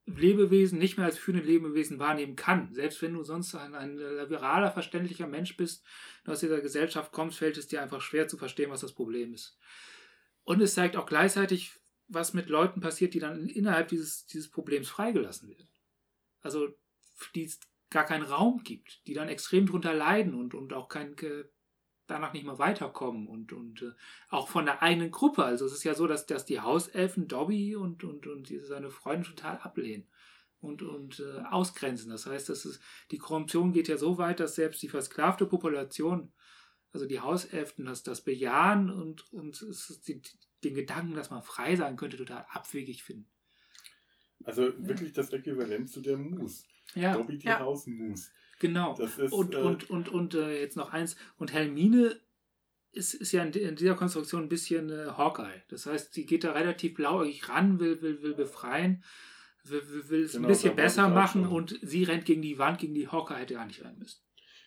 [0.05, 2.73] Lebewesen nicht mehr als führende Lebewesen wahrnehmen kann.
[2.73, 5.85] Selbst wenn du sonst ein, ein liberaler, verständlicher Mensch bist
[6.25, 9.33] und aus dieser Gesellschaft kommst, fällt es dir einfach schwer zu verstehen, was das Problem
[9.33, 9.57] ist.
[10.43, 11.79] Und es zeigt auch gleichzeitig,
[12.09, 15.69] was mit Leuten passiert, die dann innerhalb dieses, dieses Problems freigelassen werden.
[16.41, 16.67] Also,
[17.33, 21.15] die es gar keinen Raum gibt, die dann extrem drunter leiden und, und auch kein,
[21.15, 21.49] ke-
[22.07, 23.91] danach nicht mehr weiterkommen und, und äh,
[24.29, 25.43] auch von der eigenen Gruppe.
[25.43, 29.29] Also es ist ja so, dass, dass die Hauselfen Dobby und, und, und seine Freunde
[29.29, 30.07] total ablehnen
[30.59, 32.09] und, und äh, ausgrenzen.
[32.09, 32.79] Das heißt, dass es,
[33.11, 36.31] die Korruption geht ja so weit, dass selbst die versklavte Population,
[36.91, 40.21] also die Hauselfen, das, das bejahen und, und es ist die,
[40.63, 43.29] den Gedanken, dass man frei sein könnte, total abwegig finden.
[44.43, 46.65] Also wirklich das Äquivalent zu der Mus.
[46.95, 47.59] Ja, Dobby die Ja.
[47.59, 48.31] Hausmus.
[48.63, 48.95] Genau.
[48.97, 51.15] Das ist, Und, äh, und, und, und äh, jetzt noch eins.
[51.37, 52.19] Und Hermine
[52.91, 55.63] ist, ist ja in, in dieser Konstruktion ein bisschen äh, Hawkeye.
[55.67, 59.03] Das heißt, sie geht da relativ blauäugig ran, will, will, will befreien,
[59.65, 62.79] will, will, will es Genau, ein bisschen besser machen und sie rennt gegen die Wand,
[62.79, 64.22] gegen die Hawkeye hätte gar nicht rein müssen.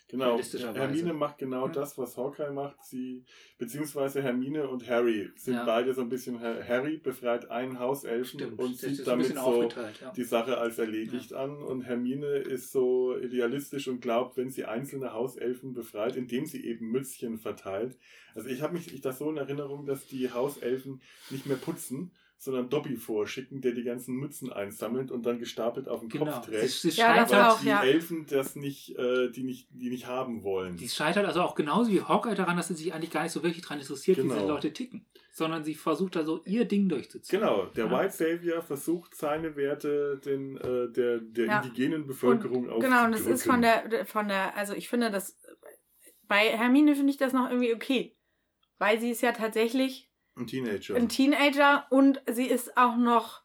[0.09, 0.39] Genau.
[0.39, 1.73] Hermine macht genau Ja.
[1.73, 2.85] das, was Hawkeye macht.
[2.85, 3.25] Sie,
[3.59, 5.65] beziehungsweise Hermine und Harry sind Ja.
[5.65, 6.41] beide so ein bisschen.
[6.41, 8.59] Harry befreit einen Hauselfen Stimmt.
[8.61, 9.69] und sieht damit so.
[9.69, 10.13] Ja.
[10.17, 11.57] die Sache als erledigt an.
[11.63, 16.87] Und Hermine ist so idealistisch und glaubt, wenn sie einzelne Hauselfen befreit, indem sie eben
[16.93, 17.99] Mützchen verteilt.
[18.37, 21.01] Also ich habe mich ich das so in Erinnerung, dass die Hauselfen
[21.31, 26.01] nicht mehr putzen, sondern Dobby vorschicken, der die ganzen Mützen einsammelt und dann gestapelt auf
[26.01, 26.27] den Genau.
[26.27, 26.71] Kopf Sie, trägt.
[26.71, 27.83] sie, Ja, das scheitert, auch, die ja.
[27.83, 30.77] Elfen das nicht, äh, die nicht, die nicht haben wollen.
[30.77, 33.43] die scheitert also auch genauso wie Hawkeye daran, dass sie sich eigentlich gar nicht so
[33.43, 34.35] wirklich daran interessiert, wie Genau.
[34.35, 35.07] diese Leute ticken.
[35.33, 37.41] Sondern sie versucht da so ihr Ding durchzuziehen.
[37.41, 37.91] Genau, der Ja.
[37.99, 41.61] White Savior versucht seine Werte den, äh, der, der Ja.
[41.63, 43.91] indigenen Bevölkerung Und, genau, und das ist von aufzudrücken.
[43.91, 45.39] der, von der, also ich finde das,
[46.29, 48.17] bei Hermine finde ich das noch irgendwie okay.
[48.79, 50.06] Weil sie ist ja tatsächlich
[50.37, 50.95] Ein Teenager.
[50.97, 53.43] ein Teenager und sie ist auch noch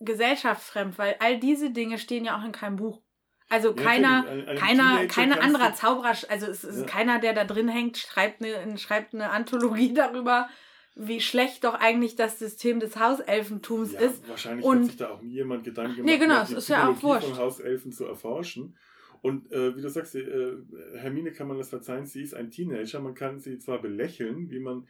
[0.00, 3.00] gesellschaftsfremd, weil all diese Dinge stehen ja auch in keinem Buch.
[3.48, 6.86] Also Ja, keiner, ein- einem keiner, keiner anderer Zauberer, also es ist Ja.
[6.86, 10.48] keiner, der da drin hängt, schreibt eine, schreibt eine Anthologie darüber,
[10.94, 14.28] wie schlecht doch eigentlich das System des Hauselfentums ja, ist.
[14.28, 16.88] wahrscheinlich Und- hat sich da auch nie jemand Gedanken gemacht, Nee, genau, die ist ja
[16.88, 17.26] auch wurscht.
[17.28, 18.76] von Hauselfen zu erforschen.
[19.22, 20.52] Und äh, wie du sagst, äh,
[20.96, 24.60] Hermine kann man das verzeihen, sie ist ein Teenager, man kann sie zwar belächeln, wie
[24.60, 24.88] man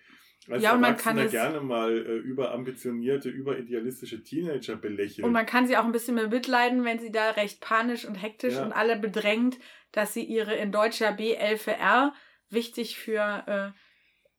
[0.48, 5.24] als Ja, und man kann es- gerne mal äh, überambitionierte, überidealistische Teenager belächeln.
[5.26, 8.54] Und man kann sie auch ein bisschen mitleiden, wenn sie da recht panisch und hektisch
[8.54, 8.64] Ja.
[8.64, 9.58] und alle bedrängt,
[9.92, 12.12] dass sie ihre in deutscher B11R
[12.48, 13.74] wichtig für,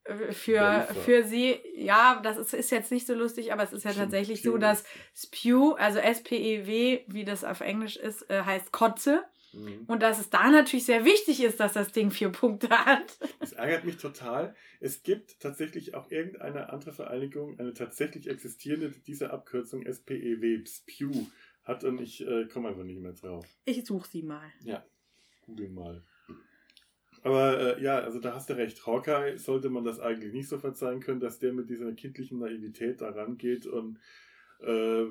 [0.07, 0.95] äh, für, Belfer.
[0.95, 4.05] für sie, ja, das ist, ist jetzt nicht so lustig, aber es ist ja Stimmt,
[4.05, 4.51] tatsächlich Pew.
[4.53, 4.83] so, dass
[5.13, 9.23] SPEW, also S-P-E-W, wie das auf Englisch ist, äh, heißt Kotze.
[9.53, 9.85] Mhm.
[9.87, 13.17] Und dass es da natürlich sehr wichtig ist, dass das Ding vier Punkte hat.
[13.39, 14.55] Das ärgert mich total.
[14.79, 21.27] Es gibt tatsächlich auch irgendeine andere Vereinigung, eine tatsächlich existierende, die diese Abkürzung SPEW, SPEW
[21.63, 23.45] hat und ich äh, komme einfach nicht mehr drauf.
[23.65, 24.51] Ich suche sie mal.
[25.45, 26.03] Google mal.
[27.23, 28.85] Aber äh, ja, also da hast du recht.
[28.87, 33.01] Hawkeye sollte man das eigentlich nicht so verzeihen können, dass der mit dieser kindlichen Naivität
[33.01, 33.99] da rangeht und
[34.61, 35.05] äh,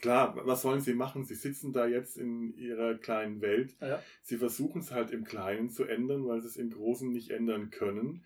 [0.00, 1.24] klar, was sollen sie machen?
[1.24, 3.76] Sie sitzen da jetzt in ihrer kleinen Welt.
[3.80, 4.02] Ja.
[4.22, 7.70] Sie versuchen es halt im Kleinen zu ändern, weil sie es im Großen nicht ändern
[7.70, 8.24] können.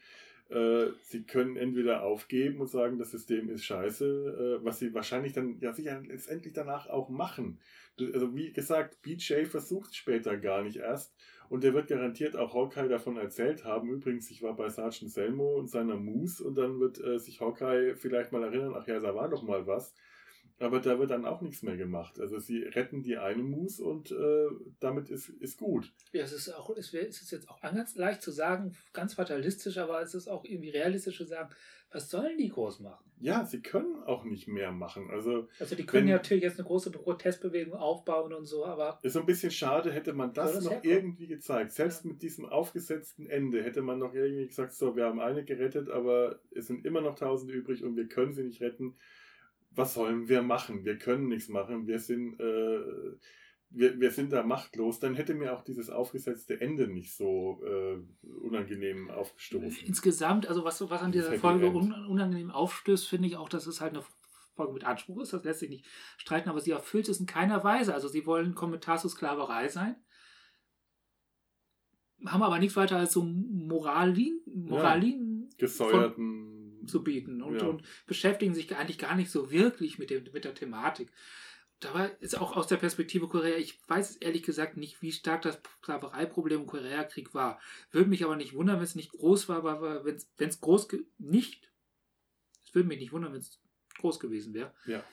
[0.51, 5.33] Äh, sie können entweder aufgeben und sagen, das System ist scheiße, äh, was sie wahrscheinlich
[5.33, 7.61] dann ja sicher letztendlich danach auch machen.
[7.99, 11.14] Also wie gesagt, BJ versucht es später gar nicht erst
[11.49, 13.91] und der wird garantiert auch Hawkeye davon erzählt haben.
[13.91, 17.95] Übrigens, ich war bei Sergeant Selmo und seiner Moose und dann wird äh, sich Hawkeye
[17.96, 19.95] vielleicht mal erinnern, ach ja, da war doch mal was.
[20.61, 22.21] Aber da wird dann auch nichts mehr gemacht.
[22.21, 24.47] Also sie retten die eine Moose und äh,
[24.79, 25.93] damit ist, ist gut.
[26.13, 30.01] Ja, es ist auch, es ist jetzt auch ganz leicht zu sagen, ganz fatalistisch, aber
[30.01, 31.51] es ist auch irgendwie realistisch zu sagen,
[31.91, 33.05] was sollen die groß machen?
[33.21, 35.11] Ja, sie können auch nicht mehr machen.
[35.11, 38.99] Also Also die können Wenn- ja natürlich jetzt eine große Protestbewegung aufbauen und so, aber
[39.03, 40.93] ist so ein bisschen schade, hätte man das, das noch herkommen?
[40.93, 41.72] irgendwie gezeigt.
[41.72, 42.11] Selbst Ja.
[42.11, 46.41] mit diesem aufgesetzten Ende hätte man noch irgendwie gesagt, so, wir haben eine gerettet, aber
[46.53, 48.97] es sind immer noch tausend übrig und wir können sie nicht retten.
[49.75, 50.84] Was sollen wir machen?
[50.84, 51.87] Wir können nichts machen.
[51.87, 52.80] Wir sind, äh,
[53.71, 57.99] wir, wir sind da machtlos, dann hätte mir auch dieses aufgesetzte Ende nicht so äh,
[58.42, 59.87] unangenehm aufgestoßen.
[59.87, 61.76] Insgesamt, also was, was an dieser Happy Folge End.
[61.76, 64.05] un, unangenehm aufstößt, finde ich auch, dass es halt eine
[64.55, 65.33] Folge mit Anspruch ist.
[65.33, 65.87] Das lässt sich nicht
[66.17, 67.95] streiten, aber sie erfüllt es in keiner Weise.
[67.95, 69.96] Also sie wollen Kommentar zur Sklaverei sein,
[72.26, 76.54] haben aber nichts weiter als so Moralin, Moralin Gesäuerten.
[76.89, 77.67] Zu bieten und, Ja.
[77.67, 81.11] und beschäftigen sich eigentlich gar nicht so wirklich mit, dem, mit der Thematik.
[81.81, 85.61] Dabei ist auch aus der Perspektive Korea, ich weiß ehrlich gesagt nicht, wie stark das
[85.83, 87.61] Sklavereiproblem im Koreakrieg war.
[87.91, 90.89] Würde mich aber nicht wundern, wenn es nicht groß war, aber wenn es groß
[91.19, 91.71] nicht,
[92.65, 93.61] es würde mich nicht wundern, wenn es
[93.99, 94.73] groß gewesen wäre.
[94.87, 95.05] Ja.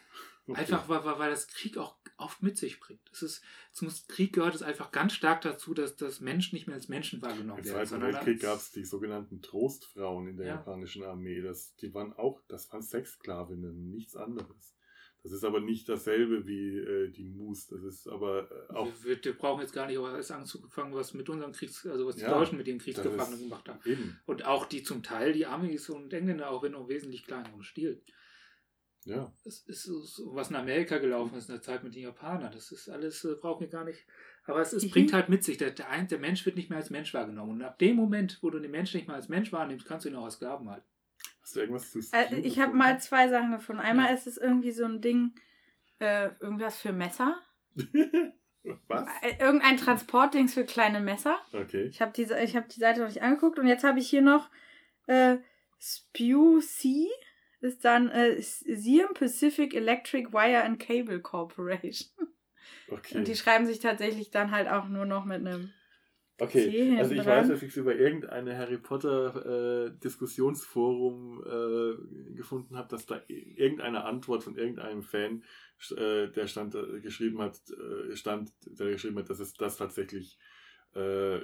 [0.51, 0.61] Okay.
[0.61, 3.01] Einfach weil, weil, weil das Krieg auch oft mit sich bringt.
[3.11, 3.41] Es ist,
[3.73, 7.21] zum Krieg gehört es einfach ganz stark dazu, dass das Menschen nicht mehr als Menschen
[7.21, 7.75] wahrgenommen Im werden.
[7.75, 10.55] Zweiten sondern Weltkrieg gab es die sogenannten Trostfrauen in der Ja.
[10.55, 11.41] japanischen Armee.
[11.41, 14.75] Das, die waren auch, das waren Sexsklavinnen, nichts anderes.
[15.23, 17.67] Das ist aber nicht dasselbe wie äh, die Mus.
[17.67, 21.29] Das ist aber äh, auch Wir, wir, brauchen jetzt gar nicht erst anzufangen, was mit
[21.29, 23.79] unseren Kriegs, also was die Ja, Deutschen mit den Kriegsgefangenen gemacht haben.
[23.85, 24.19] eben.
[24.25, 28.01] Und auch die zum Teil, die Amis und Engländer, auch wenn auch wesentlich kleineren Stil.
[29.05, 29.33] Ja.
[29.43, 32.51] Das ist so, so, was in Amerika gelaufen ist in der Zeit mit den Japanern.
[32.53, 34.05] Das ist alles, äh, brauchen wir gar nicht.
[34.45, 34.89] Aber es ist, Mhm.
[34.91, 37.51] bringt halt mit sich, der, der, ein, der Mensch wird nicht mehr als Mensch wahrgenommen.
[37.53, 40.09] Und ab dem Moment, wo du den Menschen nicht mehr als Mensch wahrnimmst, kannst du
[40.09, 40.85] ihn auch als Sklaven halten.
[41.41, 43.81] Hast du irgendwas zu Äh, Spew ich habe mal zwei Sachen gefunden.
[43.81, 44.13] Einmal Ja.
[44.13, 45.33] ist es irgendwie so ein Ding,
[45.99, 47.39] äh, irgendwas für Messer.
[48.87, 49.07] Was?
[49.23, 51.39] Äh, irgendein Transportdings für kleine Messer.
[51.51, 51.85] Okay.
[51.85, 54.21] Ich habe diese, ich habe die Seite noch nicht angeguckt und jetzt habe ich hier
[54.21, 54.49] noch
[55.07, 55.37] äh,
[55.79, 57.07] Spew C
[57.61, 62.09] ist dann äh, Siam Pacific Electric Wire and Cable Corporation.
[62.87, 63.17] Okay.
[63.17, 65.71] Und die schreiben sich tatsächlich dann halt auch nur noch mit einem.
[66.37, 67.27] Okay, also ich dran.
[67.27, 73.21] weiß, dass ich es über irgendeine Harry Potter äh, Diskussionsforum äh, gefunden habe, dass da
[73.27, 75.43] irgendeine Antwort von irgendeinem Fan,
[75.95, 80.37] äh, der stand äh, geschrieben hat, äh, stand, der geschrieben hat, dass es das tatsächlich
[80.95, 81.39] äh,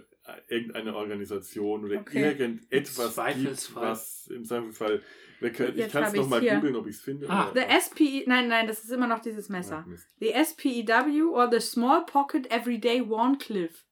[0.47, 2.31] irgendeine Organisation oder Okay.
[2.31, 5.01] irgendetwas gibt, was im Zweifelsfall.
[5.39, 7.29] Wir können, ich kann es nochmal googeln, ob ich es finde.
[7.29, 9.83] Ah, The SPE, nein, nein, das ist immer noch dieses Messer.
[9.85, 10.07] Ah, Mist.
[10.19, 13.83] The SPEW or the Small Pocket Everyday Warncliffe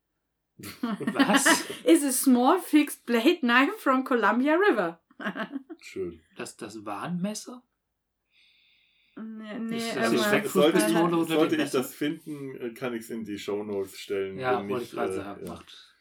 [0.58, 1.66] Was?
[1.86, 5.00] is a small fixed blade knife from Columbia River.
[5.82, 6.22] Schön.
[6.38, 7.62] das, das war ein Messer?
[9.18, 13.24] nee, nee, Das ist- ist sollte ich, sollte ich das finden, kann ich es in
[13.24, 14.38] die Shownotes stellen.
[14.40, 15.46] Ja, Wenn wollte nicht, ich gerade äh, sagen.
[15.46, 15.54] ja.
[15.54, 15.95] Macht.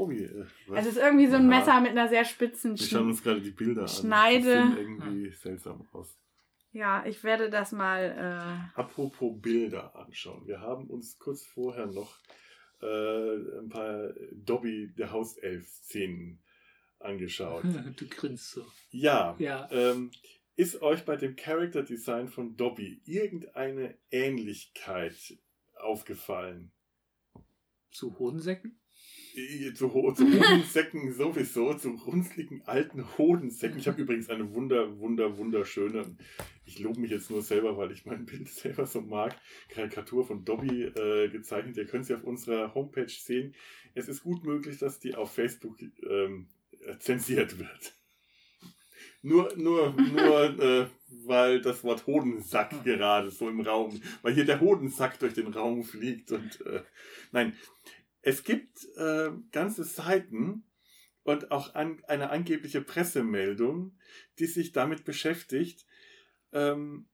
[0.00, 0.46] Oh, je, äh?
[0.70, 1.58] Also es ist irgendwie so ein Aha.
[1.58, 3.88] Messer mit einer sehr spitzen Wir schauen uns gerade die Bilder an.
[3.88, 4.40] Schneide.
[4.40, 6.16] Die sehen irgendwie seltsam aus.
[6.72, 8.70] Ja, ich werde das mal.
[8.74, 10.46] Apropos Bilder anschauen.
[10.46, 12.16] Wir haben uns kurz vorher noch
[12.80, 16.40] äh, ein paar Dobby der Hauself-Szenen
[17.00, 17.64] angeschaut.
[17.98, 18.64] Du grinst so.
[18.92, 19.68] ja, Ja.
[19.70, 20.10] ähm,
[20.56, 25.36] ist euch bei dem Character Design von Dobby irgendeine Ähnlichkeit
[25.76, 26.72] aufgefallen?
[27.90, 28.79] Zu Hodensäcken?
[29.34, 33.78] Äh, Zu, zu Hodensäcken sowieso, zu runzligen alten Hodensäcken.
[33.78, 36.16] Ich habe übrigens eine wunder, wunder, wunderschöne,
[36.64, 39.36] ich lobe mich jetzt nur selber, weil ich mein Bild selber so mag,
[39.68, 41.76] Karikatur von Dobby äh, gezeichnet.
[41.76, 43.54] Ihr könnt sie auf unserer Homepage sehen.
[43.94, 45.76] Es ist gut möglich, dass die auf Facebook
[46.08, 46.48] ähm,
[46.84, 47.94] äh, zensiert wird.
[49.22, 50.86] Nur, nur, nur, äh,
[51.26, 55.84] weil das Wort Hodensack gerade so im Raum, weil hier der Hodensack durch den Raum
[55.84, 56.82] fliegt und äh,
[57.30, 57.54] nein,
[58.22, 60.64] es gibt äh, ganze Seiten
[61.22, 63.96] und auch an, eine angebliche Pressemeldung,
[64.38, 65.86] die sich damit beschäftigt,
[66.52, 67.08] ähm,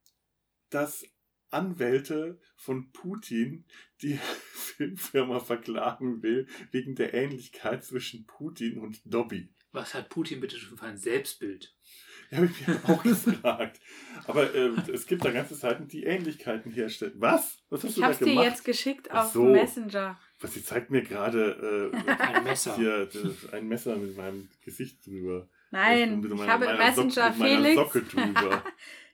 [0.70, 1.04] dass
[1.50, 3.64] Anwälte von Putin
[4.02, 4.18] die
[4.52, 9.48] Filmfirma verklagen will wegen der Ähnlichkeit zwischen Putin und Dobby.
[9.72, 11.74] Was hat Putin bitte schon für ein Selbstbild?
[12.32, 13.80] Ja, habe ich mir auch gefragt.
[14.26, 17.12] Aber äh, es gibt da ganze Seiten, die Ähnlichkeiten herstellen.
[17.18, 17.62] Was?
[17.68, 18.46] Was hast Ich du da hab's dir gemacht?
[18.46, 19.44] jetzt geschickt auf so.
[19.44, 20.18] Messenger.
[20.40, 22.76] Was, sie zeigt mir gerade äh, Ein Messer.
[22.76, 23.08] hier
[23.52, 25.48] ein Messer mit meinem Gesicht drüber.
[25.70, 28.62] Nein, ich meiner- habe im Sock- Messenger meiner Felix.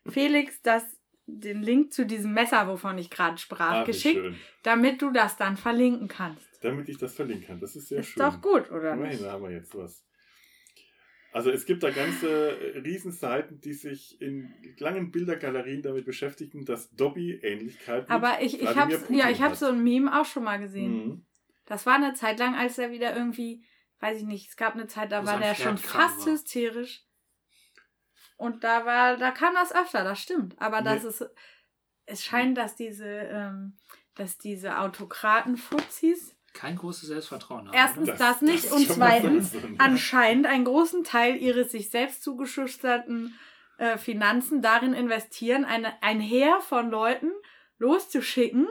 [0.09, 0.85] Felix das,
[1.27, 4.37] den Link zu diesem Messer, wovon ich gerade sprach, Ah, geschickt, schön.
[4.65, 6.45] damit du das dann verlinken kannst.
[6.61, 7.61] Damit ich das verlinken kann.
[7.61, 8.23] Das ist sehr ist schön.
[8.23, 9.25] doch gut, oder Immerhin nicht?
[9.25, 10.05] da haben wir jetzt was.
[11.33, 16.91] Also es gibt da ganze äh, Riesenseiten, die sich in langen Bildergalerien damit beschäftigen, dass
[16.95, 20.45] Dobby Ähnlichkeit Aber ich, ich Wladimir habe ja, ich habe so ein Meme auch schon
[20.45, 21.07] mal gesehen.
[21.07, 21.27] Mhm.
[21.65, 23.65] Das war eine Zeit lang, als er wieder irgendwie,
[24.01, 26.35] weiß ich nicht, es gab eine Zeit, da war der schon fast war.
[26.35, 27.07] hysterisch.
[28.37, 30.61] Und da war, da kam das öfter, das stimmt.
[30.61, 31.09] Aber das Nee.
[31.09, 31.25] ist,
[32.07, 33.79] es scheint, dass diese, ähm,
[34.17, 37.75] dass diese Autokraten-Fuzis Kein großes Selbstvertrauen haben.
[37.75, 38.19] erstens oder?
[38.19, 43.35] das, nicht ist und zweitens anscheinend einen großen Teil ihres sich selbst zugeschüchterten
[43.79, 47.31] äh, Finanzen darin investieren, eine, ein Heer von Leuten
[47.79, 48.69] loszuschicken,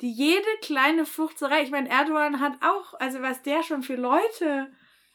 [0.00, 4.70] die jede kleine Fuchserei, ich meine, Erdogan hat auch, also was der schon für Leute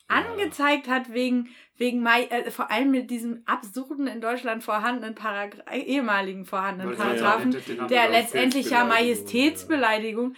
[0.07, 5.61] angezeigt hat wegen wegen Mai, äh, vor allem mit diesem absurden in Deutschland vorhandenen Paragra
[5.71, 7.55] äh, ehemaligen vorhandenen Paragraphen,
[7.89, 10.35] der letztendlich ja Majestätsbeleidigung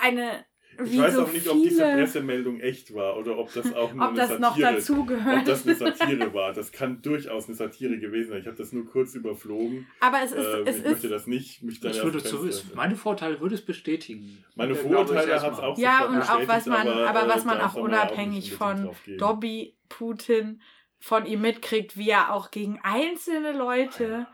[0.00, 0.44] eine
[0.84, 3.92] Ich wie weiß so auch nicht, ob diese Pressemeldung echt war oder ob das auch
[3.92, 7.46] nur ob eine das noch Satire dazu Ob das eine Satire war, das kann durchaus
[7.46, 8.40] eine Satire gewesen sein.
[8.40, 9.86] Ich habe das nur kurz überflogen.
[10.00, 11.62] Aber es ist, Ähm, es ich ist möchte das nicht.
[11.62, 14.44] Mich da Ich würde ist, meine Vorteile würde es bestätigen.
[14.54, 17.46] Meine Ja, Vorurteile hat es auch Ja, und auch was man, bestätigt, aber, was äh,
[17.46, 18.90] man auch soll man ja unabhängig nicht von.
[19.18, 20.60] Dobby Putin
[20.98, 24.26] von ihm mitkriegt, wie er auch gegen einzelne Leute,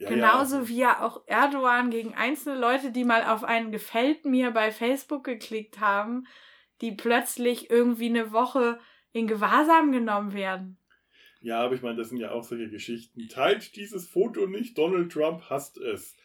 [0.00, 0.68] Ja, genauso ja.
[0.68, 5.24] wie er auch Erdogan gegen einzelne Leute, die mal auf einen Gefällt mir bei Facebook
[5.24, 6.26] geklickt haben,
[6.80, 8.80] die plötzlich irgendwie eine Woche
[9.12, 10.78] in Gewahrsam genommen werden.
[11.42, 13.28] Ja, aber ich meine, das sind ja auch solche Geschichten.
[13.28, 16.16] Teilt dieses Foto nicht, Donald Trump hasst es.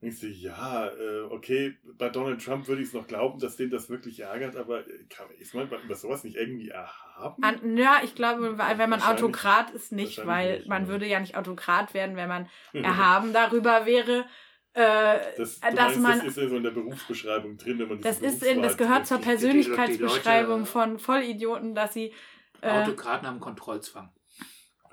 [0.00, 3.68] Denkst du, ja, äh, okay, bei Donald Trump würde ich es noch glauben, dass den
[3.70, 7.42] das wirklich ärgert, aber äh, kann, ist man über sowas nicht irgendwie erhaben?
[7.42, 10.88] An, ja, ich glaube, weil- wenn man Autokrat ist, nicht, weil nicht, man ja.
[10.88, 14.26] würde ja nicht Autokrat werden, wenn man erhaben darüber wäre.
[14.74, 17.88] Äh, Das, dass du meinst, man das ist ja so in der Berufsbeschreibung drin, wenn
[17.88, 22.12] man Das ist in, das gehört zur Persönlichkeitsbeschreibung von Vollidioten, dass sie
[22.60, 24.12] äh, Autokraten haben Kontrollzwang.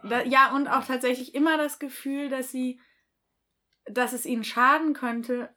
[0.03, 2.79] da, ja und auch tatsächlich immer das Gefühl, dass sie,
[3.89, 5.49] dass es ihnen schaden könnte,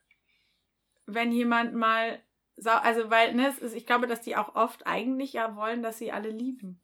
[1.06, 2.20] wenn jemand mal,
[2.64, 5.98] also weil ne, es ist, ich glaube, dass die auch oft eigentlich ja wollen, dass
[5.98, 6.80] sie alle lieben.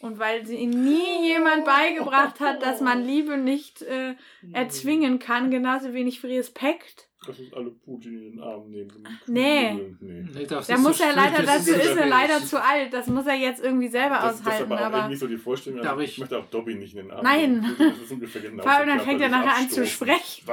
[0.00, 4.14] Und weil sie ihnen nie jemand beigebracht hat, dass man Liebe nicht äh,
[4.52, 7.07] erzwingen kann, genauso wenig wie Respekt.
[7.26, 8.90] Lass uns alle Putin in den Arm nehmen.
[9.26, 9.72] Nee.
[10.00, 10.24] nee.
[10.32, 12.92] Nee, das Da ist muss so er leider, dazu das ist er leider zu alt.
[12.92, 14.72] Das muss er jetzt irgendwie selber Das, das ist aushalten.
[14.72, 16.94] aber auch aber irgendwie so die Vorstellung, also Darf ich, ich- möchte auch Dobby nicht
[16.94, 17.60] in den Arm Nein.
[17.60, 17.76] nehmen.
[17.76, 20.46] Das ist ungefähr genau Vor allem, dann fängt er nachher an zu sprechen.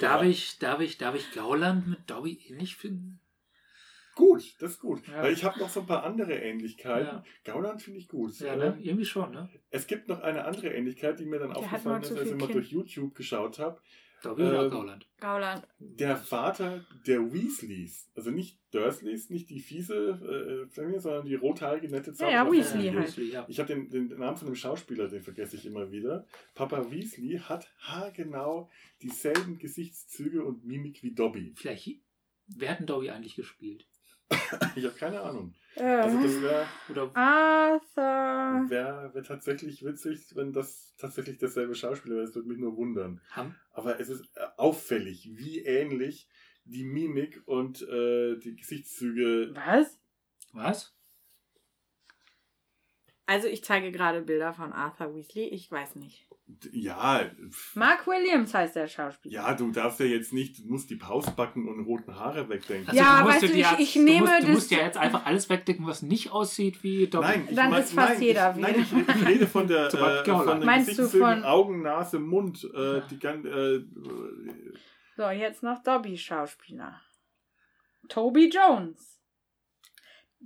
[0.00, 3.18] Darf ich, darf ich, darf ich Gauland mit Dobby ähnlich finden?
[4.14, 5.00] Gut, das ist gut.
[5.08, 5.22] Ja.
[5.22, 7.06] Weil ich habe noch so ein paar andere Ähnlichkeiten.
[7.06, 7.24] Ja.
[7.44, 8.38] Gauland finde ich gut.
[8.40, 8.78] Ja, Äh, ne?
[8.82, 9.48] Irgendwie schon, ne?
[9.70, 12.48] Es gibt noch eine andere Ähnlichkeit, die mir dann Der aufgefallen ist, als ich mal
[12.48, 13.80] durch YouTube geschaut habe.
[14.22, 15.06] Dobby oder Ähm, Gauland?
[15.20, 15.66] Gauland.
[15.78, 21.88] Der Vater der Weasleys, also nicht Dursleys, nicht die fiese, äh, Familie, sondern die rothaarige,
[21.88, 22.92] nette Ja, ja, Weasley Zaubererfamilie.
[22.92, 23.06] halt.
[23.08, 23.44] Weasley, ja.
[23.48, 26.26] Ich habe den, den Namen von dem Schauspieler, den vergesse ich immer wieder.
[26.54, 28.70] Papa Weasley hat haargenau
[29.02, 31.52] dieselben Gesichtszüge und Mimik wie Dobby.
[31.56, 32.00] Vielleicht,
[32.46, 33.86] wer hat denn Dobby eigentlich gespielt?
[34.76, 35.54] Ich habe keine Ahnung.
[35.74, 38.70] Äh, Also das wäre Oder Arthur.
[38.70, 42.26] wär, wär tatsächlich witzig, wenn das tatsächlich derselbe Schauspieler wäre.
[42.26, 43.20] Das würde mich nur wundern.
[43.30, 46.28] haben, Aber es ist äh, auffällig, wie ähnlich
[46.64, 49.52] die Mimik und äh, die Gesichtszüge.
[49.54, 49.98] Was?
[50.52, 50.94] was?
[53.26, 55.44] Also ich zeige gerade Bilder von Arthur Weasley.
[55.48, 56.26] Ich weiß nicht.
[56.72, 57.30] Ja,
[57.74, 59.32] Mark Williams heißt der Schauspieler.
[59.32, 62.88] ja, du darfst ja jetzt nicht, du musst die Pausbacken und roten Haare wegdenken.
[62.90, 64.50] Also Ja, du musst weißt du, dir ich- jetzt- ich du nehme musst, du das-
[64.54, 67.26] musst ja jetzt einfach alles wegdecken, was nicht aussieht wie Dobby.
[67.26, 68.82] Nein, ich Dann mein- ist fast nein, jeder ich, Nein, wieder.
[69.14, 72.64] ich, ich rede von der äh, von den Meinst du Gesichtszügen, von- Augen, Nase, Mund,
[72.74, 73.80] äh, die gan- äh,
[75.16, 77.00] So, jetzt noch Dobby Schauspieler.
[78.08, 79.11] Toby Jones.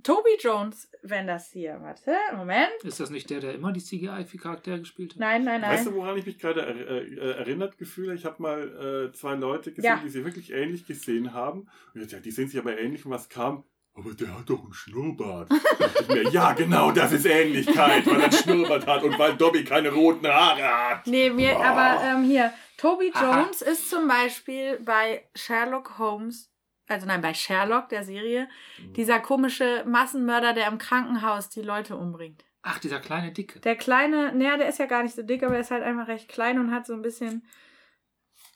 [0.03, 2.71] Toby Jones, wenn das hier, warte, Moment.
[2.83, 5.19] Ist das nicht der, der immer die CGI-Charaktere gespielt hat?
[5.19, 5.71] Nein, nein, nein.
[5.71, 8.13] Weißt du, woran ich mich gerade er, äh, erinnert gefühle?
[8.13, 10.01] Ich habe mal äh, zwei Leute gesehen, Ja.
[10.03, 11.67] die sie wirklich ähnlich gesehen haben.
[11.93, 13.63] Und ich dachte, ja, die sehen sich aber ähnlich und was kam?
[13.95, 15.49] Aber der hat doch einen Schnurrbart.
[15.79, 19.17] Da dachte ich mir, ja, genau, das ist Ähnlichkeit, weil er einen Schnurrbart hat und
[19.17, 21.07] weil Dobby keine roten Haare hat.
[21.07, 21.65] Nee, mir, Boah.
[21.65, 23.41] aber ähm, hier, Toby Aha.
[23.43, 26.51] Jones ist zum Beispiel bei Sherlock Holmes,
[26.87, 28.47] also nein, bei Sherlock, der Serie,
[28.95, 32.45] dieser komische Massenmörder, der im Krankenhaus die Leute umbringt.
[32.63, 33.59] Ach, dieser kleine Dicke.
[33.59, 36.07] Der kleine, naja, der ist ja gar nicht so dick, aber er ist halt einfach
[36.07, 37.45] recht klein und hat so ein bisschen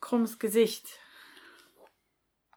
[0.02, 0.88] krummes Gesicht.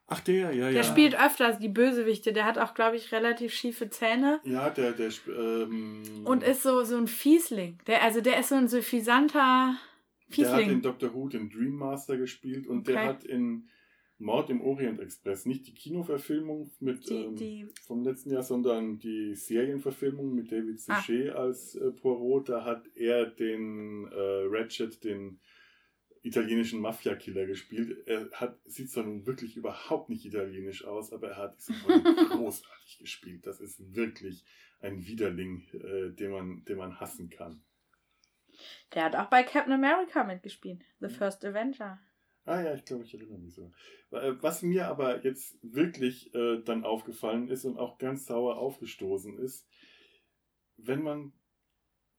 [0.07, 0.71] Ach, der, ja, ja.
[0.71, 2.33] Der spielt öfters die Bösewichte.
[2.33, 4.41] Der hat auch, glaube ich, relativ schiefe Zähne.
[4.45, 7.79] Ja, der, der, ähm, Und ist so, so ein Fiesling.
[7.87, 9.77] Der, also der ist so ein suffisanter
[10.37, 10.83] Der hat in Fiesling.
[10.83, 12.93] Doctor Who den Dream Master gespielt und Okay.
[12.93, 13.69] der hat in
[14.19, 18.99] Mord im Orient Express nicht die Kinoverfilmung mit Die, ähm, die, vom letzten Jahr, sondern
[18.99, 21.01] die Serienverfilmung mit David Ah.
[21.01, 22.49] Suchet als äh, Poirot.
[22.49, 25.41] Da hat er den äh, Ratchet, den
[26.23, 28.07] italienischen Mafia-Killer gespielt.
[28.07, 32.03] Er hat, sieht zwar nun wirklich überhaupt nicht italienisch aus, aber er hat diese Rolle
[32.31, 33.47] großartig gespielt.
[33.47, 34.45] Das ist wirklich
[34.81, 37.63] ein Widerling, äh, den, man, den man hassen kann.
[38.95, 40.81] der hat auch bei Captain America mitgespielt.
[41.01, 41.99] The First Avenger.
[42.47, 43.73] Ah ja, ich glaube, ich erinnere mich so.
[44.11, 49.39] Äh, Was mir aber jetzt wirklich äh, dann aufgefallen ist und auch ganz sauer aufgestoßen
[49.39, 49.67] ist,
[50.77, 51.33] wenn man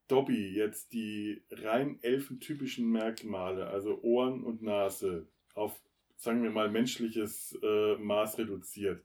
[0.07, 5.79] Dobby jetzt die rein elfentypischen Merkmale, also Ohren und Nase, auf,
[6.17, 9.03] sagen wir mal, menschliches äh, Maß reduziert,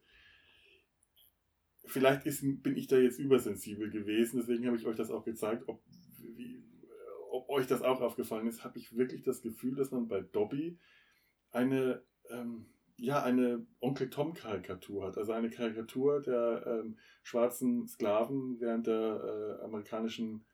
[1.87, 5.65] vielleicht ist, bin ich da jetzt übersensibel gewesen, deswegen habe ich euch das auch gezeigt,
[5.69, 5.83] ob,
[6.37, 6.63] wie,
[7.31, 10.79] ob euch das auch aufgefallen ist, habe ich wirklich das Gefühl, dass man bei Dobby
[11.53, 12.67] eine, ähm,
[12.97, 15.19] ja, eine Onkel Tom-Karikatur hat.
[15.19, 20.45] Also eine Karikatur der ähm, schwarzen Sklaven während der äh, amerikanischen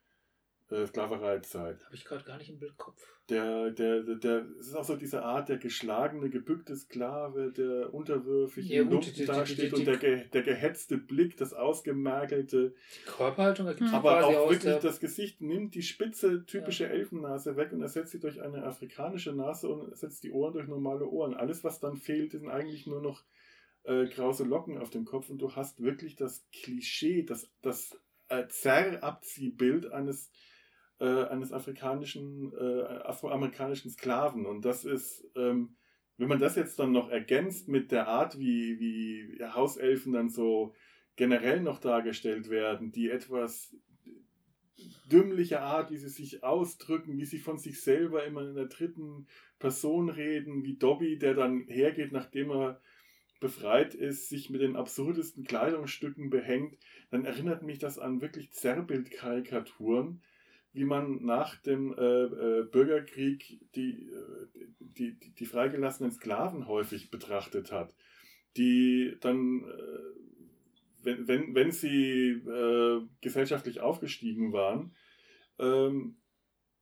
[0.71, 1.85] äh, Sklavereizeit.
[1.85, 3.01] Habe ich gerade gar nicht im Bildkopf.
[3.29, 7.93] Der, der, der, der, es ist auch so diese Art der geschlagene, gebückte Sklave, der
[7.93, 12.75] unterwürfig Ja, im Lumpen dasteht und der, ge, der gehetzte Blick, das ausgemergelte,
[13.05, 17.83] Die Körperhaltung ergibt aber auch wirklich das Gesicht nimmt die spitze, typische Elfennase weg und
[17.83, 21.35] ersetzt sie durch eine afrikanische Nase und ersetzt die Ohren durch normale Ohren.
[21.35, 23.25] Alles, was dann fehlt, sind eigentlich nur noch
[23.83, 27.99] äh, krause Locken auf dem Kopf und du hast wirklich das Klischee, das, das
[28.29, 30.31] äh, Zerrabziehbild eines
[31.01, 34.47] äh, eines afrikanischen, äh, afroamerikanischen Sklaven.
[34.47, 35.77] Und das ist, ähm,
[36.17, 40.75] wenn man das jetzt dann noch ergänzt mit der Art, wie, wie Hauselfen dann so
[41.17, 43.75] generell noch dargestellt werden, die etwas
[45.11, 49.27] dümmliche Art, wie sie sich ausdrücken, wie sie von sich selber immer in der dritten
[49.59, 52.81] Person reden, wie Dobby, der dann hergeht, nachdem er
[53.41, 56.79] befreit ist, sich mit den absurdesten Kleidungsstücken behängt,
[57.11, 60.23] dann erinnert mich das an wirklich Zerrbildkarikaturen,
[60.77, 64.47] wie man nach dem äh, äh, Bürgerkrieg die, äh,
[64.79, 67.95] die, die, die freigelassenen Sklaven häufig betrachtet hat,
[68.59, 74.95] die dann, äh, wenn, wenn, wenn sie äh, gesellschaftlich aufgestiegen waren,
[75.59, 76.19] ähm,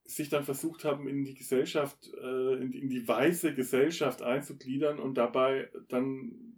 [0.02, 4.98] sich dann versucht haben, in die Gesellschaft, äh, in, die, in die weiße Gesellschaft einzugliedern
[4.98, 6.56] und dabei dann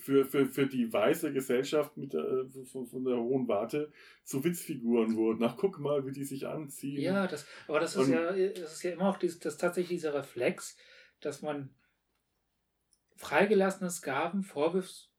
[0.00, 3.92] für, für, für die weiße Gesellschaft mit äh, von, von der hohen Warte
[4.24, 5.42] zu Witzfiguren wurden.
[5.44, 7.00] Ach, guck mal, wie die sich anziehen.
[7.00, 10.00] ja, das, aber das ist Und- ja, das ist ja immer auch dieses, das tatsächlich
[10.00, 10.76] dieser Reflex,
[11.20, 11.70] dass man
[13.16, 15.10] freigelassene Sklaven vorwirft,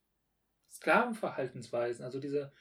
[0.72, 2.52] Sklavenverhaltensweisen, also diese,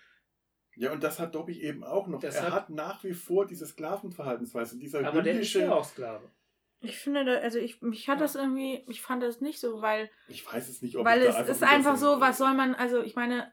[0.77, 2.21] Ja, und das hat Dobby eben auch noch.
[2.21, 5.85] Das er hat- hat, nach wie vor diese Sklavenverhaltensweise, dieser aber der ist ja auch
[5.85, 6.31] Sklave.
[6.83, 8.25] Ich finde, also ich, mich hat Ja.
[8.25, 11.49] das irgendwie, ich fand das nicht so, weil, Ich weiß es nicht, ob weil es
[11.49, 13.53] ist einfach so, was soll man, also ich meine,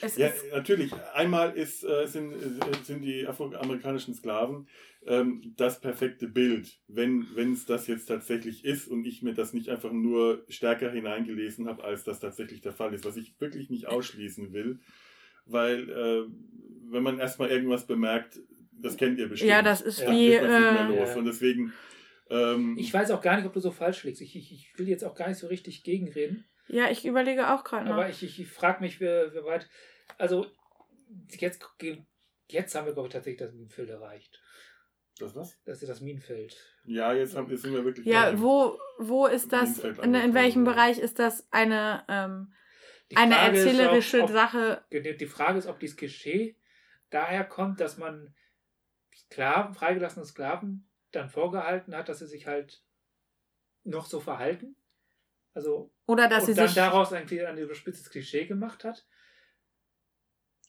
[0.00, 0.92] es Ja, ist, natürlich.
[1.14, 4.68] Einmal ist, äh, sind, äh, sind die afroamerikanischen Sklaven
[5.06, 9.68] ähm, das perfekte Bild, wenn es das jetzt tatsächlich ist und ich mir das nicht
[9.68, 13.86] einfach nur stärker hineingelesen habe, als das tatsächlich der Fall ist, was ich wirklich nicht
[13.88, 14.80] ausschließen will,
[15.46, 16.24] weil äh,
[16.90, 18.40] wenn man erstmal irgendwas bemerkt,
[18.72, 19.50] das kennt ihr bestimmt.
[19.50, 21.16] ja, das ist wie, äh.
[21.16, 21.72] Und deswegen
[22.30, 24.22] ähm, Ich weiß auch gar nicht, ob du so falsch liegst.
[24.22, 26.44] Ich, ich, ich will jetzt auch gar nicht so richtig gegenreden.
[26.68, 28.10] ja, ich überlege auch gerade Aber noch.
[28.10, 29.68] ich, ich, ich frage mich, wie, wie weit.
[30.18, 30.46] Also,
[31.30, 31.62] jetzt,
[32.48, 34.40] jetzt haben wir, glaube ich, tatsächlich das Minenfeld erreicht.
[35.18, 35.58] das was?
[35.64, 36.56] Das ist das Minenfeld.
[36.84, 38.06] Ja, jetzt haben, jetzt sind wir wirklich.
[38.06, 40.64] Ja, wo, wo ist das, in, in welchem.
[40.64, 42.52] Bereich ist das eine, ähm,
[43.14, 44.84] eine Frage ist, erzählerische ob- ob- Sache?
[44.92, 46.56] Die Frage ist, ob dieses Klischee
[47.10, 48.34] daher kommt, dass man
[49.16, 52.82] Sklaven, freigelassene Sklaven dann vorgehalten hat, dass sie sich halt
[53.84, 54.76] noch so verhalten.
[55.54, 56.76] Also, Oder dass sie und dann sich.
[56.76, 59.06] daraus irgendwie ein überspitztes Klischee gemacht hat.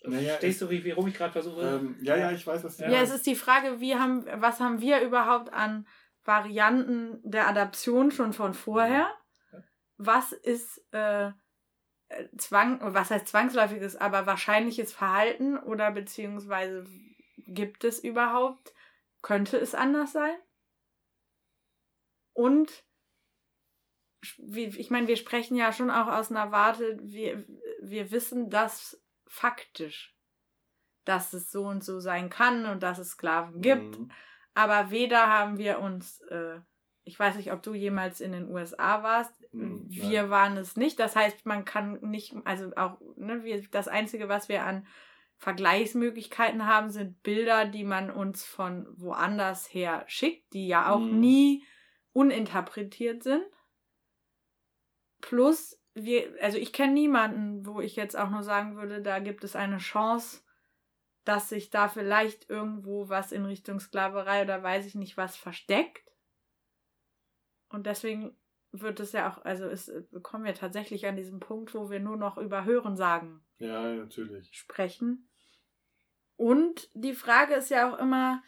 [0.03, 1.61] Naja, Verstehst du, wie, warum ich gerade versuche?
[1.61, 2.89] Ähm, ja, ja, ich weiß, was du Ja.
[2.89, 5.85] Ja, es ist die Frage, wie haben, was haben wir überhaupt an
[6.23, 9.09] Varianten der Adaption schon von vorher?
[9.97, 11.31] Was ist äh, äh,
[12.37, 16.85] Zwang, was heißt zwangsläufiges, aber wahrscheinliches Verhalten oder beziehungsweise
[17.45, 18.73] gibt es überhaupt?
[19.21, 20.35] Könnte es anders sein?
[22.33, 22.83] Und
[24.37, 27.45] ich meine, wir sprechen ja schon auch aus einer Warte, wir,
[27.81, 30.15] wir wissen das faktisch,
[31.05, 33.99] dass es so und so sein kann und dass es Sklaven gibt.
[33.99, 34.11] Mhm.
[34.53, 36.59] Aber weder haben wir uns, äh,
[37.03, 40.99] ich weiß nicht, ob du jemals in den USA warst, Hm, wir waren es nicht.
[40.99, 44.87] Das heißt, man kann nicht, also auch, ne, wir, das Einzige, was wir an
[45.41, 51.19] Vergleichsmöglichkeiten haben, sind Bilder, die man uns von woanders her schickt, die ja auch Mhm.
[51.19, 51.65] nie
[52.13, 53.43] uninterpretiert sind.
[55.19, 59.43] Plus, wir, also ich kenne niemanden, wo ich jetzt auch nur sagen würde, da gibt
[59.43, 60.41] es eine Chance,
[61.23, 66.07] dass sich da vielleicht irgendwo was in Richtung Sklaverei oder weiß ich nicht was versteckt.
[67.69, 68.37] Und deswegen
[68.71, 69.91] wird es ja auch, also es
[70.21, 74.49] kommen wir tatsächlich an diesem Punkt, wo wir nur noch über Hören sagen Ja, natürlich.
[74.53, 75.30] sprechen.
[76.35, 78.41] Und die Frage ist ja auch immer,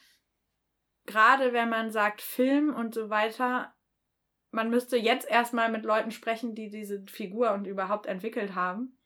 [1.05, 3.73] gerade wenn man sagt Film und so weiter,
[4.51, 8.97] man müsste jetzt erstmal mit Leuten sprechen, die diese Figur und überhaupt entwickelt haben.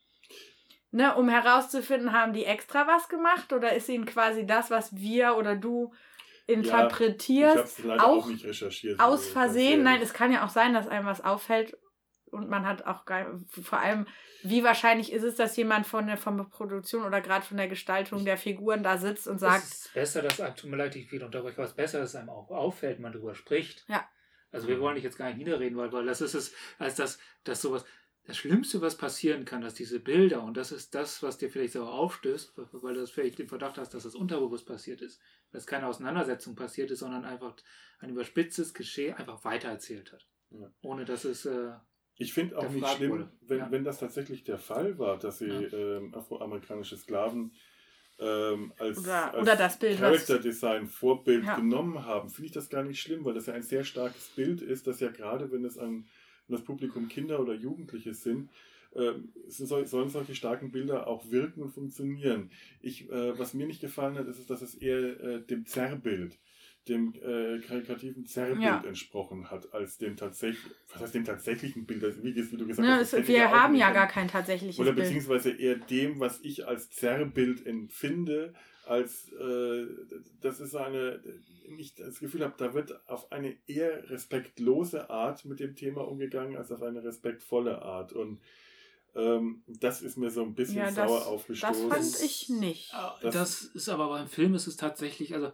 [0.92, 5.36] Ne, um herauszufinden, haben die extra was gemacht oder ist ihnen quasi das, was wir
[5.36, 5.94] oder du
[6.48, 9.84] interpretierst, leider auch auch aus also, Versehen?
[9.84, 11.78] Nein, es kann ja auch sein, dass einem was auffällt
[12.32, 14.08] und man hat auch gar, vor allem,
[14.44, 17.68] wie wahrscheinlich ist es, dass jemand von der, von der Produktion oder gerade von der
[17.68, 19.64] Gestaltung der Figuren da sitzt und sagt.
[19.64, 22.16] Es ist besser, dass, tut mir leid, ich unterbreche, aber es ist besser, dass es
[22.16, 23.86] einem auch auffällt, man darüber spricht.
[23.88, 24.08] Ja.
[24.52, 27.20] Also wir wollen dich jetzt gar nicht niederreden, weil, weil das ist es, als dass,
[27.44, 27.86] dass sowas,
[28.28, 31.74] das Schlimmste, was passieren kann, dass diese Bilder, und das ist das, was dir vielleicht
[31.74, 35.22] so aufstößt, weil du vielleicht den Verdacht hast, dass das unterbewusst passiert ist,
[35.52, 37.56] dass keine Auseinandersetzung passiert ist, sondern einfach
[38.00, 40.28] ein überspitztes Geschehen einfach weitererzählt hat.
[40.52, 40.70] Ja.
[40.82, 41.46] Ohne dass es.
[41.46, 41.72] Äh,
[42.18, 43.72] ich finde auch nicht schlimm, wenn, ja.
[43.72, 45.74] wenn das tatsächlich der Fall war, dass sie ja.
[45.74, 47.52] ähm, afroamerikanische Sklaven
[48.20, 52.70] ähm, als, oder, als oder das Bild, Character Design Vorbild genommen haben, finde ich das
[52.70, 55.64] gar nicht schlimm, weil das ja ein sehr starkes Bild ist, das ja gerade, wenn
[55.64, 56.06] es an
[56.48, 58.50] das Publikum Kinder oder Jugendliche sind,
[58.96, 59.14] äh,
[59.48, 62.50] sollen solche starken Bilder auch wirken und funktionieren.
[62.82, 66.40] Ich, äh, was mir nicht gefallen hat, ist, dass es eher äh, dem Zerrbild
[66.90, 68.84] dem äh, karikativen Zerrbild ja.
[68.86, 72.88] entsprochen hat, als dem tatsächlich, was heißt dem tatsächlichen Bild, also wie, wie, du gesagt
[72.88, 73.28] ja, hast.
[73.28, 74.90] Wir haben ja gar kein tatsächliches Bild.
[74.90, 78.54] Oder beziehungsweise eher dem, was ich als Zerrbild empfinde,
[78.86, 79.86] als äh,
[80.42, 81.22] das ist eine,
[81.78, 86.58] ich das Gefühl habe, da wird auf eine eher respektlose Art mit dem Thema umgegangen,
[86.58, 88.14] als auf eine respektvolle Art.
[88.14, 88.40] Und
[89.16, 91.90] ähm, das ist mir so ein bisschen ja, das, sauer aufgestoßen.
[91.90, 92.94] Das fand ich nicht.
[93.22, 95.52] Das, das ist aber beim Film ist es tatsächlich, also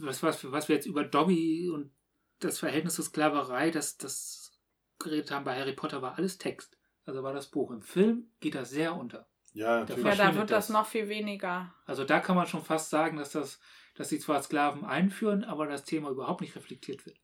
[0.00, 1.92] was, was, was wir jetzt über Dobby und
[2.40, 4.58] das Verhältnis zur Sklaverei, das, das
[4.98, 6.78] geredet haben bei Harry Potter, war alles Text.
[7.04, 7.70] Also war das Buch.
[7.70, 9.28] Im Film geht das sehr unter.
[9.54, 10.04] Ja, natürlich.
[10.04, 10.66] ja da wird das.
[10.66, 11.74] das noch viel weniger.
[11.86, 13.60] Also da kann man schon fast sagen, dass das,
[13.94, 17.18] dass sie zwar Sklaven einführen, aber das Thema überhaupt nicht reflektiert wird.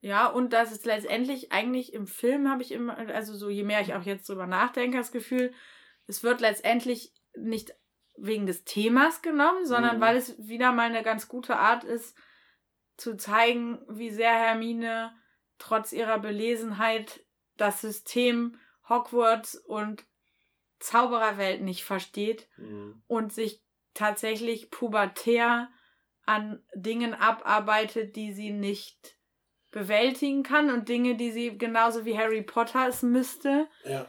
[0.00, 3.80] Ja, und das ist letztendlich eigentlich im Film habe ich immer, also so je mehr
[3.80, 5.54] ich auch jetzt drüber nachdenke, das Gefühl,
[6.06, 7.74] es wird letztendlich nicht
[8.16, 10.00] wegen des Themas genommen, sondern mhm.
[10.00, 12.16] weil es wieder mal eine ganz gute Art ist,
[12.96, 15.12] zu zeigen, wie sehr Hermine
[15.58, 17.24] trotz ihrer Belesenheit
[17.56, 18.58] das System
[18.88, 20.04] Hogwarts und
[20.78, 23.02] Zaubererwelt nicht versteht mhm.
[23.06, 23.62] und sich
[23.94, 25.70] tatsächlich pubertär
[26.26, 29.16] an Dingen abarbeitet, die sie nicht
[29.70, 34.06] bewältigen kann und Dinge, die sie genauso wie Harry Potter es müsste, ja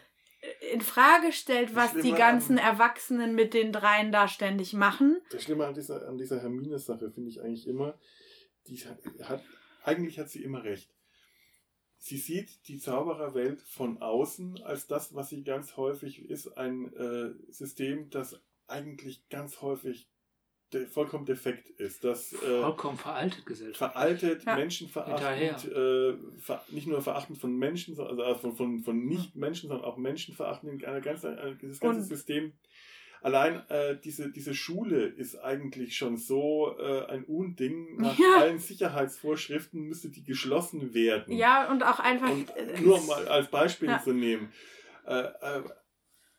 [0.74, 5.22] in Frage stellt, was die ganzen an, Erwachsenen mit den dreien da ständig machen.
[5.32, 7.98] Das Schlimme an dieser, an dieser Hermine-Sache finde ich eigentlich immer,
[8.68, 8.78] die
[9.24, 9.44] hat,
[9.84, 10.90] eigentlich hat sie immer recht.
[11.98, 17.34] Sie sieht die Zaubererwelt von außen als das, was sie ganz häufig ist, ein äh,
[17.52, 20.10] System, das eigentlich ganz häufig
[20.88, 22.04] vollkommen defekt ist.
[22.04, 23.94] Das, äh, vollkommen veraltet Gesellschaft.
[23.94, 24.56] Veraltet, ja.
[24.56, 29.86] menschenverachtend, äh, ver nicht nur verachtend von Menschen, also äh, von, von, von Nicht-Menschen, sondern
[29.86, 30.84] auch menschenverachtend.
[30.84, 32.54] Eine ganze, eine, dieses ganze Und System.
[33.22, 37.98] Allein äh, diese, diese Schule ist eigentlich schon so äh, ein Unding.
[37.98, 38.38] Nach ja.
[38.38, 41.34] allen Sicherheitsvorschriften müsste die geschlossen werden.
[41.34, 42.30] Ja, und auch einfach.
[42.30, 44.04] Und äh, nur mal als Beispiel ja.
[44.04, 44.54] zu nehmen.
[45.08, 45.64] Äh, äh,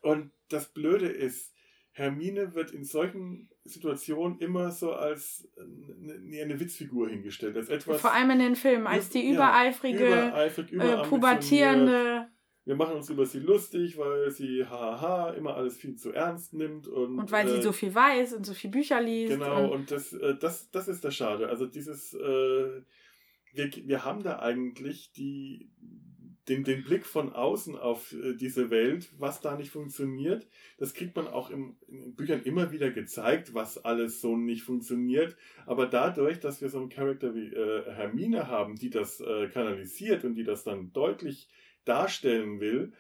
[0.03, 1.56] und das Blöde ist,
[1.97, 7.57] Hermine wird in solchen Situationen immer so als eine, eine Witzfigur hingestellt.
[7.57, 12.29] Als etwas, Vor allem in den Filmen, als die übereifrige, ja, übereifrig, äh, pubertierende.
[12.67, 16.87] Wir machen uns über sie lustig, weil sie haha immer alles viel zu ernst nimmt.
[16.87, 19.33] Und, und weil äh, sie so viel weiß und so viele Bücher liest.
[19.33, 21.49] Genau, und, und das, äh, das, das ist das Schade.
[21.49, 22.83] Also dieses, äh,
[23.55, 25.71] wir, wir haben da eigentlich die,
[26.49, 30.47] den, den Blick von außen auf äh, diese Welt, was da nicht funktioniert.
[30.79, 35.37] Das kriegt man auch im, in Büchern immer wieder gezeigt, was alles so nicht funktioniert.
[35.67, 40.25] Aber dadurch, dass wir so einen Charakter wie äh, Hermine haben, die das äh, kanalisiert
[40.25, 41.49] und die das dann deutlich
[41.85, 42.93] darstellen will,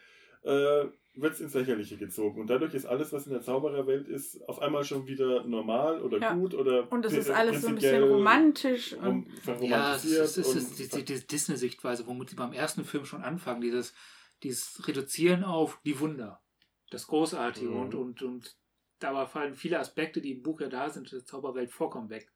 [0.42, 0.86] äh,
[1.16, 2.40] wird es ins Lächerliche gezogen.
[2.40, 6.18] Und dadurch ist alles, was in der Zaubererwelt ist, auf einmal schon wieder normal oder
[6.20, 6.34] ja.
[6.34, 6.90] gut oder.
[6.92, 8.92] Und es ist alles so ein bisschen romantisch.
[8.92, 9.26] Und
[9.60, 13.22] ja, es ist, es ist die, die, die Disney-Sichtweise, womit sie beim ersten Film schon
[13.22, 13.94] anfangen, dieses,
[14.42, 16.42] dieses Reduzieren auf die Wunder.
[16.90, 17.70] Das Großartige.
[17.70, 17.80] Mhm.
[17.80, 18.56] Und, und, und
[18.98, 22.30] dabei fallen viele Aspekte, die im Buch ja da sind, der Zauberwelt vollkommen weg.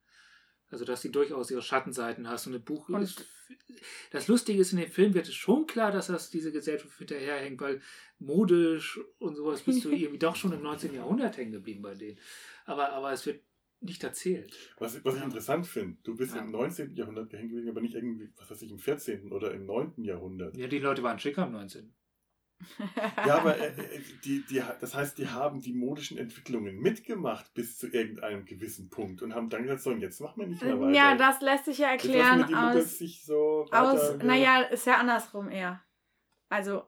[0.70, 2.46] Also, dass sie durchaus ihre Schattenseiten hast.
[2.46, 3.26] Und ein Buch und ist,
[4.10, 7.60] Das Lustige ist, in dem Film wird es schon klar, dass das diese Gesellschaft hinterherhängt,
[7.60, 7.80] weil
[8.18, 10.94] modisch und sowas bist du irgendwie doch schon im 19.
[10.94, 12.18] Jahrhundert hängen geblieben bei denen.
[12.66, 13.42] Aber, aber es wird
[13.80, 14.54] nicht erzählt.
[14.78, 16.42] Was, was ich interessant finde, du bist ja.
[16.42, 16.94] im 19.
[16.94, 19.32] Jahrhundert hängen geblieben, aber nicht irgendwie, was weiß ich, im 14.
[19.32, 20.04] oder im 9.
[20.04, 20.56] Jahrhundert.
[20.56, 21.92] Ja, die Leute waren schicker im 19.
[23.26, 27.78] ja, aber äh, äh, die, die, das heißt, die haben die modischen Entwicklungen mitgemacht bis
[27.78, 30.80] zu irgendeinem gewissen Punkt und haben dann gesagt, so, und jetzt machen wir nicht mehr
[30.80, 30.92] weiter.
[30.92, 35.82] Ja, das lässt sich ja erklären aus, so aus naja, ist ja andersrum eher.
[36.48, 36.84] Also,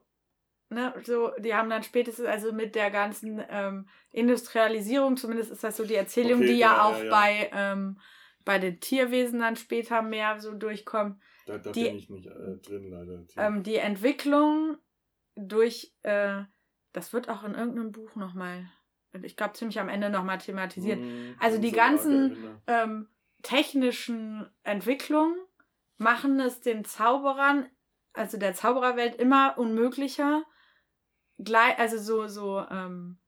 [0.69, 5.77] ne, so, die haben dann spätestens, also mit der ganzen ähm, Industrialisierung, zumindest ist das
[5.77, 7.11] so die Erzählung, okay, die ja, ja auch ja, ja.
[7.11, 7.99] bei ähm,
[8.45, 11.19] bei den Tierwesen dann später mehr so durchkommt.
[11.45, 13.25] Da, da die, bin ich nicht äh, drin, leider.
[13.37, 14.77] Ähm, die Entwicklung
[15.35, 16.43] durch, äh,
[16.91, 18.69] das wird auch in irgendeinem Buch nochmal,
[19.21, 20.99] ich glaube ziemlich am Ende nochmal thematisiert.
[20.99, 22.37] Mhm, Also die so ganzen
[22.67, 23.09] ähm,
[23.41, 25.35] technischen Entwicklungen
[25.97, 27.69] machen es den Zauberern,
[28.13, 30.43] also der Zaubererwelt, immer unmöglicher,
[31.37, 33.19] gleich, also so, so ähm,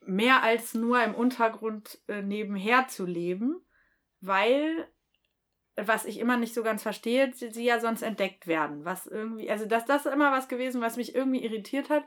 [0.00, 3.64] mehr als nur im Untergrund äh, nebenher zu leben,
[4.20, 4.88] weil,
[5.76, 8.84] was ich immer nicht so ganz verstehe, sie, ja sonst entdeckt werden.
[8.84, 12.04] Was irgendwie, also das, das ist immer was gewesen, was mich irgendwie irritiert hat.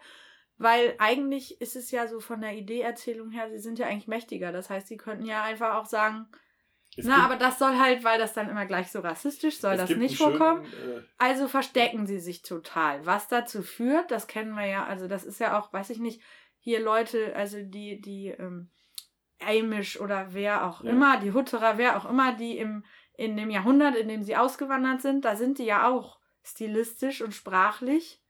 [0.60, 4.52] Weil eigentlich ist es ja so von der Ideeerzählung her, sie sind ja eigentlich mächtiger.
[4.52, 6.28] Das heißt, sie könnten ja einfach auch sagen,
[6.96, 9.96] Es na, aber das soll halt, weil das dann immer gleich so rassistisch soll das
[9.96, 10.66] nicht vorkommen.
[10.66, 13.06] schönen, äh, Also verstecken sie sich total.
[13.06, 16.22] Was dazu führt, das kennen wir ja, also das ist ja auch, weiß ich nicht,
[16.60, 18.72] hier Leute, also die, die ähm,
[19.40, 20.90] Amish oder wer auch Ja.
[20.92, 22.84] immer, die Hutterer, wer auch immer, die im,
[23.18, 27.34] in dem Jahrhundert, in dem sie ausgewandert sind, da sind die ja auch stilistisch und
[27.34, 28.22] sprachlich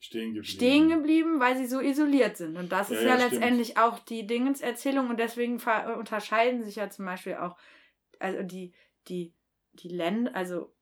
[0.00, 0.44] stehen geblieben.
[0.56, 2.56] stehen geblieben, weil sie so isoliert sind.
[2.58, 3.30] Und das Ja, ist ja, ja, stimmt.
[3.32, 7.56] letztendlich auch die Dingenserzählung und deswegen äh, unterscheiden sich ja zum Beispiel auch,
[8.18, 8.72] also die,
[9.08, 9.32] die,
[9.74, 10.72] die Länder, also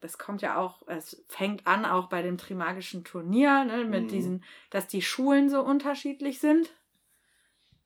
[0.00, 4.08] das kommt ja auch, es fängt an auch bei dem Trimagischen Turnier, ne, mit Mhm.
[4.10, 6.74] diesen, dass die Schulen so unterschiedlich sind,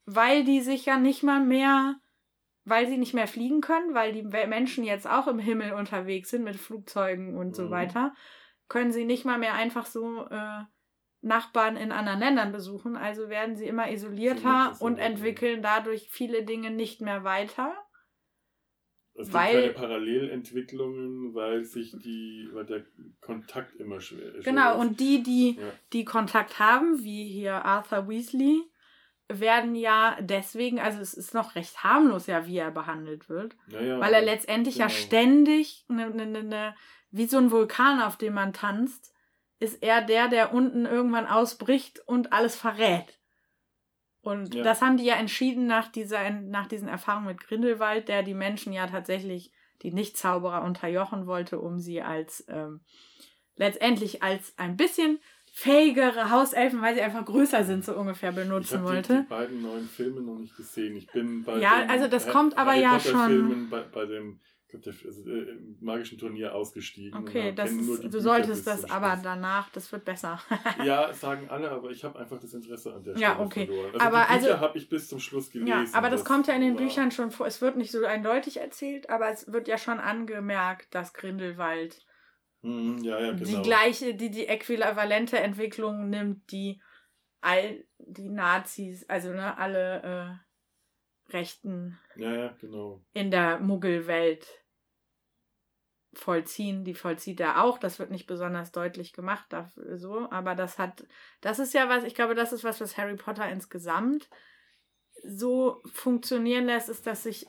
[0.05, 1.99] weil die sich ja nicht mal mehr,
[2.69, 6.43] weil sie nicht mehr fliegen können, weil die Menschen jetzt auch im Himmel unterwegs sind
[6.43, 7.71] mit Flugzeugen und so Mhm.
[7.71, 8.13] weiter,
[8.67, 10.63] können sie nicht mal mehr einfach so äh,
[11.21, 12.95] Nachbarn in anderen Ländern besuchen.
[12.95, 17.73] Also werden sie immer isolierter So, und so, entwickeln dadurch viele Dinge nicht mehr weiter.
[19.15, 22.85] Es gibt weil- keine Parallelentwicklungen, weil sich die, weil der
[23.21, 24.45] Kontakt immer schwer ist.
[24.45, 25.63] Genau, und die, die, Ja.
[25.93, 28.61] die Kontakt haben, wie hier Arthur Weasley,
[29.29, 33.99] werden ja deswegen, also es ist noch recht harmlos ja, wie er behandelt wird, Naja,
[33.99, 34.97] weil er letztendlich ja genau.
[34.97, 36.75] ständig, ne, ne, ne, ne,
[37.11, 39.13] wie so ein Vulkan, auf dem man tanzt,
[39.59, 43.19] ist er der, der unten irgendwann ausbricht und alles verrät.
[44.21, 44.63] Und Ja.
[44.63, 48.73] das haben die ja entschieden nach, dieser, nach diesen Erfahrungen mit Grindelwald, der die Menschen
[48.73, 49.51] ja tatsächlich,
[49.83, 52.81] die Nicht-Zauberer unterjochen wollte, um sie als ähm,
[53.55, 55.19] letztendlich als ein bisschen
[55.57, 59.21] fähigere Hauselfen, weil sie einfach größer sind, so ungefähr ich benutzen habe die, wollte.
[59.23, 60.95] die beiden neuen Filme noch nicht gesehen.
[60.95, 63.81] Ich bin bei Ja, den also das kommt aber Harry ja Potter schon- Filmen bei,
[63.81, 64.39] bei dem
[64.69, 67.17] ich also, äh, magischen Turnier ausgestiegen.
[67.19, 70.39] Okay, das ist, du Bücher solltest das aber danach, das wird besser.
[70.83, 73.65] Ja, sagen alle, aber ich habe einfach das Interesse an der Stelle Ja, okay.
[73.65, 73.93] verloren.
[73.93, 75.69] Also Aber die Bücher also- habe ich bis zum Schluss gelesen.
[75.69, 77.47] ja, aber das kommt ja in den war- Büchern schon vor.
[77.47, 82.05] Es wird nicht so eindeutig erzählt, aber es wird ja schon angemerkt, dass Grindelwald
[82.61, 83.43] Mhm, ja, ja, genau.
[83.45, 86.81] die gleiche, die die äquivalente Entwicklung nimmt, die
[87.41, 90.41] all die Nazis, also ne, alle
[91.29, 93.01] äh, Rechten Ja, ja, genau.
[93.13, 94.47] in der Muggelwelt
[96.13, 96.83] vollziehen.
[96.83, 97.77] Die vollzieht er auch.
[97.77, 100.29] Das wird nicht besonders deutlich gemacht, dafür, so.
[100.31, 101.05] Aber das hat,
[101.41, 104.29] das ist ja was, ich glaube, das ist was, was Harry Potter insgesamt
[105.23, 107.47] so funktionieren lässt, ist, dass sich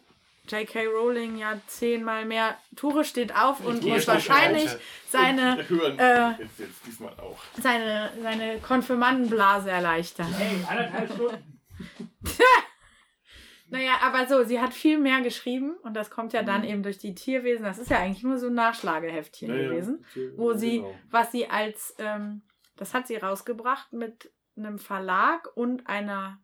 [0.48, 0.86] J.K.
[0.86, 4.78] Rowling ja zehnmal mehr Tore steht auf und muss wahrscheinlich auf.
[5.10, 5.58] seine,
[5.98, 7.38] äh, jetzt, jetzt diesmal auch.
[7.60, 10.32] seine, seine Konfirmandenblase erleichtern.
[10.36, 11.60] Hey, anderthalb Stunden.
[13.70, 16.68] Naja, aber so, sie hat viel mehr geschrieben und das kommt ja dann Mhm.
[16.68, 17.64] eben durch die Tierwesen.
[17.64, 20.06] Das ist ja eigentlich nur so ein Nachschlageheftchen Ja, ja, gewesen,
[20.36, 20.94] wo sie, genau.
[21.10, 22.40] was sie als, ähm,
[22.76, 26.38] das hat sie rausgebracht mit einem Verlag und einer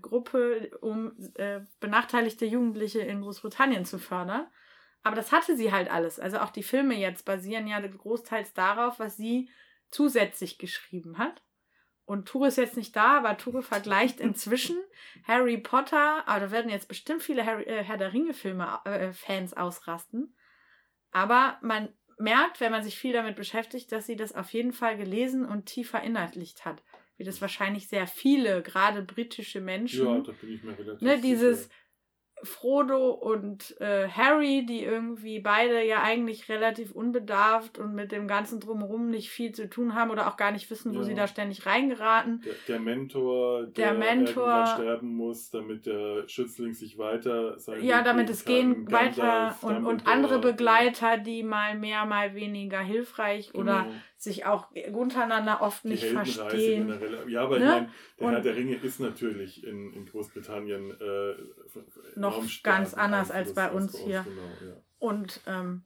[0.00, 4.46] Gruppe, um äh, benachteiligte Jugendliche in Großbritannien zu fördern.
[5.02, 6.18] Aber das hatte sie halt alles.
[6.18, 9.48] Also auch die Filme jetzt basieren ja großteils darauf, was sie
[9.90, 11.42] zusätzlich geschrieben hat.
[12.04, 14.78] Und Ture ist jetzt nicht da, aber Ture vergleicht inzwischen
[15.24, 19.12] Harry Potter, aber da werden jetzt bestimmt viele Harry, äh, Herr der Ringe-Filme äh,
[19.56, 20.36] ausrasten.
[21.10, 21.88] Aber man
[22.18, 25.66] merkt, wenn man sich viel damit beschäftigt, dass sie das auf jeden Fall gelesen und
[25.66, 26.82] tief verinnerlicht hat.
[27.18, 31.18] Wie das wahrscheinlich sehr viele, gerade britische Menschen, Ja, da bin ich mir relativ ne,
[31.20, 31.72] dieses sicher.
[32.42, 38.60] Frodo und äh, Harry, die irgendwie beide ja eigentlich relativ unbedarft und mit dem ganzen
[38.60, 41.04] Drumherum nicht viel zu tun haben oder auch gar nicht wissen, wo Ja.
[41.04, 42.42] sie da ständig reingeraten.
[42.44, 48.02] Der, der Mentor, Der der, Mentor- sterben muss, damit der Schützling sich weiter sein Ja,
[48.02, 48.54] damit gehen es kann.
[48.54, 53.62] gehen weiter Gandalf, und, und andere Begleiter, die mal mehr, mal weniger hilfreich genau.
[53.62, 56.86] oder sich auch untereinander oft Die nicht Heldenreise verstehen.
[56.88, 57.30] generell.
[57.30, 57.64] Ja, aber Ne?
[57.64, 57.86] ich meine,
[58.18, 61.34] der Und- Herr der Ringe ist natürlich in, in Großbritannien äh,
[62.18, 64.24] Noch ganz anders als bei uns hier.
[64.24, 64.80] Genau, ja.
[64.98, 65.84] Und ähm,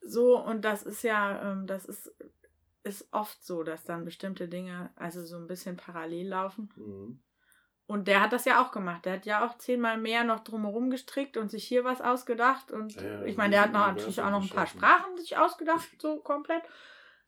[0.00, 2.12] so, und das ist ja, ähm, das ist,
[2.82, 6.70] ist oft so, dass dann bestimmte Dinge also so ein bisschen parallel laufen.
[6.76, 7.22] Mhm.
[7.92, 9.04] Und der hat das ja auch gemacht.
[9.04, 12.72] Der hat ja auch zehnmal mehr noch drumherum gestrickt und sich hier was ausgedacht.
[12.72, 14.66] Und Ja, ich meine, der hat natürlich auch noch ein paar.
[14.66, 16.62] Sprachen sich ausgedacht, so komplett.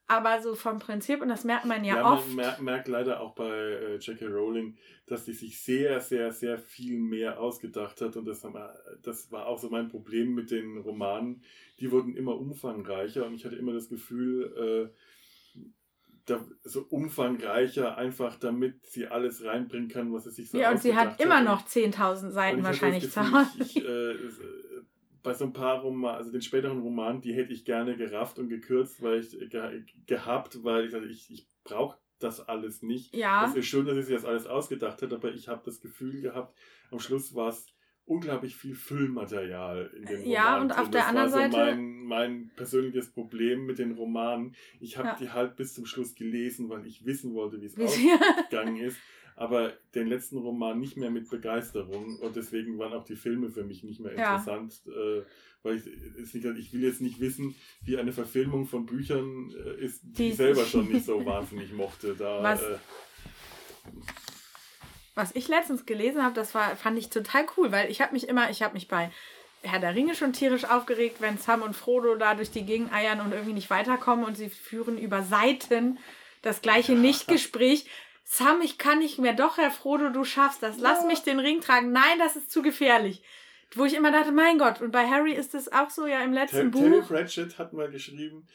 [0.06, 2.28] aber so vom Prinzip, und das merkt man ja, Ja, oft.
[2.34, 4.26] man merkt, leider auch bei äh, J.K.
[4.26, 4.76] Rowling,
[5.06, 8.16] dass sie sich sehr, sehr, sehr viel mehr ausgedacht hat.
[8.16, 8.46] Und das,
[9.02, 11.42] das war auch so mein Problem mit den Romanen.
[11.80, 14.98] Die wurden immer umfangreicher und ich hatte immer das Gefühl, äh,
[16.64, 20.94] so umfangreicher, einfach damit sie alles reinbringen kann, was sie sich so ja, und sie
[20.94, 23.48] hat immer Und- noch 10.000 und Seiten wahrscheinlich zu Hause.
[23.60, 24.14] ich, äh,
[25.22, 28.48] bei so ein paar Romanen, also den späteren Romanen, die hätte ich gerne gerafft und
[28.48, 33.14] gekürzt, weil ich ge gehabt, weil ich ich, ich brauche das alles nicht.
[33.14, 33.46] Ja.
[33.46, 36.20] Es ist schön, dass sie sich das alles ausgedacht hat, aber ich habe das Gefühl
[36.22, 36.56] gehabt,
[36.90, 37.66] am Schluss war es
[38.06, 40.30] unglaublich viel Füllmaterial in den Romanen.
[40.30, 40.92] Ja, und auf drin.
[40.92, 44.54] der das anderen war so Seite- Mein, mein persönliches Problem mit den Romanen.
[44.80, 45.16] Ich habe Ja.
[45.18, 48.42] die halt bis zum Schluss gelesen, weil ich wissen wollte, wie es Wie ausgeht sie-
[48.50, 48.98] gegangen ist,
[49.36, 53.64] aber den letzten Roman nicht mehr mit Begeisterung und deswegen waren auch die Filme für
[53.64, 54.36] mich nicht mehr Ja.
[54.36, 55.22] interessant, äh,
[55.62, 57.54] weil ich, ich will jetzt nicht wissen,
[57.84, 61.72] wie eine Verfilmung von Büchern äh, ist, die, Die- ich selber schon nicht so wahnsinnig
[61.72, 62.14] mochte.
[62.16, 62.76] Da, Was- äh,
[65.14, 68.28] Was ich letztens gelesen habe, das war, fand ich total cool, weil ich habe mich
[68.28, 69.10] immer, ich habe mich bei
[69.62, 73.20] Herr der Ringe schon tierisch aufgeregt, wenn Sam und Frodo da durch die Gegend eiern
[73.20, 75.98] und irgendwie nicht weiterkommen und sie führen über Seiten
[76.42, 77.86] das gleiche Nichtgespräch.
[78.24, 79.32] Sam, ich kann nicht mehr.
[79.32, 80.78] Doch, Herr Frodo, du schaffst das.
[80.78, 81.06] Lass Ja.
[81.06, 81.92] mich den Ring tragen.
[81.92, 83.22] Nein, das ist zu gefährlich.
[83.74, 84.80] Wo ich immer dachte, mein Gott.
[84.80, 87.08] Und bei Harry ist es auch so, ja, im letzten Terry Buch.
[87.08, 88.46] Pratchett hat mal geschrieben,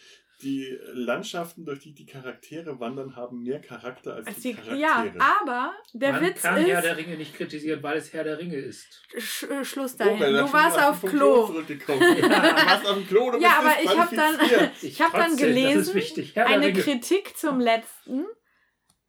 [0.42, 4.78] die Landschaften, durch die die Charaktere wandern, haben mehr Charakter als, Als die die, Charaktere.
[4.80, 5.06] ja,
[5.42, 8.38] aber der Man Witz kann Herr der ist, Ringe nicht kritisieren, weil es Herr der
[8.40, 9.02] Ringe ist.
[9.18, 10.22] Sch äh, Schluss Oh, dahin.
[10.22, 11.48] er du warst auf Klo.
[11.48, 12.00] zurückgekommen.
[12.22, 15.22] Du warst auf dem Klo, du Ja, bist aber ich habe dann, ich hab dann
[15.32, 16.36] Trotzdem, ist gelesen, wichtig.
[16.36, 16.82] Herr der eine Ringe.
[16.82, 18.26] Kritik zum letzten.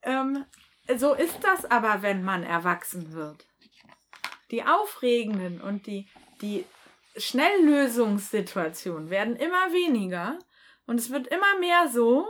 [0.02, 0.44] Ähm,
[0.96, 3.46] so ist das aber, wenn man erwachsen wird.
[4.50, 6.08] Die aufregenden und die,
[6.42, 6.64] die
[7.16, 10.38] Schnelllösungssituationen werden immer weniger
[10.90, 12.28] und es wird immer mehr so,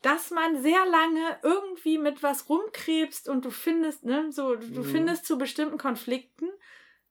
[0.00, 4.84] dass man sehr lange irgendwie mit was rumkrebst und du findest, ne, so, du Mhm.
[4.84, 6.48] findest zu bestimmten Konflikten,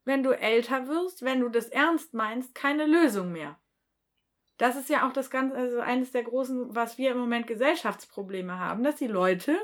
[0.06, 3.60] wenn du älter wirst, wenn du das ernst meinst, keine Lösung mehr.
[4.58, 8.58] Das ist ja auch das ganze, also eines der großen, was wir im Moment Gesellschaftsprobleme
[8.58, 9.60] haben, dass die Leute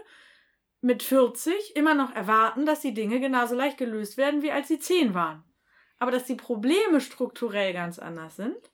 [0.82, 4.80] mit 40 immer noch erwarten, dass die Dinge genauso leicht gelöst werden, wie als sie
[4.80, 5.46] 10 waren.
[5.98, 8.70] Aber dass die Probleme strukturell ganz anders sind,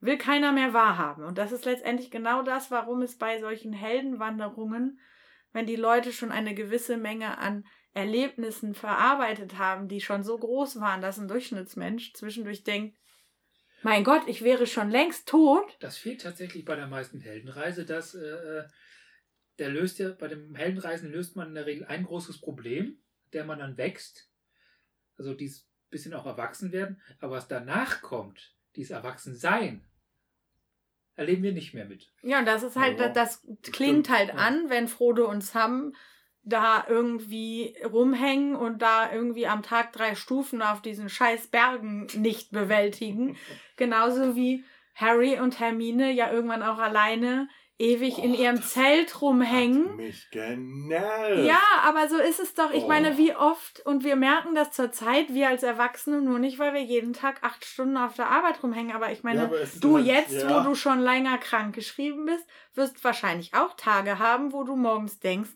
[0.00, 1.24] will keiner mehr wahrhaben.
[1.24, 5.00] Und das ist letztendlich genau das, warum es bei solchen Heldenwanderungen,
[5.52, 10.80] wenn die Leute schon eine gewisse Menge an Erlebnissen verarbeitet haben, die schon so groß
[10.80, 12.96] waren, dass ein Durchschnittsmensch zwischendurch denkt,
[13.82, 15.76] mein Gott, ich wäre schon längst tot.
[15.80, 18.64] Das fehlt tatsächlich bei der meisten Heldenreise, dass äh,
[19.58, 23.02] der löst ja, bei dem Heldenreisen löst man in der Regel ein großes Problem,
[23.32, 24.30] der man dann wächst.
[25.16, 29.84] Also dies bisschen auch erwachsen werden, aber was danach kommt, dieses Erwachsensein,
[31.20, 32.08] erleben wir nicht mehr mit.
[32.22, 34.34] Ja, und das ist halt, Ja, das, klingt stimmt, halt ja.
[34.36, 35.94] an, wenn Frodo und Sam
[36.42, 42.50] da irgendwie rumhängen und da irgendwie am Tag drei Stufen auf diesen scheiß Bergen nicht
[42.50, 43.36] bewältigen.
[43.76, 44.64] Genauso wie
[44.94, 47.48] Harry und Hermine ja irgendwann auch alleine
[47.80, 49.96] ewig in Oh, ihrem das Zelt rumhängen.
[49.96, 51.44] mich genervt.
[51.46, 52.70] Ja, aber so ist es doch.
[52.72, 52.88] Ich Oh.
[52.88, 56.82] meine, wie oft, und wir merken das zurzeit, wir als Erwachsene, nur nicht, weil wir
[56.82, 60.06] jeden Tag acht Stunden auf der Arbeit rumhängen, aber ich meine, Ja, aber Du halt-
[60.06, 60.48] jetzt, ja.
[60.64, 65.18] wo du schon länger krank geschrieben bist, wirst wahrscheinlich auch Tage haben, wo du morgens
[65.18, 65.50] denkst,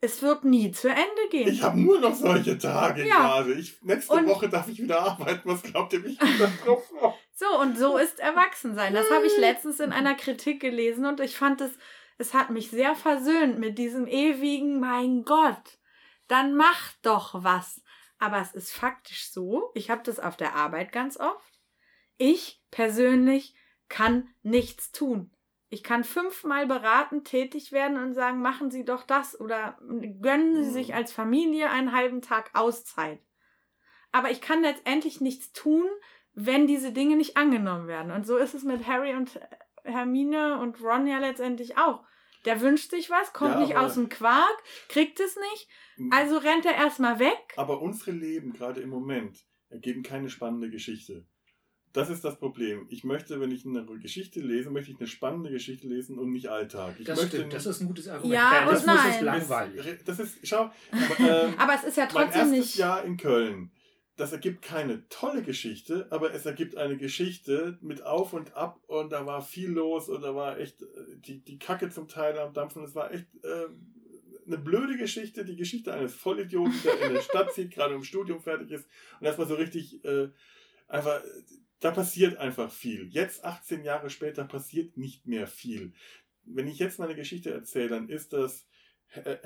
[0.00, 1.48] es wird nie zu Ende gehen.
[1.48, 3.16] Ich habe nur noch solche Tage Ja.
[3.16, 3.54] gerade.
[3.54, 5.40] Ich, nächste Und- Woche darf ich wieder arbeiten.
[5.44, 7.14] Was glaubt ihr, wie ich mich da drauf freue?
[7.34, 8.94] So, und so ist Erwachsensein.
[8.94, 11.76] Das habe ich letztens in einer Kritik gelesen und ich fand es,
[12.18, 15.78] es hat mich sehr versöhnt mit diesem ewigen, mein Gott,
[16.28, 17.82] dann mach doch was.
[18.18, 21.60] Aber es ist faktisch so, ich habe das auf der Arbeit ganz oft.
[22.16, 23.54] Ich persönlich
[23.88, 25.30] kann nichts tun.
[25.68, 29.76] Ich kann fünfmal beratend tätig werden und sagen, machen Sie doch das oder
[30.22, 30.72] gönnen Sie Mhm.
[30.72, 33.18] sich als Familie einen halben Tag Auszeit.
[34.12, 35.88] Aber ich kann letztendlich nichts tun,
[36.34, 38.10] wenn diese Dinge nicht angenommen werden.
[38.10, 39.40] Und so ist es mit Harry und
[39.84, 42.02] Hermine und Ron ja letztendlich auch.
[42.44, 45.68] Der wünscht sich was, kommt Ja, nicht aus dem Quark, kriegt es nicht,
[46.10, 47.54] also rennt er erstmal weg.
[47.56, 49.38] Aber unsere Leben, gerade im Moment,
[49.70, 51.24] ergeben keine spannende Geschichte.
[51.94, 52.86] Das ist das Problem.
[52.90, 56.48] Ich möchte, wenn ich eine Geschichte lese, möchte ich eine spannende Geschichte lesen und nicht
[56.48, 56.96] Alltag.
[56.98, 58.34] Ich Das möchte stimmt, das ist ein gutes Argument.
[58.34, 59.10] Ja Kein und Rassismus nein.
[59.14, 59.98] ist langweilig.
[60.04, 62.76] Das ist, schau, aber, ähm, Aber es ist ja mein trotzdem erstes nicht.
[62.76, 63.70] Jahr in Köln.
[64.16, 69.10] Das ergibt keine tolle Geschichte, aber es ergibt eine Geschichte mit Auf und Ab und
[69.10, 70.86] da war viel los und da war echt äh,
[71.16, 72.84] die, die Kacke zum Teil am Dampfen.
[72.84, 73.66] Es war echt äh,
[74.46, 78.40] eine blöde Geschichte, die Geschichte eines Vollidioten, der in der Stadt zieht, gerade im Studium
[78.40, 78.88] fertig ist
[79.18, 80.28] und erstmal so richtig äh,
[80.86, 81.20] einfach,
[81.80, 83.08] da passiert einfach viel.
[83.08, 85.92] Jetzt, 18 Jahre später, passiert nicht mehr viel.
[86.44, 88.66] wenn ich jetzt meine Geschichte erzähle, dann ist das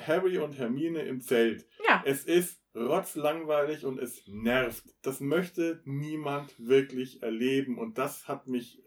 [0.06, 1.66] Harry und Hermine im Zelt.
[1.86, 2.02] Ja.
[2.06, 4.84] Es ist rotzlangweilig und es nervt.
[5.02, 8.82] Das möchte niemand wirklich erleben und das hat mich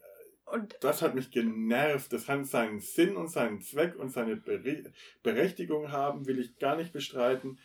[0.46, 2.12] Und das hat mich genervt.
[2.14, 4.92] Das hat seinen Sinn und seinen Zweck und seine Bere
[5.24, 7.60] Berechtigung haben, will ich gar nicht bestreiten.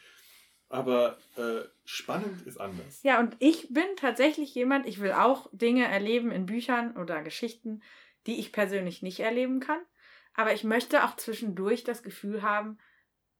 [0.69, 3.03] Aber äh, spannend ist anders.
[3.05, 7.83] ja, und ich bin tatsächlich jemand, ich will auch Dinge erleben in Büchern oder Geschichten,
[8.27, 9.79] die ich persönlich nicht erleben kann.
[10.35, 12.79] Aber ich möchte auch zwischendurch das Gefühl haben,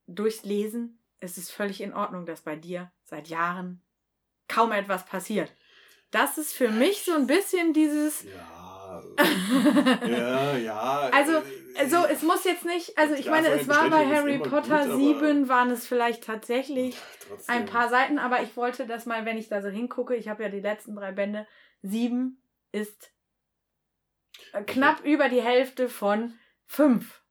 [0.07, 3.83] durchs Lesen ist es völlig in Ordnung, dass bei dir seit Jahren
[4.49, 5.53] kaum etwas passiert.
[6.11, 8.25] Das ist für mich so ein bisschen dieses.
[8.25, 9.03] Ja,
[10.07, 11.11] ja, ja.
[11.13, 11.43] Also,
[11.79, 14.89] Also es muss jetzt nicht, also ich Ja, meine, es war bei Harry Potter gut,
[14.89, 16.97] aber- 7, waren es vielleicht tatsächlich
[17.29, 17.55] trotzdem.
[17.55, 20.45] ein paar Seiten, aber ich wollte das mal, wenn ich da so hingucke, ich habe
[20.45, 21.47] ja die letzten drei Bände,
[21.83, 22.41] 7
[22.73, 23.11] ist
[24.53, 26.35] äh, knapp über die Hälfte von
[26.67, 27.23] 5.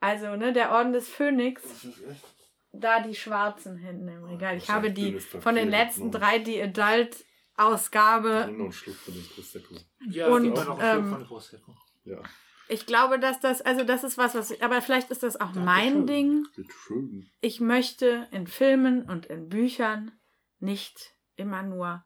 [0.00, 2.24] Also, ne, der Orden des Phönix, Das ist echt-
[2.72, 4.56] da die schwarzen hinten im Regal.
[4.56, 8.44] Ich habe die von den letzten drei, die Adult-Ausgabe.
[8.44, 9.74] einen Schluck von dem Prosecco.
[10.10, 11.76] Ja, Und, noch ähm, Schluck von Prosecco.
[12.04, 12.22] Ja.
[12.68, 16.06] Ich glaube, dass das, also das ist was, was, aber vielleicht ist das auch mein
[16.06, 16.06] Dankeschön.
[16.06, 16.46] Ding.
[16.70, 17.30] Schön.
[17.40, 20.12] ich möchte in Filmen und in Büchern
[20.58, 22.04] nicht immer nur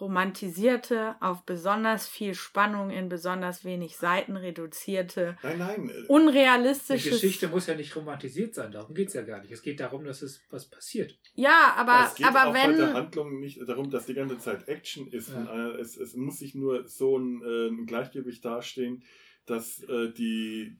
[0.00, 5.88] romantisierte, auf besonders viel Spannung in besonders wenig Seiten reduzierte, Nein, nein.
[5.88, 7.12] äh, Die unrealistisches.
[7.20, 9.50] Geschichte muss ja nicht romantisiert sein, darum geht es ja gar nicht.
[9.52, 11.18] Es geht darum, dass es was passiert.
[11.34, 12.94] Ja, aber, es geht aber auch bei der wenn.
[12.94, 15.30] Handlung nicht darum, dass die ganze Zeit Action ist.
[15.30, 15.70] Ja.
[15.70, 19.02] Äh, es, es muss sich nur so ein, äh, ein Gleichgewicht dastehen,
[19.46, 20.76] dass äh, die,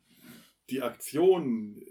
[0.70, 1.82] die Aktion,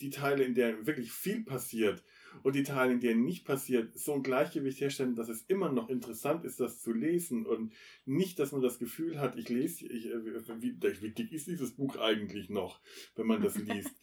[0.00, 2.02] die Teile, in denen wirklich viel passiert
[2.42, 5.88] und die Teile, in denen nicht passiert, so ein Gleichgewicht herstellen, dass es immer noch
[5.88, 7.72] interessant ist, das zu lesen und
[8.04, 11.72] nicht, dass man das Gefühl hat, ich lese, ich, äh, wie, wie dick ist dieses
[11.72, 12.80] Buch eigentlich noch,
[13.16, 13.90] wenn man das liest.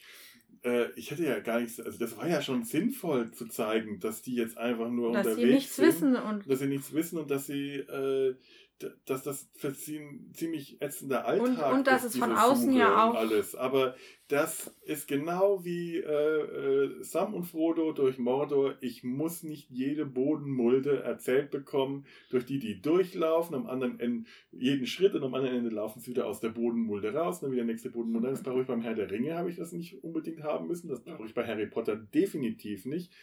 [0.64, 4.24] Äh, ich hätte ja gar nichts, also das war ja schon sinnvoll zu zeigen, dass
[4.24, 7.20] die jetzt einfach nur dass unterwegs sie nichts sind, wissen und, dass sie nichts wissen
[7.20, 8.36] und dass sie, äh,
[9.06, 12.66] dass das für sie ein ziemlich ätzender Und- Alltag und dass ist, es von außen
[12.72, 13.56] Suche ja und auch- alles.
[13.56, 13.96] Aber
[14.28, 18.76] das ist genau wie äh, äh, Sam und Frodo durch Mordor.
[18.82, 24.88] Ich muss nicht jede Bodenmulde erzählt bekommen, durch die die durchlaufen, am anderen Ende jeden
[24.88, 27.92] Schritt und am anderen Ende laufen sie wieder aus der Bodenmulde raus, dann wieder nächste
[27.92, 28.30] Bodenmulde.
[28.30, 30.90] Das brauche ich beim Herr der Ringe, habe ich das nicht unbedingt haben müssen.
[30.90, 33.14] Das brauche ich bei Harry Potter definitiv nicht.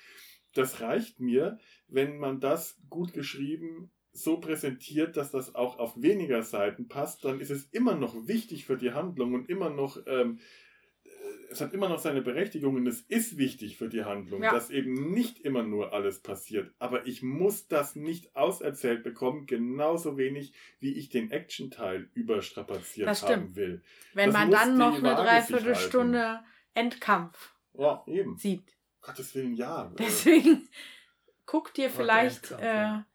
[0.55, 1.59] Das reicht mir,
[1.89, 7.40] wenn man das gut geschrieben so präsentiert, dass das auch auf weniger Seiten passt, dann
[7.40, 10.39] ist es immer noch wichtig für die Handlung und immer noch, ähm,
[11.05, 11.09] äh,
[11.51, 14.52] es hat immer noch seine Berechtigung und es ist wichtig für die Handlung, Ja.
[14.52, 16.72] dass eben nicht immer nur alles passiert.
[16.78, 23.56] Aber ich muss das nicht auserzählt bekommen, genauso wenig wie ich den Action-Teil überstrapaziert haben
[23.56, 23.82] will.
[24.14, 26.40] wenn das man dann noch eine Dreiviertelstunde
[26.74, 28.36] Endkampf Ja, eben.
[28.36, 28.76] sieht.
[29.01, 29.93] Gottes Willen, ja.
[29.98, 30.68] Deswegen
[31.47, 33.06] guck dir vielleicht Endkampf, äh, ja.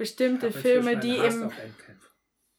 [0.00, 1.52] Bestimmte Filme, die im,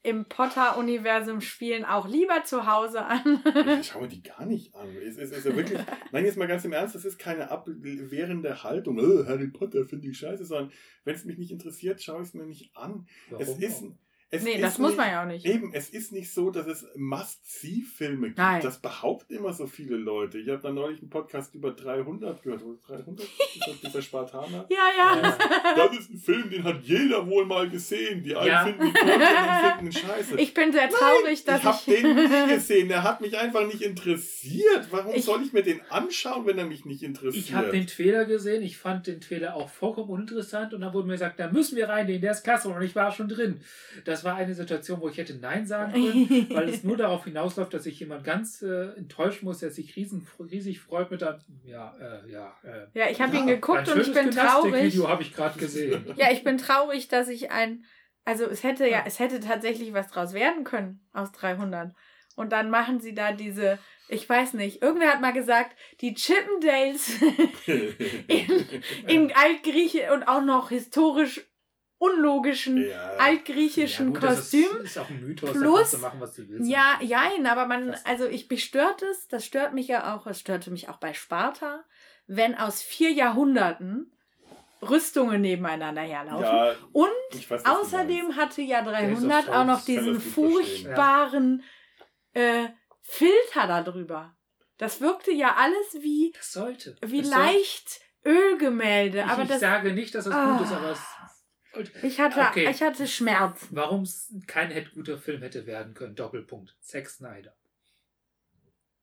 [0.03, 3.41] im Potter-Universum spielen, auch lieber zu Hause an.
[3.81, 4.87] Ich schaue die gar nicht an.
[4.95, 5.79] Es ist, es ist ja wirklich,
[6.11, 8.99] nein, jetzt mal ganz im Ernst, das ist keine abwehrende Haltung.
[8.99, 10.71] Oh, Harry Potter finde ich scheiße, sondern
[11.03, 13.07] wenn es mich nicht interessiert, schaue ich es mir nicht an.
[13.31, 13.91] Warum Es ist, auch?
[14.33, 15.45] Es nee, das muss nicht, man ja auch nicht.
[15.45, 18.37] Eben, es ist nicht so, dass es Must-See-Filme gibt.
[18.37, 18.61] Nein.
[18.61, 20.37] Das behaupten immer so viele Leute.
[20.37, 22.63] Ich habe da neulich einen Podcast über 300 gehört.
[22.63, 23.27] Oder 300?
[23.83, 24.65] dieser, Spartaner.
[24.69, 25.21] Ja, ja.
[25.21, 25.37] Ja.
[25.75, 28.23] Das ist ein Film, den hat jeder wohl mal gesehen.
[28.23, 28.63] Die einen Ja.
[28.65, 30.39] finden ihn toll, die anderen finden ihn scheiße.
[30.39, 32.01] Ich bin sehr traurig, dass ich habe ich.
[32.01, 32.87] den nie gesehen.
[32.87, 34.87] Der hat mich einfach nicht interessiert.
[34.91, 37.35] Warum Ich- soll ich mir den anschauen, wenn er mich nicht interessiert?
[37.45, 41.07] Ich habe den Trailer gesehen, ich fand den Trailer auch vollkommen uninteressant und dann wurde
[41.07, 43.61] mir gesagt, da müssen wir reingehen, der ist klasse und ich war schon drin.
[44.05, 47.73] Das war eine Situation, wo ich hätte Nein sagen können, weil es nur darauf hinausläuft,
[47.73, 51.95] dass sich jemand ganz äh, enttäuschen muss, der sich riesen, riesig freut mit einem, ja,
[51.99, 54.71] äh, ja, äh, ja, ich habe Ja, ihn geguckt und ich bin traurig.
[54.71, 56.05] Gymnastikvideo habe ich gerade gesehen.
[56.17, 57.83] Ja, ich bin traurig, dass ich ein.
[58.25, 61.93] Also es hätte ja, es hätte tatsächlich was draus werden können aus 300.
[62.35, 63.77] Und dann machen sie da diese,
[64.07, 67.19] ich weiß nicht, irgendwer hat mal gesagt, die Chippendales
[68.27, 68.65] in,
[69.07, 71.41] in Altgrieche und auch noch historisch
[72.01, 73.11] unlogischen ja.
[73.19, 74.77] altgriechischen Ja, gut, das Kostüm.
[74.77, 76.67] Ist, ist auch ein Mythos, Plus- machen, was du willst.
[76.67, 80.39] Ja, jein, aber man, also ich mich stört es, das stört mich ja auch, es
[80.39, 81.83] störte mich auch bei Sparta,
[82.25, 84.11] wenn aus vier Jahrhunderten
[84.81, 86.43] Rüstungen nebeneinander herlaufen.
[86.43, 87.09] ja, Und
[87.51, 91.63] weiß, außerdem hatte ja Der ist 300 auf auch noch diesen das furchtbaren
[92.33, 92.65] äh,
[93.01, 94.35] Filter da drüber.
[94.79, 96.97] Das wirkte ja alles wie, Das sollte.
[97.05, 97.43] wie das sollte.
[97.45, 99.19] leicht Ölgemälde.
[99.19, 100.57] Ich, Aber ich das, sage nicht, dass das Ah.
[100.57, 100.99] gut ist, aber es
[102.03, 102.69] ich, hatte, Okay.
[102.69, 103.67] ich hatte Schmerzen.
[103.71, 106.15] Warum es kein guter Film hätte werden können.
[106.15, 106.75] Doppelpunkt.
[106.81, 107.55] Zack Snyder.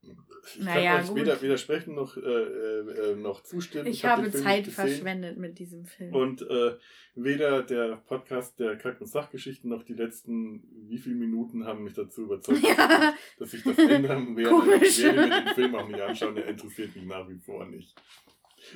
[0.01, 1.17] Ich Naja, kann euch gut.
[1.19, 3.87] weder widersprechen noch, äh, äh, äh, noch zustimmen.
[3.89, 6.15] Ich hab habe Zeit verschwendet mit diesem Film.
[6.15, 6.77] Und äh,
[7.17, 11.95] weder der Podcast der Kack- und Sachgeschichten noch die letzten wie viele Minuten haben mich
[11.95, 13.13] dazu überzeugt, Ja.
[13.39, 14.51] dass ich das ändern werde.
[14.51, 14.99] Komisch.
[14.99, 17.95] Ich werde mir den Film auch nicht anschauen, der interessiert mich nach wie vor nicht.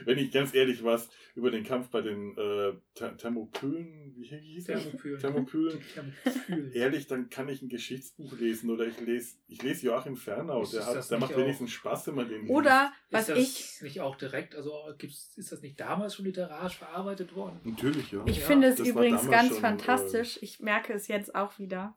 [0.04, 4.64] Wenn ich ganz ehrlich was über den Kampf bei den äh, Ther- Thermopylen, wie hieß
[4.64, 4.78] der?
[4.78, 5.18] Thermopylen.
[5.20, 5.80] Thermopylen.
[5.94, 6.72] Thermopylen.
[6.72, 10.74] Ehrlich, dann kann ich ein Geschichtsbuch lesen oder ich lese, ich lese Joachim Fernau, Ist
[10.74, 13.82] der, hat, der macht auch- wenigstens Spaß, wenn man den Oder Ist was das ich.
[13.82, 17.60] nicht auch direkt, also gibt's, ist das nicht damals schon literarisch verarbeitet worden?
[17.64, 17.76] liest.
[17.82, 18.22] Natürlich, ja.
[18.26, 20.38] Ich Ja, finde es das übrigens ganz schon, äh, fantastisch.
[20.42, 21.94] Ich merke es jetzt auch wieder,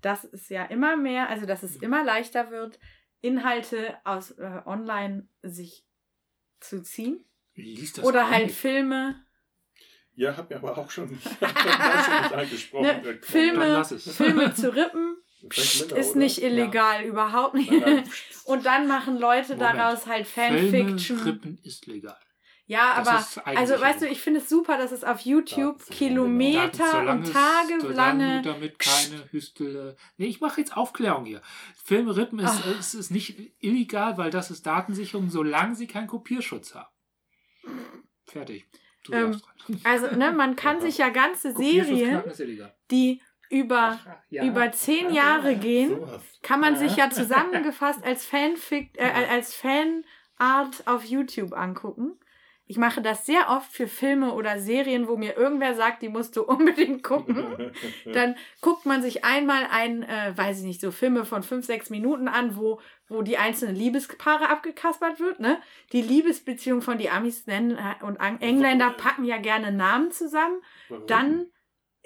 [0.00, 2.78] dass es ja immer mehr, also dass es immer leichter wird,
[3.20, 5.84] Inhalte aus äh, online sich
[6.60, 7.24] zu ziehen.
[7.54, 8.50] Liest das Oder halt?
[8.52, 9.16] Filme.
[10.14, 12.82] Ja, hat mir aber auch schon, schon.
[12.82, 13.84] Ne, Filme-.
[13.84, 17.70] Filme zu rippen Miller, ist nicht illegal, überhaupt nicht.
[17.70, 18.10] Nein, nein.
[18.44, 19.78] Und dann machen Leute Moment.
[19.78, 21.18] daraus halt Filme Fanfiction.
[21.18, 22.18] strippen ist legal.
[22.70, 25.90] Ja, Das aber also weißt du, ich finde es super, dass es auf YouTube Dazu,
[25.90, 29.96] Kilometer Solange und es- Tage solange lange du damit keine Hüstele.
[30.18, 31.40] Nee, ich mache jetzt Aufklärung hier.
[31.82, 32.78] Filme rippen ist, Ach.
[32.78, 36.88] ist, ist nicht illegal, weil das ist Datensicherung, solange sie keinen Kopierschutz haben.
[38.26, 38.66] Fertig.
[39.04, 39.40] Du Ähm.
[39.84, 42.22] Also, ne, man kann sich ja ganze Serien,
[42.90, 43.20] die
[43.50, 44.44] über, Ach, ja.
[44.44, 46.20] über zehn Jahre gehen, Sowas.
[46.42, 47.04] kann man sich Ja.
[47.06, 52.18] ja zusammengefasst als Fanfic, äh, als Fanart auf YouTube angucken.
[52.68, 56.36] Ich mache das sehr oft für Filme oder Serien, wo mir irgendwer sagt, die musst
[56.36, 57.72] du unbedingt gucken.
[58.04, 61.88] Dann guckt man sich einmal ein, äh, weiß ich nicht, so Filme von fünf, sechs
[61.90, 65.58] Minuten an, wo, wo die einzelnen Liebespaare abgekaspert wird, ne?
[65.92, 70.60] Die Liebesbeziehung von die Amis nennen, und Engländer packen ja gerne Namen zusammen.
[71.06, 71.46] Dann,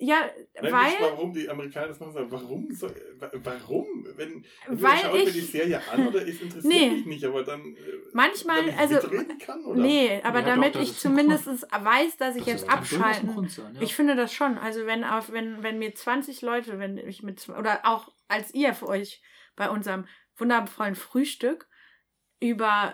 [0.04, 0.28] ja,
[0.60, 2.70] Nein, weil, nicht warum die Amerikaner das machen, sondern warum?
[2.72, 3.86] soll- wa- warum?
[4.16, 6.90] Wenn, Weil schaue ich mir die Serie an oder es interessiert Nee.
[6.90, 7.60] mich nicht, aber dann.
[7.76, 7.76] äh,
[8.12, 9.08] Manchmal, damit ich also-
[9.46, 9.80] kann, oder?
[9.80, 13.48] nee, aber Ja, damit doch, ich zumindest weiß, dass ich Das jetzt abschalten.
[13.48, 13.80] Sein, ja.
[13.82, 14.58] Ich finde das schon.
[14.58, 18.74] Also wenn auf, wenn, wenn mir 20 Leute, wenn ich mit oder auch als ihr
[18.74, 19.22] für euch
[19.56, 20.06] bei unserem
[20.36, 21.68] wundervollen Frühstück
[22.40, 22.92] über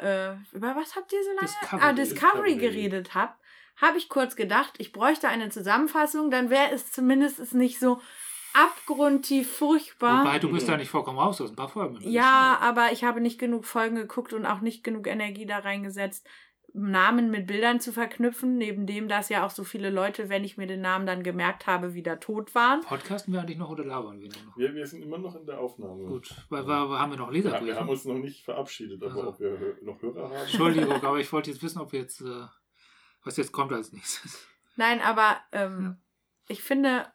[0.52, 1.40] äh, über was habt ihr so lange?
[1.46, 1.80] Discovery.
[1.82, 2.56] Ah, Discovery, Discovery.
[2.56, 3.40] geredet habt,
[3.80, 8.00] habe ich kurz gedacht, ich bräuchte eine Zusammenfassung, dann wäre es zumindest es nicht so
[8.54, 10.24] abgrundtief furchtbar.
[10.24, 11.98] Wobei, du bist da nicht vollkommen raus, du hast ein paar Folgen.
[12.00, 16.26] Ja, aber ich habe nicht genug Folgen geguckt und auch nicht genug Energie da reingesetzt,
[16.74, 20.58] Namen mit Bildern zu verknüpfen, neben dem, dass ja auch so viele Leute, wenn ich
[20.58, 22.82] mir den Namen dann gemerkt habe, wieder tot waren.
[22.82, 24.56] Podcasten wir eigentlich noch oder labern wir noch?
[24.56, 26.04] Wir, wir sind immer noch in der Aufnahme.
[26.04, 27.66] Gut, weil wir, haben wir noch Ja, Leserbriefe.
[27.66, 29.28] wir haben uns noch nicht verabschiedet, aber Also.
[29.28, 30.34] ob wir noch Hörer haben.
[30.34, 32.44] Entschuldigung, aber ich wollte jetzt wissen, ob jetzt, äh,
[33.28, 34.46] was jetzt kommt als nächstes.
[34.76, 35.98] Nein, aber ähm,
[36.48, 37.06] ich finde,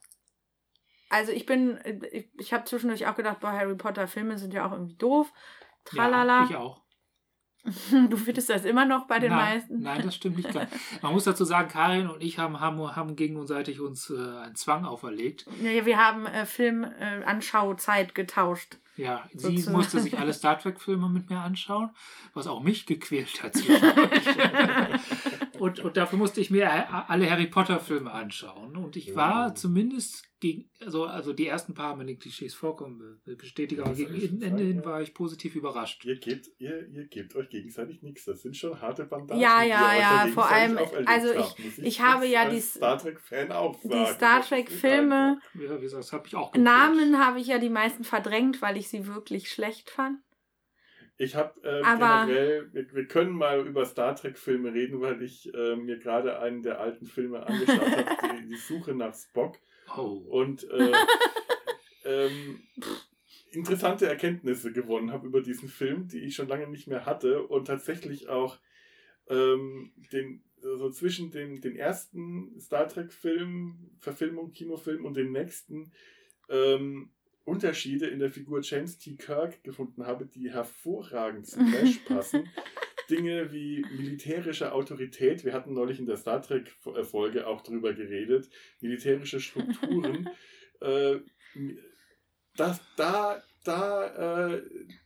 [1.10, 1.80] also ich bin,
[2.11, 5.34] ich, ich habe zwischendurch auch gedacht, boah, Harry Potter Filme sind ja auch irgendwie doof.
[5.84, 6.44] Tralala.
[6.44, 6.84] Ja, ich auch.
[8.10, 9.81] du findest das immer noch bei den nein, meisten.
[9.81, 10.69] Nein, das stimmt nicht ganz.
[11.02, 14.85] Man muss dazu sagen, Karin und ich haben, haben, haben gegenseitig uns äh, einen Zwang
[14.85, 15.45] auferlegt.
[15.61, 18.77] Ja, wir haben äh, Film-Anschauzeit getauscht.
[18.98, 19.77] Ja, sie Sozusagen.
[19.77, 21.90] musste sich alle Star Trek-Filme mit mir anschauen,
[22.34, 23.56] was auch mich gequält hat.
[25.64, 26.69] und, und dafür musste ich mir
[27.10, 28.76] alle Harry Potter-Filme anschauen.
[28.77, 29.56] Und ich war Ja.
[29.56, 34.41] zumindest gegen, also, also die ersten paar, wenn die Klischees vorkommen, be- bestätige, aber gegen
[34.41, 36.03] Ende hin war ich positiv überrascht.
[36.03, 38.26] Ihr gebt, ihr, ihr gebt euch gegenseitig nichts.
[38.26, 39.41] Das sind schon harte Bandagen.
[39.41, 43.52] Ja, die ja, ja, vor allem, also habt, muss ich habe ja die- Star Trek-Fan
[43.53, 43.90] auch sagen.
[44.06, 46.65] Die Star Trek-Filme, Ja, wie gesagt, das habe ich auch gequält.
[46.65, 50.19] Namen habe ich ja die meisten verdrängt, weil ich sie wirklich schlecht fand.
[51.18, 55.76] Ich habe äh, generell, wir, wir können mal über Star Trek-Filme reden, weil ich äh,
[55.76, 59.57] mir gerade einen der alten Filme angeschaut habe, die, die Suche nach Spock.
[59.95, 60.23] Oh.
[60.27, 60.91] Und äh,
[62.06, 62.64] ähm,
[63.52, 67.65] interessante Erkenntnisse gewonnen habe über diesen Film, die ich schon lange nicht mehr hatte und
[67.65, 68.57] tatsächlich auch
[69.30, 75.91] ähm, den, so zwischen dem, den ersten Star Trek-Film, Verfilmung, Kinofilm und dem nächsten
[76.49, 77.11] ähm,
[77.45, 79.15] Unterschiede in der Figur James T.
[79.15, 82.49] Kirk gefunden habe, die hervorragend zu Flash passen.
[83.09, 88.49] Dinge wie militärische Autorität, wir hatten neulich in der Star Trek-Folge auch drüber geredet,
[88.79, 90.29] militärische Strukturen,
[90.81, 91.17] äh,
[92.55, 94.61] das, da, da, äh,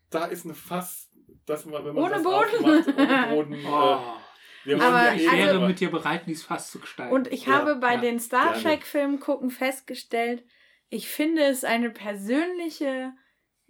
[0.10, 1.10] da ist ein Fass,
[1.46, 2.66] dass man, wenn man Ohne das Boden.
[2.66, 3.54] aufmacht, ohne Boden.
[3.66, 4.76] Äh, Oh.
[4.76, 7.14] wir Aber ich eh wäre über- mit dir bereit, dies fast zu steigen.
[7.14, 8.54] Und ich Ja, habe bei ja, den Star.
[8.54, 10.44] Trek-Filmen gucken festgestellt,
[10.90, 13.14] ich finde es eine persönliche,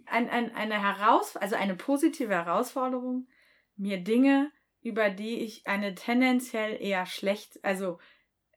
[0.06, 3.28] ein, ein, eine Heraus also eine positive Herausforderung,
[3.76, 4.50] mir Dinge,
[4.82, 7.98] über die ich eine tendenziell eher schlecht, also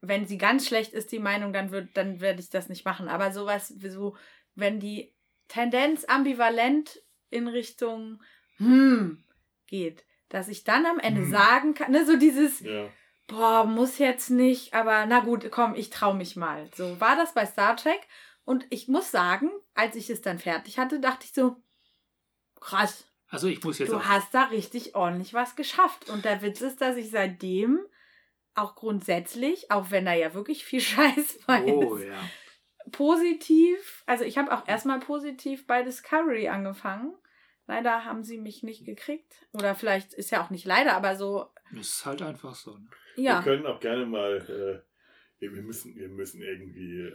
[0.02, 3.08] wenn sie ganz schlecht ist, die Meinung, dann wird, dann werde ich das nicht machen.
[3.08, 4.16] Aber sowas, so,
[4.56, 5.14] wenn die
[5.48, 8.22] Tendenz ambivalent in Richtung
[8.58, 9.24] hm,
[9.68, 11.30] geht, dass ich dann am Ende Hm.
[11.30, 12.90] sagen kann, ne, so dieses, Ja.
[13.28, 16.70] boah, muss jetzt nicht, aber na gut, komm, ich trau mich mal.
[16.74, 18.00] So war das bei Star Trek.
[18.44, 21.58] Und ich muss sagen, als ich es dann fertig hatte, dachte ich so,
[22.60, 26.10] krass, Also ich muss jetzt du auch, hast da richtig ordentlich was geschafft.
[26.10, 27.80] Und der Witz ist, dass ich seitdem
[28.56, 32.30] auch grundsätzlich, auch wenn da ja wirklich viel Scheiß bei Oh ist, ja.
[32.92, 37.14] positiv, also ich habe auch erstmal positiv bei Discovery angefangen.
[37.68, 39.48] Leider haben sie mich nicht gekriegt.
[39.54, 42.72] Oder vielleicht ist ja auch nicht leider, aber so, Das ist halt einfach so.
[42.78, 42.90] Ne?
[43.16, 43.38] ja.
[43.38, 44.91] Wir können auch gerne mal, äh,
[45.42, 47.12] wir, wir müssen, wir müssen irgendwie äh,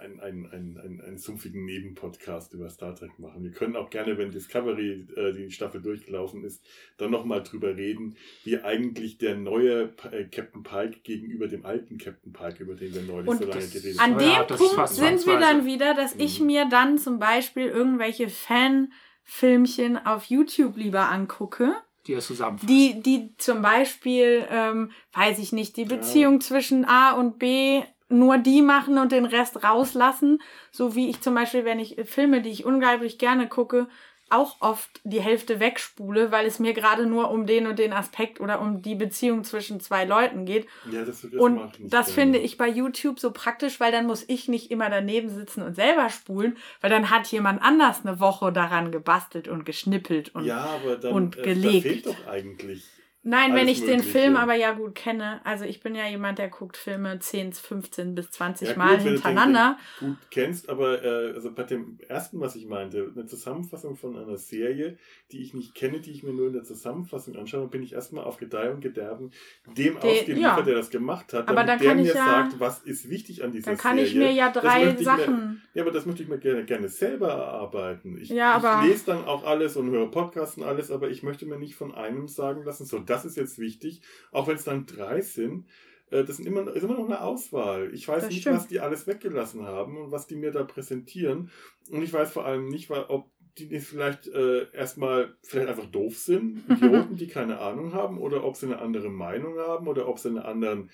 [0.00, 3.44] einen, einen, einen, einen, einen sumpfigen Nebenpodcast über Star Trek machen.
[3.44, 6.66] Wir können auch gerne, wenn Discovery äh, die Staffel durchgelaufen ist,
[6.98, 12.32] dann nochmal drüber reden, wie eigentlich der neue äh, Captain Pike gegenüber dem alten Captain
[12.32, 14.20] Pike, über den wir neulich Und so lange geredet An haben.
[14.20, 16.46] Ja, dem das Punkt sind wir dann wieder, dass ich Mhm.
[16.46, 21.72] mir dann zum Beispiel irgendwelche Fanfilmchen auf YouTube lieber angucke,
[22.06, 22.68] Die das zusammenfassen.
[22.68, 28.38] die, die zum Beispiel, ähm, weiß ich nicht, die Beziehung zwischen A und B nur
[28.38, 30.42] die machen und den Rest rauslassen.
[30.72, 33.86] So wie ich zum Beispiel, wenn ich Filme, die ich unglaublich gerne gucke,
[34.30, 38.40] auch oft die Hälfte wegspule, weil es mir gerade nur um den und den Aspekt
[38.40, 40.66] oder um die Beziehung zwischen zwei Leuten geht.
[40.90, 42.14] Ja, das, das Und das gerne.
[42.14, 45.74] finde ich bei YouTube so praktisch, weil dann muss ich nicht immer daneben sitzen und
[45.74, 50.34] selber spulen, weil dann hat jemand anders eine Woche daran gebastelt und geschnippelt.
[50.34, 51.84] Und Ja, aber dann und äh, gelegt.
[51.84, 52.84] Da fehlt doch eigentlich.
[53.22, 54.00] Nein, wenn ich den.
[54.02, 58.14] Film aber ja gut kenne, also ich bin ja jemand, der guckt Filme 10, 15
[58.14, 59.78] bis 20 Ja, gut, Mal wenn du den- hintereinander.
[60.00, 64.16] den gut kennst, aber äh, also bei dem ersten, was ich meinte, eine Zusammenfassung von
[64.16, 64.96] einer Serie,
[65.32, 68.24] die ich nicht kenne, die ich mir nur in der Zusammenfassung anschaue, bin ich erstmal
[68.24, 69.32] auf Gedeih und Gederben
[69.66, 70.62] dem Den- ausgeliefert, ja.
[70.62, 73.72] der das gemacht hat, Aber damit der mir ja- sagt, was ist wichtig an dieser
[73.72, 74.10] Dann kann Serie.
[74.10, 75.62] ich mir ja drei möchte ich mir- Sachen.
[75.74, 78.16] Ja, aber das möchte ich mir gerne, gerne selber erarbeiten.
[78.18, 81.22] Ich, Ja, aber- ich lese dann auch alles und höre Podcasts und alles, aber ich
[81.22, 84.00] möchte mir nicht von einem sagen lassen, so, das ist jetzt wichtig,
[84.32, 85.66] auch wenn es dann drei sind.
[86.10, 87.92] äh, Das sind immer, ist immer noch eine Auswahl.
[87.94, 88.56] Ich weiß Das nicht, stimmt.
[88.56, 91.50] was die alles weggelassen haben und was die mir da präsentieren.
[91.90, 96.16] Und ich weiß vor allem nicht, weil- ob die vielleicht äh, erstmal vielleicht einfach doof
[96.16, 100.18] sind, Idioten, die keine Ahnung haben, oder ob sie eine andere Meinung haben oder ob
[100.18, 100.86] sie eine andere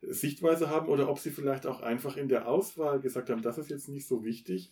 [0.00, 3.70] Sichtweise haben oder ob sie vielleicht auch einfach in der Auswahl gesagt haben, das ist
[3.70, 4.70] jetzt nicht so wichtig,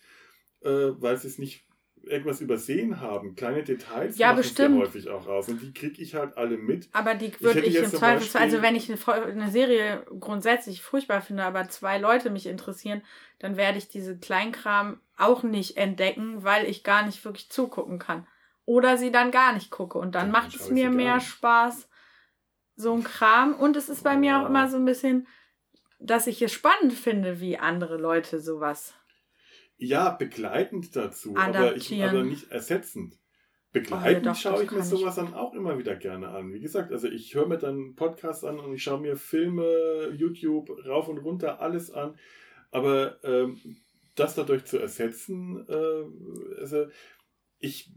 [0.62, 0.68] äh,
[0.98, 1.64] weil sie es nicht
[2.06, 3.34] irgendwas übersehen haben.
[3.36, 4.78] Kleine Details Ja, machen es bestimmt.
[4.80, 5.48] häufig auch aus.
[5.48, 6.88] Und die kriege ich halt alle mit.
[6.92, 11.44] Aber die würde ich, jetzt im Zweifelsfall, also wenn ich eine, Serie grundsätzlich furchtbar finde,
[11.44, 13.02] aber zwei Leute mich interessieren,
[13.38, 18.26] dann werde ich diese Kleinkram auch nicht entdecken, weil ich gar nicht wirklich zugucken kann.
[18.64, 19.98] Oder sie dann gar nicht gucke.
[19.98, 21.20] Und dann Dann macht es ich mir mehr.
[21.20, 21.88] Spaß,
[22.74, 23.54] so ein Kram.
[23.54, 24.48] Und es ist bei mir auch Oh.
[24.48, 25.26] immer so ein bisschen,
[25.98, 28.94] dass ich es spannend finde, wie andere Leute sowas.
[29.78, 33.18] Ja, begleitend dazu, aber, ich, aber nicht ersetzend.
[33.18, 36.52] Oh, Begleitend ja, doch, schaue ich mir sowas dann auch immer wieder gerne an.
[36.54, 40.70] Wie gesagt, also ich höre mir dann Podcasts an und ich schaue mir Filme, YouTube
[40.86, 42.16] rauf und runter, alles an.
[42.70, 43.60] Aber ähm,
[44.14, 46.86] das dadurch zu ersetzen, äh, also
[47.58, 47.90] ich,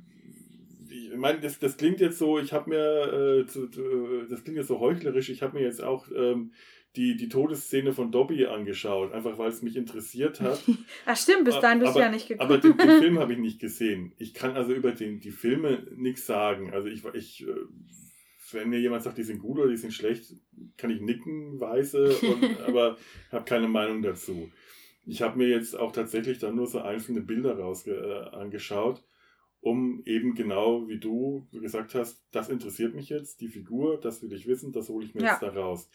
[0.89, 4.57] ich meine, das, das klingt jetzt so, ich habe mir, äh, zu, zu, das klingt
[4.57, 6.51] jetzt so heuchlerisch, ich habe mir jetzt auch ähm,
[6.95, 10.63] die, die Todesszene von Dobby angeschaut, einfach weil es mich interessiert hat.
[11.05, 12.49] Ach stimmt, bis dahin bist du ja nicht gekommen.
[12.49, 14.13] Aber den, den Film habe ich nicht gesehen.
[14.17, 16.73] Ich kann also über den, die Filme nichts sagen.
[16.73, 17.53] Also ich, ich, äh,
[18.51, 20.33] wenn mir jemand sagt, die sind gut oder die sind schlecht,
[20.77, 22.97] kann ich nicken, weise, und, aber
[23.31, 24.51] habe keine Meinung dazu.
[25.05, 27.93] Ich habe mir jetzt auch tatsächlich dann nur so einzelne Bilder raus äh,
[28.31, 29.03] angeschaut,
[29.61, 34.33] um eben genau wie du gesagt hast, das interessiert mich jetzt, die Figur, das will
[34.33, 35.31] ich wissen, das hole ich mir Ja.
[35.33, 35.89] jetzt da raus.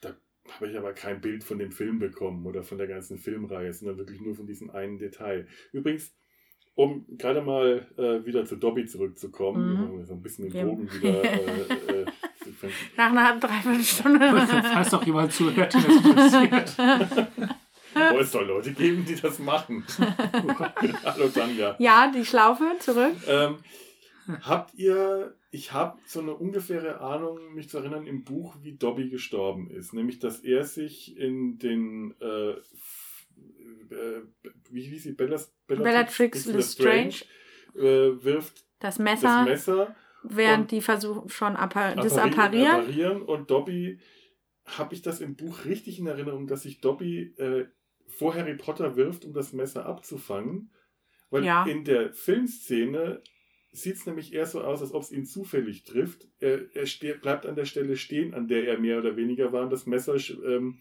[0.00, 0.14] Da
[0.52, 3.98] habe ich aber kein Bild von dem Film bekommen oder von der ganzen Filmreihe, sondern
[3.98, 5.46] wirklich nur von diesem einen Detail.
[5.72, 6.14] Übrigens,
[6.74, 10.04] um gerade mal äh, wieder zu Dobby zurückzukommen, Mhm.
[10.06, 10.64] so ein bisschen den Ja.
[10.64, 11.24] Bogen wieder.
[11.24, 12.06] Äh, äh,
[12.96, 14.46] Nach einer halben, dreiviertel Stunde.
[14.72, 16.78] Falls noch jemand zuhört, den das interessiert.
[17.94, 19.84] wo es doch Leute geben, die das machen.
[21.04, 21.76] Hallo Tanja.
[21.78, 23.14] ja, die Schlaufe zurück.
[23.28, 23.56] Ähm,
[24.42, 29.08] habt ihr, ich habe so eine ungefähre Ahnung, mich zu erinnern, im Buch, wie Dobby
[29.08, 29.92] gestorben ist.
[29.92, 34.22] Nämlich, dass er sich in den, äh, äh,
[34.70, 37.14] wie hieß sie, Bellas, Bellatrix Lestrange.
[37.74, 42.66] äh, wirft Das das Messer, Messer, während die versuchen schon appar das appari- apparieren.
[42.66, 43.98] apparieren und Dobby,
[44.64, 47.66] habe ich das im Buch richtig in Erinnerung, dass sich Dobby äh,
[48.06, 50.70] vor Harry Potter wirft, um das Messer abzufangen?
[51.30, 51.64] Weil Ja.
[51.64, 53.22] in der Filmszene
[53.72, 56.28] sieht es nämlich eher so aus, als ob es ihn zufällig trifft.
[56.40, 59.62] Er, er bleibt an der Stelle stehen, an der er mehr oder weniger war.
[59.62, 60.78] Und das Messer ähm,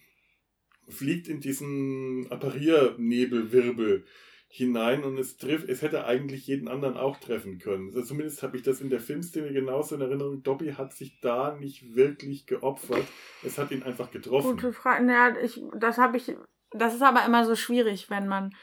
[0.90, 4.06] fliegt in diesen Appariernebelwirbel
[4.54, 7.88] hinein und es trifft, es hätte eigentlich jeden anderen auch treffen können.
[7.88, 10.44] Also zumindest habe ich das in der Filmszene genauso in Erinnerung.
[10.44, 13.06] Dobby hat sich da nicht wirklich geopfert.
[13.46, 14.58] Es hat ihn einfach getroffen.
[14.58, 15.06] Gute Frage.
[15.06, 16.36] Naja, ich, das habe ich,
[16.72, 18.54] das ist aber immer so schwierig, wenn man,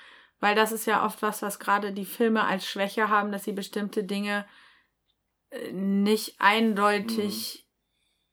[0.41, 3.53] weil das ist ja oft was, was gerade die Filme als Schwäche haben, dass sie
[3.53, 4.47] bestimmte Dinge
[5.51, 7.69] äh, nicht eindeutig ist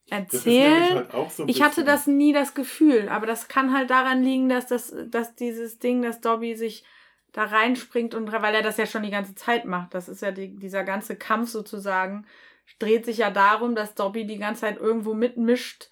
[0.10, 1.08] erzählen.
[1.12, 4.68] halt so Ich hatte das nie das Gefühl, aber das kann halt daran liegen, dass
[4.68, 6.84] das, dass dieses Ding, dass Dobby sich
[7.32, 9.94] da reinspringt und weil er das ja schon die ganze Zeit macht.
[9.94, 12.26] Das ist ja die, dieser ganze Kampf sozusagen,
[12.80, 15.90] dreht sich ja darum, dass Dobby die ganze Zeit irgendwo mitmischt.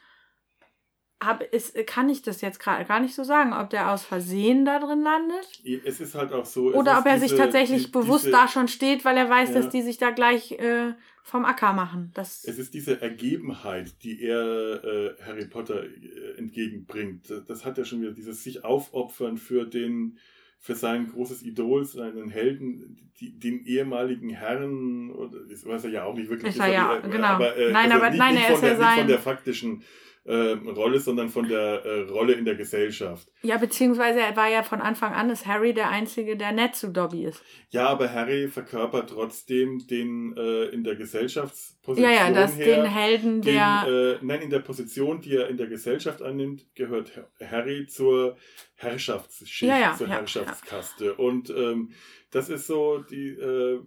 [1.25, 4.65] Hab, ist, kann ich das jetzt gerade gar nicht so sagen, ob der aus Versehen
[4.65, 5.47] da drin landet
[5.85, 6.73] Es ist halt auch so.
[6.73, 9.49] oder ob er sich diese- tatsächlich die- bewusst diese, da schon steht, weil er weiß,
[9.49, 9.55] Ja.
[9.55, 10.93] dass die sich da gleich äh,
[11.25, 12.11] vom Acker machen.
[12.15, 17.31] Das, Es ist diese Ergebenheit, die er äh, Harry Potter äh, entgegenbringt.
[17.47, 20.17] Das, hat ja schon wieder dieses sich aufopfern für den,
[20.59, 26.03] für sein großes Idol, seinen Helden, die, den ehemaligen Herrn, oder das weiß er ja
[26.05, 26.55] auch nicht wirklich.
[26.55, 27.27] Ist er ja, äh, genau.
[27.27, 28.97] Aber, äh, Nein, also aber- nicht, nein, nicht er von ist der, ja nicht von
[28.97, 29.83] sein- der faktischen
[30.25, 33.27] äh, Rolle, sondern von der äh, Rolle in der Gesellschaft.
[33.41, 36.89] ja, beziehungsweise er war ja von Anfang an, ist Harry der Einzige, der nett zu
[36.91, 37.43] Dobby ist.
[37.71, 42.85] Ja, aber Harry verkörpert trotzdem den äh, in der Gesellschaftsposition Ja, ja, dass her, den
[42.85, 43.85] Helden, den, der.
[44.21, 48.37] äh, nein, in der Position, die er in der Gesellschaft annimmt, gehört Ha- Harry zur
[48.75, 51.15] Herrschaftsschicht, Ja, ja, zur ja, Herrschaftskaste.
[51.15, 51.91] Und ähm,
[52.31, 53.79] das ist so die äh,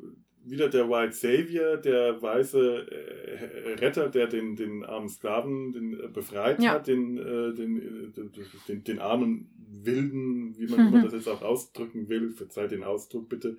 [0.49, 6.09] wieder der White Savior, der weiße äh, Retter, der den, den armen Sklaven den, äh,
[6.09, 6.73] befreit Ja.
[6.73, 8.29] hat, den, äh, den, äh,
[8.69, 9.51] den, den, armen
[9.83, 13.57] Wilden, wie man immer das jetzt auch ausdrücken will, verzeiht den Ausdruck bitte,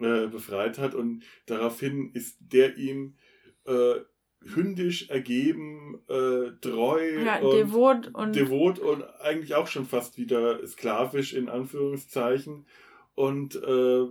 [0.00, 0.94] äh, befreit hat.
[0.94, 3.14] Und daraufhin ist der ihm
[3.66, 4.00] äh,
[4.42, 8.34] hündisch ergeben, äh, treu ja, und devot und.
[8.34, 12.66] devot und eigentlich auch schon fast wieder sklavisch in Anführungszeichen.
[13.14, 14.06] Und äh,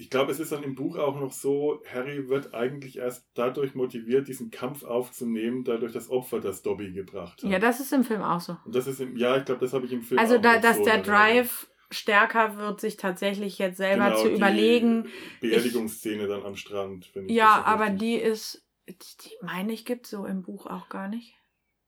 [0.00, 3.74] ich glaube, es ist dann im Buch auch noch so, Harry wird eigentlich erst dadurch
[3.74, 7.50] motiviert, diesen Kampf aufzunehmen, dadurch das Opfer, das Dobby gebracht hat.
[7.50, 8.56] ja, das ist im Film auch so.
[8.64, 10.54] und das ist im, ja, ich glaube, das habe ich im Film Also, auch da,
[10.54, 11.02] noch dass so der.
[11.02, 15.08] Drive stärker wird, sich tatsächlich jetzt selber Genau, zu die überlegen.
[15.40, 17.10] Beerdigungsszene dann am Strand.
[17.14, 18.66] Wenn ich Ja, aber richtig- die ist.
[18.88, 21.34] Die, die meine ich, gibt so im Buch auch gar nicht.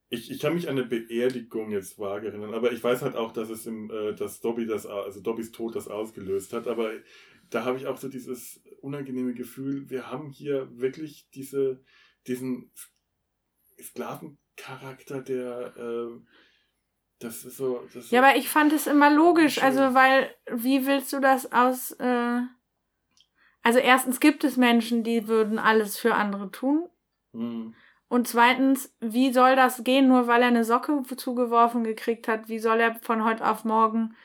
[0.08, 3.32] Ich, ich kann mich an eine Beerdigung jetzt vage erinnern, aber ich weiß halt auch,
[3.32, 6.68] dass es im, äh, dass Dobby das, also Dobbys Tod das ausgelöst hat.
[6.68, 6.90] Aber
[7.52, 11.84] da habe ich auch so dieses unangenehme Gefühl, wir haben hier wirklich diese,
[12.26, 12.72] diesen
[13.80, 16.20] Sklavencharakter, der, äh,
[17.18, 17.86] das ist so.
[17.92, 19.54] Das Ja, aber ich fand es immer logisch.
[19.54, 19.64] Schön.
[19.64, 21.92] Also, weil, wie willst du das aus.
[21.92, 22.40] Äh
[23.62, 26.88] also, erstens gibt es Menschen, die würden alles für andere tun.
[27.32, 27.74] Hm.
[28.08, 32.48] Und zweitens, wie soll das gehen, nur weil er eine Socke zugeworfen gekriegt hat?
[32.48, 34.16] Wie soll er von heute auf morgen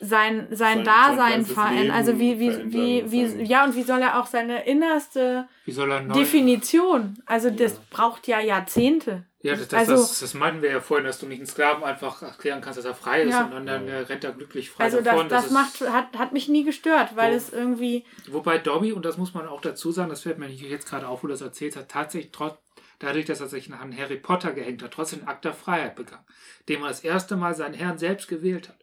[0.00, 1.90] sein, sein, Sein- Dasein verändern?
[1.96, 6.00] Also wie, wie, wie, wie, ja, und wie soll er auch seine innerste er.
[6.14, 7.78] Definition, also das Ja.
[7.90, 9.24] braucht ja Jahrzehnte.
[9.42, 11.84] Ja, das, das, also, das, das meinten wir ja vorhin, dass du nicht einen Sklaven
[11.84, 13.42] einfach erklären kannst, dass er frei ist, Ja.
[13.42, 15.28] sondern dann äh, rennt er glücklich frei also davon.
[15.28, 18.92] das, das ist- macht, hat, hat mich nie gestört, weil Wo- es irgendwie, Wobei Dobby,
[18.92, 21.28] und das muss man auch dazu sagen, das fällt mir nicht jetzt gerade auf, wo
[21.28, 22.56] du das erzählt hast, tatsächlich trotz,
[22.98, 26.24] dadurch, dass er sich an Harry Potter gehängt hat, trotzdem einen Akt der Freiheit begangen,
[26.68, 28.78] dem er das erste Mal seinen Herrn selbst gewählt hat.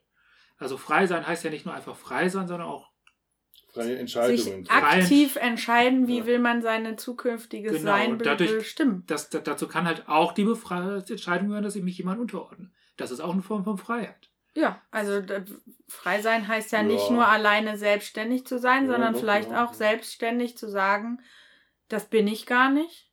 [0.63, 2.91] Also frei sein heißt ja nicht nur einfach frei sein, sondern auch
[3.73, 4.67] Freie sich Entscheidungen.
[4.69, 6.25] ak- aktiv entscheiden, wie Ja.
[6.25, 9.03] will man seine zukünftiges Genau, Sein und dadurch- bestimmen.
[9.07, 12.71] das, da- dazu kann halt auch die Befreiungsentscheidung gehören, dass ich mich jemand unterordne.
[12.97, 14.29] Das ist auch eine Form von Freiheit.
[14.55, 15.21] Ja, also
[15.87, 16.83] frei sein heißt ja, Ja.
[16.83, 19.65] nicht nur alleine selbstständig zu sein, Ja, sondern doch, vielleicht ja.
[19.65, 21.19] auch selbstständig zu sagen,
[21.89, 23.09] das bin ich gar nicht.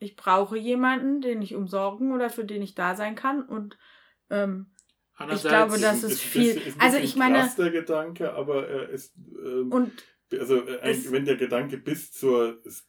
[0.00, 3.42] Ich brauche jemanden, den ich umsorgen oder für den ich da sein kann.
[3.44, 3.78] Und
[4.30, 4.72] ähm,
[5.20, 8.32] Andererseits, glaube, das Ist ist ist viel- ist ein also ich meine- krass, der Gedanke,
[8.32, 9.12] aber er ist.
[9.44, 9.92] Ähm, und
[10.32, 12.84] also äh, wenn der Gedanke bis zur bis,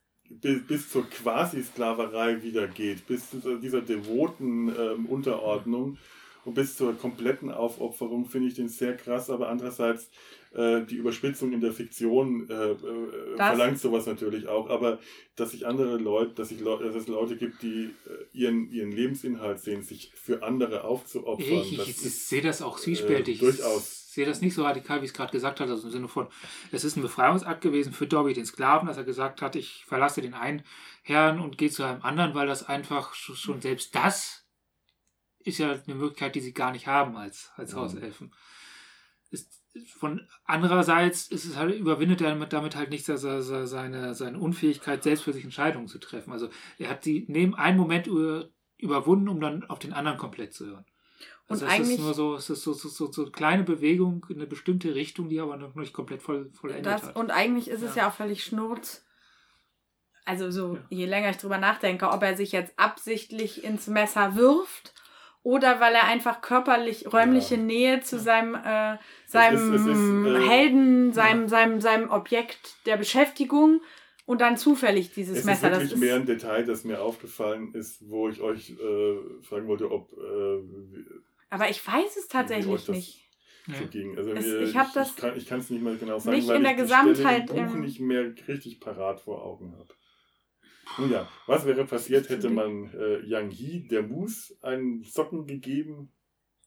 [0.65, 5.97] bis zur Quasi-Sklaverei wieder geht, bis zu dieser devoten ähm, Unterordnung
[6.45, 10.09] und bis zur kompletten Aufopferung, finde ich den sehr krass, aber andererseits
[10.53, 14.99] äh, die Überspitzung in der Fiktion äh, äh, verlangt sowas natürlich auch, aber
[15.35, 19.59] dass sich andere Leute, dass, Leu dass es Leute gibt, die äh, ihren, ihren Lebensinhalt
[19.61, 23.37] sehen, sich für andere aufzuopfern, Ich, ich, ich sehe das auch zwiespältig.
[23.41, 23.97] äh, durchaus.
[24.07, 26.09] Ich sehe das nicht so radikal, wie ich es gerade gesagt habe, also im Sinne
[26.09, 26.27] von,
[26.73, 30.21] es ist ein Befreiungsakt gewesen für Dobby, den Sklaven, dass er gesagt hat, ich verlasse
[30.21, 30.63] den einen
[31.03, 34.45] Herrn und gehe zu einem anderen, weil das einfach schon, selbst das
[35.39, 37.77] ist ja eine Möglichkeit, die sie gar nicht haben als, als Mhm.
[37.77, 38.35] Hauselfen.
[39.29, 45.03] Ist, von andererseits ist es halt, überwindet er damit, damit halt nicht seine, seine, Unfähigkeit,
[45.03, 46.33] selbst für sich Entscheidungen zu treffen.
[46.33, 50.53] Also er hat sie neben einen Moment über, überwunden, um dann auf den anderen komplett
[50.53, 50.85] zu hören.
[51.47, 54.25] Also Und es ist nur so, es ist so, so, so, so eine kleine Bewegung
[54.29, 57.15] in eine bestimmte Richtung, die aber noch nicht komplett voll, vollendet Das, hat.
[57.15, 58.03] und eigentlich ist es Ja.
[58.03, 59.05] ja auch völlig schnurz.
[60.25, 60.85] Also so, Ja.
[60.89, 64.93] je länger ich drüber nachdenke, ob er sich jetzt absichtlich ins Messer wirft
[65.43, 67.61] oder weil er einfach körperlich räumliche Ja.
[67.61, 68.21] Nähe zu Ja.
[68.21, 69.87] seinem, äh, seinem es ist,
[70.43, 73.81] äh, Helden, seinem, seinem, seinem Objekt der Beschäftigung
[74.25, 75.67] und dann zufällig dieses Es Messer.
[75.67, 79.43] ist Das wirklich ist, mehr ein Detail, das mir aufgefallen ist, wo ich euch äh,
[79.43, 80.63] fragen wollte, ob äh,
[81.49, 83.17] aber ich weiß es tatsächlich das- nicht.
[83.79, 84.17] So ging.
[84.17, 86.55] Also Es- mir, ich hab das kann ich es nicht mal genau sagen, nicht weil
[86.57, 89.93] in ich der die Gesamtheit im Buch im- nicht mehr richtig parat vor Augen habe.
[90.97, 96.11] Nun ja, was wäre passiert, hätte man äh, Yang Yi, der Mus, einen Socken gegeben?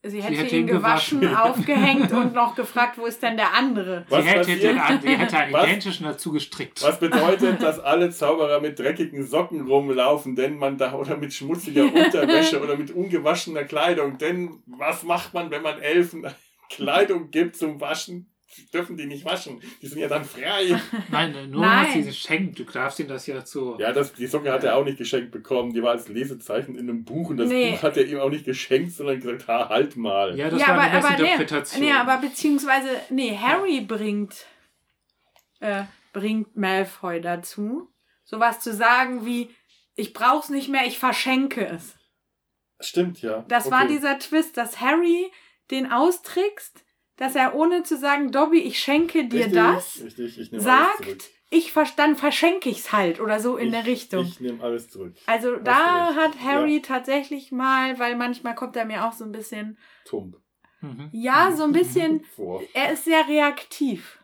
[0.07, 1.37] Sie hätte, hätte ihn ihn gewaschen, gewaschen.
[1.51, 4.05] aufgehängt und noch gefragt, wo ist denn der andere?
[4.11, 4.63] Was sie, hätte, passiert?
[4.63, 5.65] den, die hätte einen Was?
[5.65, 6.83] identischen dazu gestrickt.
[6.83, 11.85] Was bedeutet, dass alle Zauberer mit dreckigen Socken rumlaufen, denn man da oder mit schmutziger
[11.95, 14.19] Unterwäsche oder mit ungewaschener Kleidung.
[14.19, 16.27] Denn was macht man, wenn man Elfen
[16.69, 18.34] Kleidung gibt zum Waschen?
[18.73, 19.61] Dürfen die nicht waschen?
[19.83, 20.81] Die sind ja dann frei.
[21.11, 21.87] Nein, nur Nein.
[21.87, 22.59] was sie geschenkt.
[22.59, 23.79] Du darfst ihm das ja so.
[23.79, 25.73] Ja, das, die Socke hat er auch nicht geschenkt bekommen.
[25.73, 27.73] Die war als Lesezeichen in einem Buch und das Nee.
[27.73, 30.37] Buch hat er ihm auch nicht geschenkt, sondern gesagt, ha, halt mal.
[30.37, 31.83] Ja, das ja, war aber, eine aber, nee, Messinterpretation.
[31.83, 34.47] nee, aber beziehungsweise, nee, Harry bringt,
[35.61, 37.89] äh, bringt Malfoy dazu,
[38.25, 39.51] sowas zu sagen wie,
[39.97, 41.97] ich brauch's nicht mehr, ich verschenke es.
[42.81, 43.45] Stimmt, ja.
[43.49, 43.93] Das war Okay.
[43.95, 45.31] dieser Twist, dass Harry
[45.71, 46.85] den austrickst,
[47.17, 51.73] dass er ohne zu sagen, Dobby, ich schenke dir Richtig, das, Richtig, ich sagt, ich
[51.73, 54.25] vers dann verschenke ich's halt oder so in ich, der Richtung.
[54.25, 55.15] Ich nehme alles zurück.
[55.27, 56.19] also hast da recht.
[56.19, 60.37] hat Harry tatsächlich mal, weil manchmal kommt er mir auch so ein bisschen, Tump.
[60.81, 61.09] Mhm.
[61.13, 62.63] ja, so ein bisschen Vor.
[62.75, 64.19] Er ist sehr reaktiv.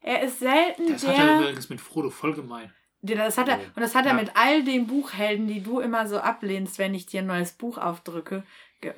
[0.00, 1.40] Er ist selten Das hat er der.
[1.40, 2.72] übrigens mit Frodo voll gemein.
[3.02, 3.64] der- Das hat er, Ja.
[3.76, 4.18] und das hat er Ja.
[4.20, 7.76] mit all den Buchhelden, die du immer so ablehnst, wenn ich dir ein neues Buch
[7.78, 8.44] aufdrücke,
[8.80, 8.92] ge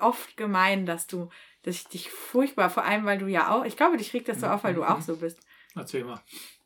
[0.00, 1.28] oft gemein, dass du,
[1.62, 4.40] dass ich dich furchtbar, vor allem weil du ja auch, ich glaube, dich regt das
[4.40, 5.40] so auf, weil du auch so bist.
[5.74, 6.20] Erzähl mal.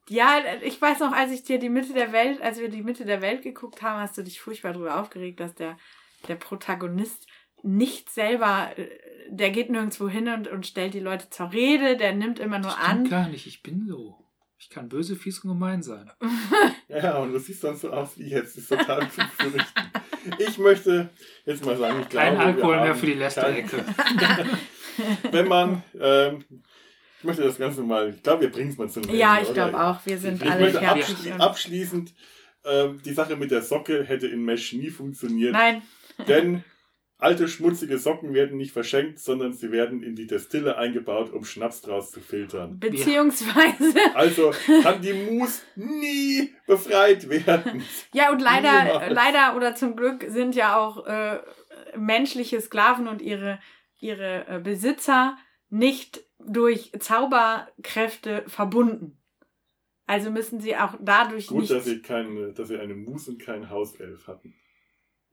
[0.09, 3.05] Ja, ich weiß noch, als ich dir die Mitte der Welt, als wir die Mitte
[3.05, 5.77] der Welt geguckt haben, hast du dich furchtbar darüber aufgeregt, dass der,
[6.29, 7.27] der Protagonist
[7.63, 8.89] nicht selber, äh,
[9.29, 12.73] der geht nirgendwo hin und, und stellt die Leute zur Rede, der nimmt immer nur
[12.73, 13.09] Stimmt an.
[13.09, 13.47] gar nicht.
[13.47, 14.19] Ich bin so.
[14.59, 16.11] Ich kann böse, fies und gemein sein.
[16.89, 18.55] Ja, und du siehst dann so aus wie jetzt.
[18.55, 19.81] Das ist total zu befürchten.
[20.39, 21.09] Ich möchte
[21.47, 22.27] jetzt mal sagen, ich glaube.
[22.27, 23.83] Kein wir Alkohol mehr für die Lästerecke.
[24.19, 24.51] kein-
[25.31, 26.45] Wenn man, ähm,
[27.19, 29.53] ich möchte das Ganze mal, ich glaube, wir bringen es mal zum Ende, Ja, ich
[29.53, 30.01] glaube auch.
[30.05, 31.05] Wir sind Ich alle möchte fertig.
[31.09, 32.15] abschli und- abschließend,
[32.65, 35.53] ähm, die Sache mit der Socke hätte in Mesh nie funktioniert.
[35.53, 35.83] Nein,
[36.29, 36.63] Denn
[37.19, 41.81] alte schmutzige Socken werden nicht verschenkt, sondern sie werden in die Destille eingebaut, um Schnaps
[41.81, 42.81] draus zu filtern.
[42.81, 43.95] beziehungsweise.
[44.15, 44.53] Also
[44.83, 47.83] kann die Mus nie befreit werden.
[48.13, 49.13] Ja, und leider, Niemals.
[49.13, 51.39] leider oder zum Glück sind ja auch äh,
[51.97, 53.59] menschliche Sklaven und ihre,
[54.03, 55.37] ihre äh, Besitzer
[55.71, 59.19] nicht durch Zauberkräfte verbunden.
[60.07, 61.71] Also müssen sie auch dadurch Gut, nicht.
[61.73, 64.55] dass sie, keine, dass sie eine Mus und keinen Hauself hatten.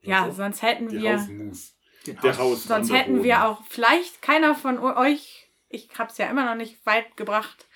[0.02, 1.14] ja, Also, sonst hätten die wir.
[1.18, 1.76] Hausmus.
[2.06, 2.64] Der Haus-.
[2.64, 7.16] Sonst hätten wir auch vielleicht keiner von euch, ich hab's ja immer noch nicht weit
[7.16, 7.66] gebracht,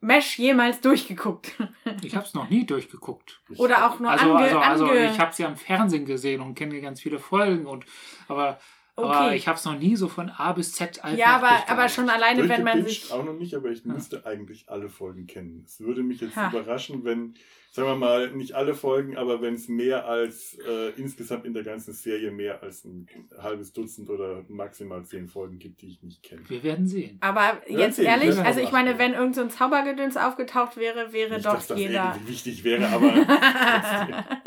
[0.00, 1.52] Mesh jemals durchgeguckt.
[2.02, 3.42] Ich habe es noch nie durchgeguckt.
[3.56, 6.40] Oder auch nur Also, ange, also, also ange ich habe es ja im Fernsehen gesehen
[6.42, 7.66] und kenne ganz viele Folgen.
[7.66, 7.84] Und,
[8.28, 8.60] aber,
[8.98, 9.36] aber Okay.
[9.36, 12.10] ich habe es noch nie so von A bis Z einfach Ja, aber, aber schon
[12.10, 13.10] alleine, wenn man sich.
[13.12, 13.92] auch noch nicht, aber ich Ja.
[13.92, 15.62] müsste eigentlich alle Folgen kennen.
[15.66, 16.48] Es würde mich jetzt Ha.
[16.48, 17.34] überraschen, wenn,
[17.70, 21.62] sagen wir mal, nicht alle Folgen, aber wenn es mehr als äh, insgesamt in der
[21.62, 23.06] ganzen Serie mehr als ein
[23.40, 26.42] halbes Dutzend oder maximal zehn Folgen gibt, die ich nicht kenne.
[26.48, 27.18] Wir werden sehen.
[27.20, 31.12] Aber Ja, jetzt erzähl, ehrlich, also ich meine, wenn irgend so ein Zaubergedöns aufgetaucht wäre,
[31.12, 32.12] wäre Nicht, doch dass das jeder.
[32.14, 33.12] irgendwie wichtig wäre, aber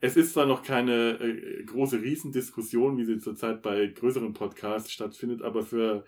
[0.00, 5.42] Es ist zwar noch keine äh, große Riesendiskussion, wie sie zurzeit bei größeren Podcasts stattfindet,
[5.42, 6.04] aber für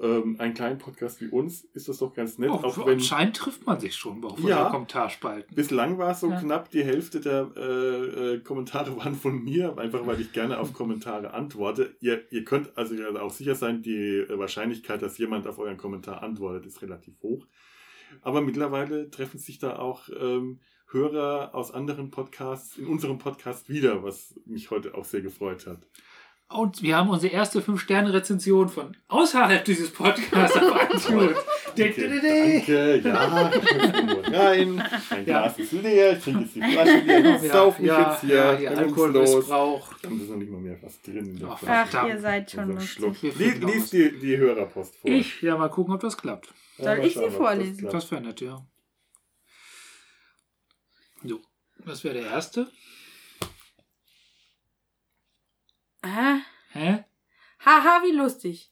[0.00, 3.36] ähm, einen kleinen Podcast wie uns ist das doch ganz nett, Oh, auch wenn anscheinend
[3.36, 4.70] trifft man sich schon auf Ja.
[4.70, 5.54] Kommentarspalten.
[5.54, 6.40] Bislang war es so Ja.
[6.40, 10.72] knapp, die Hälfte der äh, äh, Kommentare waren von mir, einfach weil ich gerne auf
[10.72, 11.94] Kommentare antworte.
[12.00, 16.66] Ihr, ihr könnt also auch sicher sein, die Wahrscheinlichkeit, dass jemand auf euren Kommentar antwortet,
[16.66, 17.46] ist relativ hoch.
[18.22, 20.60] Aber mittlerweile treffen sich da auch ähm,
[20.90, 25.88] Hörer aus anderen Podcasts in unserem Podcast wieder, was mich heute auch sehr gefreut hat.
[26.54, 31.36] Und wir haben unsere erste 5-Sterne-Rezension von außerhalb dieses Podcasts auf iTunes.
[31.76, 32.06] Danke,
[32.64, 34.84] ja, ich muss nur rein.
[35.10, 37.42] Mein Glas ist leer, ich trinke jetzt die Flasche leer.
[37.42, 38.34] Ich sauf mich ja, jetzt hier.
[38.36, 38.70] ja, ja.
[38.70, 39.94] Alkoholmissbrauch.
[40.00, 43.18] Da ist noch nicht mal mehr was drin in der Ach, ihr seid schon lustig.
[43.18, 43.20] Schluck.
[43.20, 45.10] Lies, die, die Hörerpost vor.
[45.10, 46.54] Ich, ja, mal gucken, ob das klappt.
[46.78, 47.78] Ja, Soll ich sie das vorlesen?
[47.78, 47.94] klappt.
[47.94, 48.64] Das wäre nett, ja.
[51.24, 51.40] So,
[51.84, 52.68] das wäre der erste.
[56.04, 56.40] Hä?
[56.72, 57.04] Hä?
[57.64, 58.70] Haha, wie lustig.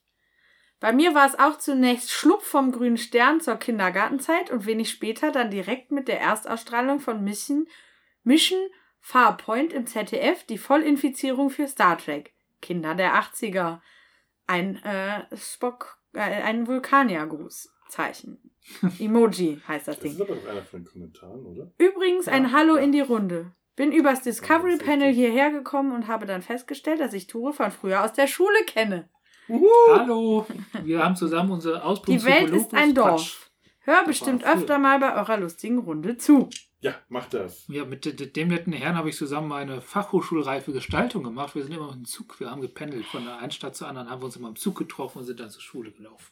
[0.80, 5.30] Bei mir war es auch zunächst Schlupf vom grünen Stern zur Kindergartenzeit und wenig später
[5.30, 7.68] dann direkt mit der Erstausstrahlung von Mission,
[8.24, 8.58] Mission
[9.00, 12.32] Farpoint im ZDF die Vollinfizierung für Star Trek.
[12.60, 13.80] Kinder der 80er.
[14.46, 17.68] Ein äh, Spock, äh, ein Vulkaniergruß.
[17.88, 18.38] Zeichen.
[18.98, 20.12] Emoji heißt das Das Ding.
[20.12, 21.70] ist aber doch einer von den Kommentaren, oder?
[21.78, 22.52] Übrigens ein Ja.
[22.52, 22.82] Hallo Ja.
[22.82, 23.52] in die Runde.
[23.82, 28.04] Bin übers Discovery Panel hierher gekommen und habe dann festgestellt, dass ich Ture von früher
[28.04, 29.08] aus der Schule kenne.
[29.92, 30.46] Hallo,
[30.84, 33.10] wir haben zusammen unsere Ausbildung Die Welt ist ein Dorf.
[33.10, 33.36] Quatsch.
[33.80, 36.48] Hör bestimmt öfter mal bei eurer lustigen Runde zu.
[36.78, 37.64] Ja, mach das.
[37.66, 41.56] Ja, mit de- de- dem netten Herrn habe ich zusammen eine Fachhochschulreife Gestaltung gemacht.
[41.56, 44.22] Wir sind immer im Zug, wir haben gependelt von der einen Stadt zur anderen, haben
[44.22, 46.30] wir uns immer im Zug getroffen und sind dann zur Schule gelaufen.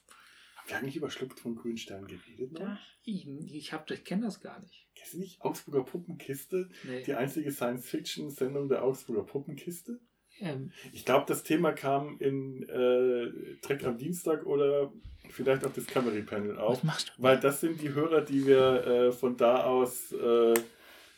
[0.71, 2.53] Wir eigentlich über Schlupf vom Grünstern geredet?
[2.53, 2.61] noch?
[2.61, 2.79] Ja.
[3.03, 4.89] Ich, ich, ich kenne das gar nicht.
[4.95, 6.69] Kennst du nicht Augsburger Puppenkiste?
[6.85, 7.03] Nee.
[7.05, 10.01] Die einzige Science-Fiction-Sendung der Augsburger Puppenkiste?
[10.41, 14.93] Ähm, Ich glaube, das Thema kam in äh, Trek am Dienstag oder
[15.31, 16.83] vielleicht auf Discovery Panel auf.
[17.19, 20.55] Weil das sind die Hörer, die wir äh, von da aus, äh,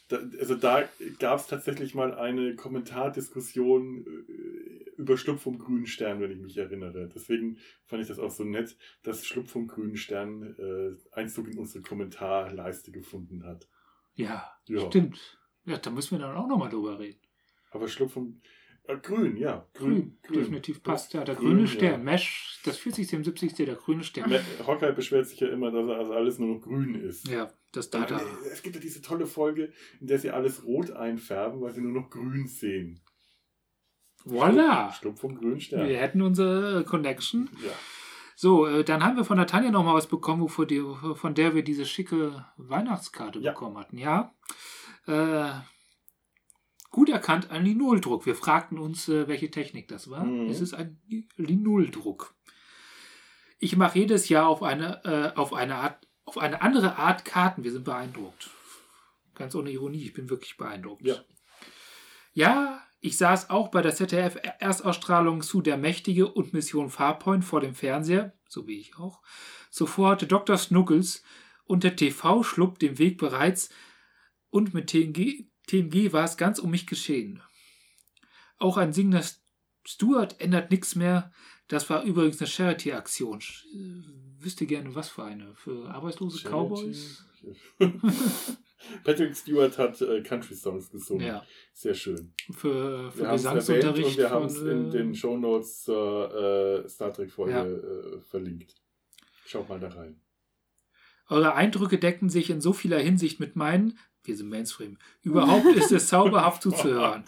[0.08, 0.88] da, also da
[1.18, 6.56] gab es tatsächlich mal eine Kommentardiskussion äh, über Schlupf vom grünen Stern, wenn ich mich
[6.56, 7.08] erinnere.
[7.14, 11.58] Deswegen fand ich das auch so nett, dass Schlupf vom grünen Stern äh, Einzug in
[11.58, 13.68] unsere Kommentarleiste gefunden hat.
[14.14, 14.80] Ja, Ja.
[14.86, 15.38] stimmt.
[15.64, 17.20] Ja, da müssen wir dann auch nochmal drüber reden.
[17.70, 18.40] Aber Schlupf vom
[18.84, 19.68] äh, Grün, ja.
[19.74, 21.14] Grün, definitiv passt.
[21.14, 21.92] Ja, der Grün, grüne Stern.
[21.92, 21.98] ja.
[21.98, 23.06] Mesh, das 40.
[23.08, 23.54] 70.
[23.54, 24.32] der grüne Stern.
[24.66, 27.28] Hocker beschwert sich ja immer, dass also alles nur noch grün ist.
[27.28, 28.18] Ja, das Data.
[28.18, 31.80] äh, Es gibt ja diese tolle Folge, in der sie alles rot einfärben, weil sie
[31.80, 33.00] nur noch grün sehen.
[34.24, 34.92] Voila!
[34.92, 35.88] Schlupf vom grünen Stern.
[35.88, 37.48] Wir hätten unsere Connection.
[37.64, 37.72] Ja.
[38.36, 40.82] So, äh, dann haben wir von der Tanja nochmal was bekommen, die,
[41.14, 43.52] von der wir diese schicke Weihnachtskarte Ja.
[43.52, 43.98] bekommen hatten.
[43.98, 44.34] Ja.
[45.06, 45.50] Äh,
[46.90, 48.26] gut erkannt, ein Linoldruck.
[48.26, 50.24] Wir fragten uns, äh, welche Technik das war.
[50.24, 50.48] Mhm.
[50.48, 51.00] Es ist ein
[51.36, 52.34] Linoldruck.
[53.58, 57.62] Ich mache jedes Jahr auf eine, äh, auf eine Art, auf eine andere Art Karten.
[57.64, 58.50] Wir sind beeindruckt.
[59.34, 61.02] Ganz ohne Ironie, ich bin wirklich beeindruckt.
[61.06, 61.16] Ja.
[62.34, 67.74] Ja, ich saß auch bei der ZDF-Erstausstrahlung zu Der Mächtige und Mission Farpoint vor dem
[67.74, 69.22] Fernseher, so wie ich auch.
[69.70, 70.56] Zuvor hatte Dr.
[70.56, 71.24] Snuggles
[71.64, 73.70] und der TV-Schlupp den Weg bereits
[74.50, 77.42] und mit TNG, TNG war es ganz um mich geschehen.
[78.58, 79.24] Auch ein singender
[79.84, 81.32] Stuart ändert nichts mehr.
[81.66, 83.40] Das war übrigens eine Charity-Aktion.
[83.40, 85.56] Äh, Wüsste gerne, was für eine.
[85.56, 87.24] Für arbeitslose Cowboys?
[89.04, 91.26] Patrick Stewart hat äh, Country-Songs gesungen.
[91.26, 91.44] Ja.
[91.72, 92.32] Sehr schön.
[92.52, 93.58] Für, für Wir haben es erwähnt
[93.94, 94.08] Gesangsunterricht.
[94.08, 97.64] und wir haben es in äh, den Shownotes zur äh, Star Trek-Folge Ja.
[97.64, 98.74] äh, verlinkt.
[99.46, 100.20] Schaut mal da rein.
[101.28, 103.98] Eure Eindrücke decken sich in so vieler Hinsicht mit meinen.
[104.24, 104.98] Wir sind Mainstream.
[105.22, 107.24] Überhaupt ist es zauberhaft zuzuhören.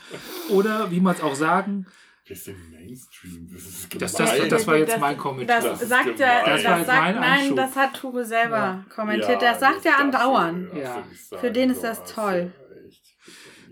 [0.51, 1.87] Oder wie man es auch sagen,
[2.27, 3.49] Sind Mainstream.
[3.53, 4.39] Das ist Das- gemein.
[4.41, 5.61] das- das war jetzt mein Kommentar.
[5.61, 8.87] Das, Das sagt er, das, Das sagt, mein nein, das hat Ture selber Ja.
[8.89, 9.43] kommentiert.
[9.43, 10.73] Ja, das sagt er andauernd.
[10.75, 11.07] Ja.
[11.39, 12.53] Für den ist das toll.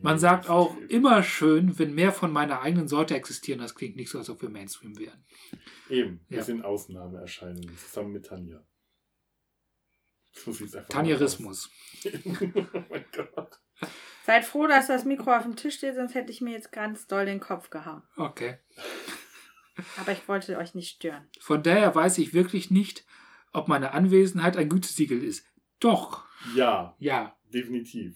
[0.03, 3.61] man sagt auch immer schön, wenn mehr von meiner eigenen Sorte existieren.
[3.61, 5.25] Das klingt nicht so, als ob wir Mainstream wären.
[5.89, 6.45] Eben, wir Ja.
[6.45, 8.63] sind Ausnahmeerscheinungen zusammen mit Tanja.
[10.47, 11.71] Das Tanjerismus.
[12.05, 13.61] oh mein Gott.
[14.25, 17.07] Seid froh, dass das Mikro auf dem Tisch steht, sonst hätte ich mir jetzt ganz
[17.07, 18.03] doll den Kopf gehauen.
[18.17, 18.59] Okay.
[19.99, 21.29] Aber ich wollte euch nicht stören.
[21.41, 23.05] Von daher weiß ich wirklich nicht,
[23.53, 25.47] ob meine Anwesenheit ein Gütesiegel ist.
[25.81, 26.25] Doch,
[26.55, 27.37] Ja, ja.
[27.53, 28.15] definitiv.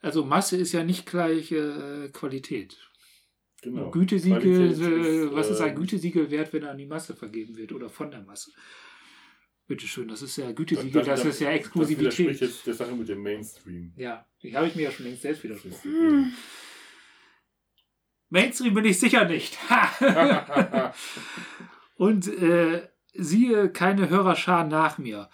[0.00, 2.76] Also Masse ist ja nicht gleich äh, Qualität.
[3.62, 3.90] Genau.
[3.90, 7.56] Gütesiegel, Qualität äh, was ist ein äh, Gütesiegel wert, wenn er an die Masse vergeben
[7.56, 8.52] wird oder von der Masse?
[9.66, 12.00] Bitteschön, das ist ja Gütesiegel, das- das, das- ist ja Das Exklusivität.
[12.18, 13.92] widerspricht jetzt der Sache mit dem Mainstream.
[13.96, 15.82] Ja, die habe ich mir ja schon längst selbst Das widersprochen.
[15.90, 16.32] Hm.
[18.30, 19.56] Mainstream bin ich sicher nicht.
[21.96, 25.30] Und äh, siehe keine Hörerschar nach mir.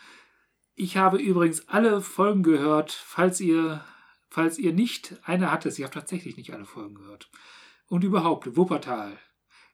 [0.74, 3.84] Ich habe übrigens alle Folgen gehört, falls ihr,
[4.28, 5.78] falls ihr nicht eine hattet.
[5.78, 7.30] Ich habe tatsächlich nicht alle Folgen gehört.
[7.88, 9.18] Und überhaupt, Wuppertal.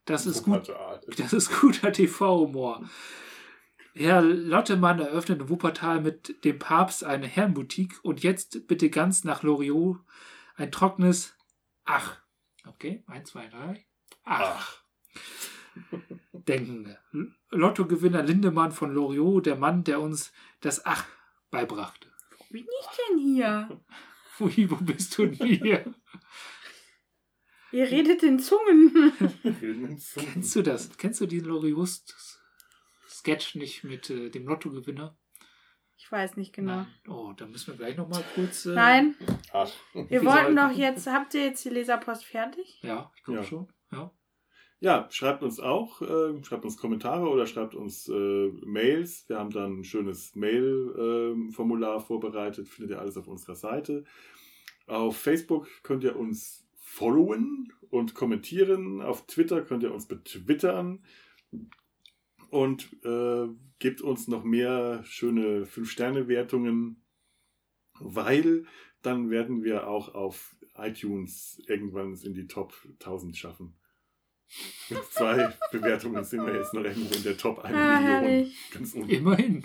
[0.05, 0.69] Das ist gut.
[0.69, 1.01] Wuppertal.
[1.17, 2.89] Das ist guter TV-Humor.
[3.97, 9.43] Herr Lottemann eröffnet in Wuppertal mit dem Papst eine Herrenboutique und jetzt bitte ganz nach
[9.43, 9.99] Loriot
[10.57, 11.35] ein trockenes
[11.85, 12.19] Ach.
[12.67, 13.87] Okay, eins, zwei, drei.
[14.25, 14.83] Ach.
[16.33, 16.97] denken.
[17.51, 21.07] Lottogewinner Lindemann von Loriot, der Mann, der uns das Ach
[21.51, 22.09] beibrachte.
[22.51, 23.81] Wie bin ich denn hier?
[24.41, 25.95] Ui, wo bist du denn hier?
[27.73, 29.13] Ihr redet in Zungen.
[30.15, 30.97] Kennst du das?
[30.97, 31.51] Kennst du diesen
[33.27, 35.17] Loriot-Sketch nicht mit äh, dem Lottogewinner?
[35.99, 36.77] Ich weiß nicht genau.
[36.77, 36.87] Nein.
[37.09, 38.67] Oh, da müssen wir gleich nochmal kurz.
[38.67, 39.15] Äh, Nein.
[39.53, 39.71] Ach.
[40.09, 42.81] Wir wollten doch jetzt, habt ihr jetzt die Leserpost fertig?
[42.83, 43.45] Ja, ich glaube Ja.
[43.47, 43.69] schon.
[43.91, 44.11] Ja.
[44.79, 49.27] Ja, schreibt uns auch, äh, schreibt uns Kommentare oder schreibt uns äh, Mails.
[49.27, 54.05] Wir haben dann ein schönes Mail-Formular vorbereitet, findet ihr alles auf unserer Seite.
[54.87, 59.01] Auf Facebook könnt ihr uns followen und kommentieren.
[59.01, 61.03] Auf Twitter könnt ihr uns betwittern.
[62.51, 63.49] Und äh,
[63.79, 67.03] gebt uns noch mehr schöne 5-Sterne-Wertungen,
[67.99, 68.65] weil
[69.03, 73.75] dann werden wir auch auf iTunes irgendwann es in die Top 1000 schaffen.
[74.91, 78.53] Mit zwei Bewertungen sind wir jetzt noch irgendwo in der Top 1 Ah, Million.
[78.73, 79.11] Ganz unten.
[79.11, 79.65] Immerhin.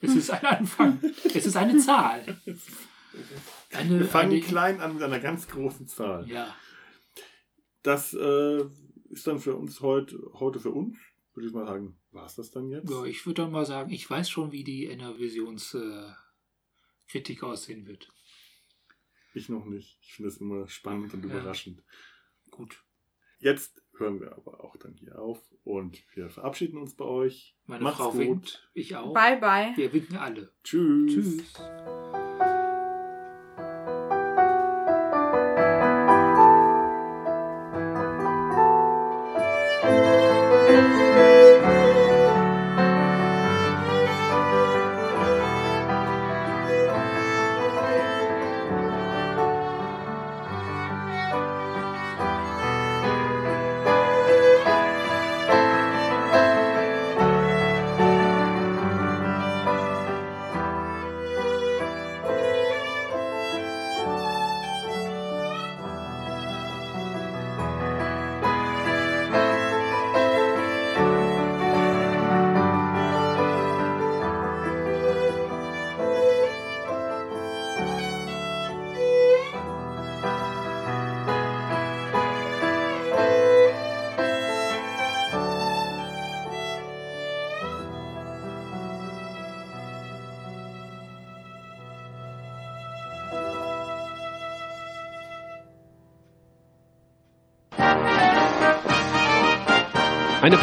[0.00, 0.98] Es ist ein Anfang.
[1.24, 2.40] Es ist eine Zahl.
[3.72, 6.28] Eine, Wir fangen eine, klein an mit einer ganz großen Zahl.
[6.28, 6.54] Ja,
[7.82, 8.64] Das äh,
[9.10, 10.96] ist dann für uns heute, heute für uns,
[11.34, 12.90] würde ich mal sagen, war es das dann jetzt?
[12.90, 18.08] ja, ich würde dann mal sagen, ich weiß schon, wie die Enervisions-Kritik äh, aussehen wird.
[19.34, 19.98] Ich noch nicht.
[20.02, 21.30] Ich finde es immer spannend und Ja.
[21.30, 21.82] überraschend.
[22.50, 22.82] Gut.
[23.38, 27.56] Jetzt hören wir aber auch dann hier auf und wir verabschieden uns bei euch.
[27.66, 28.20] Meine Macht's Frau gut.
[28.20, 29.14] winkt, ich auch.
[29.14, 29.72] Bye, bye.
[29.76, 30.52] Wir winken alle.
[30.64, 31.12] Tschüss.
[31.12, 31.54] Tschüss.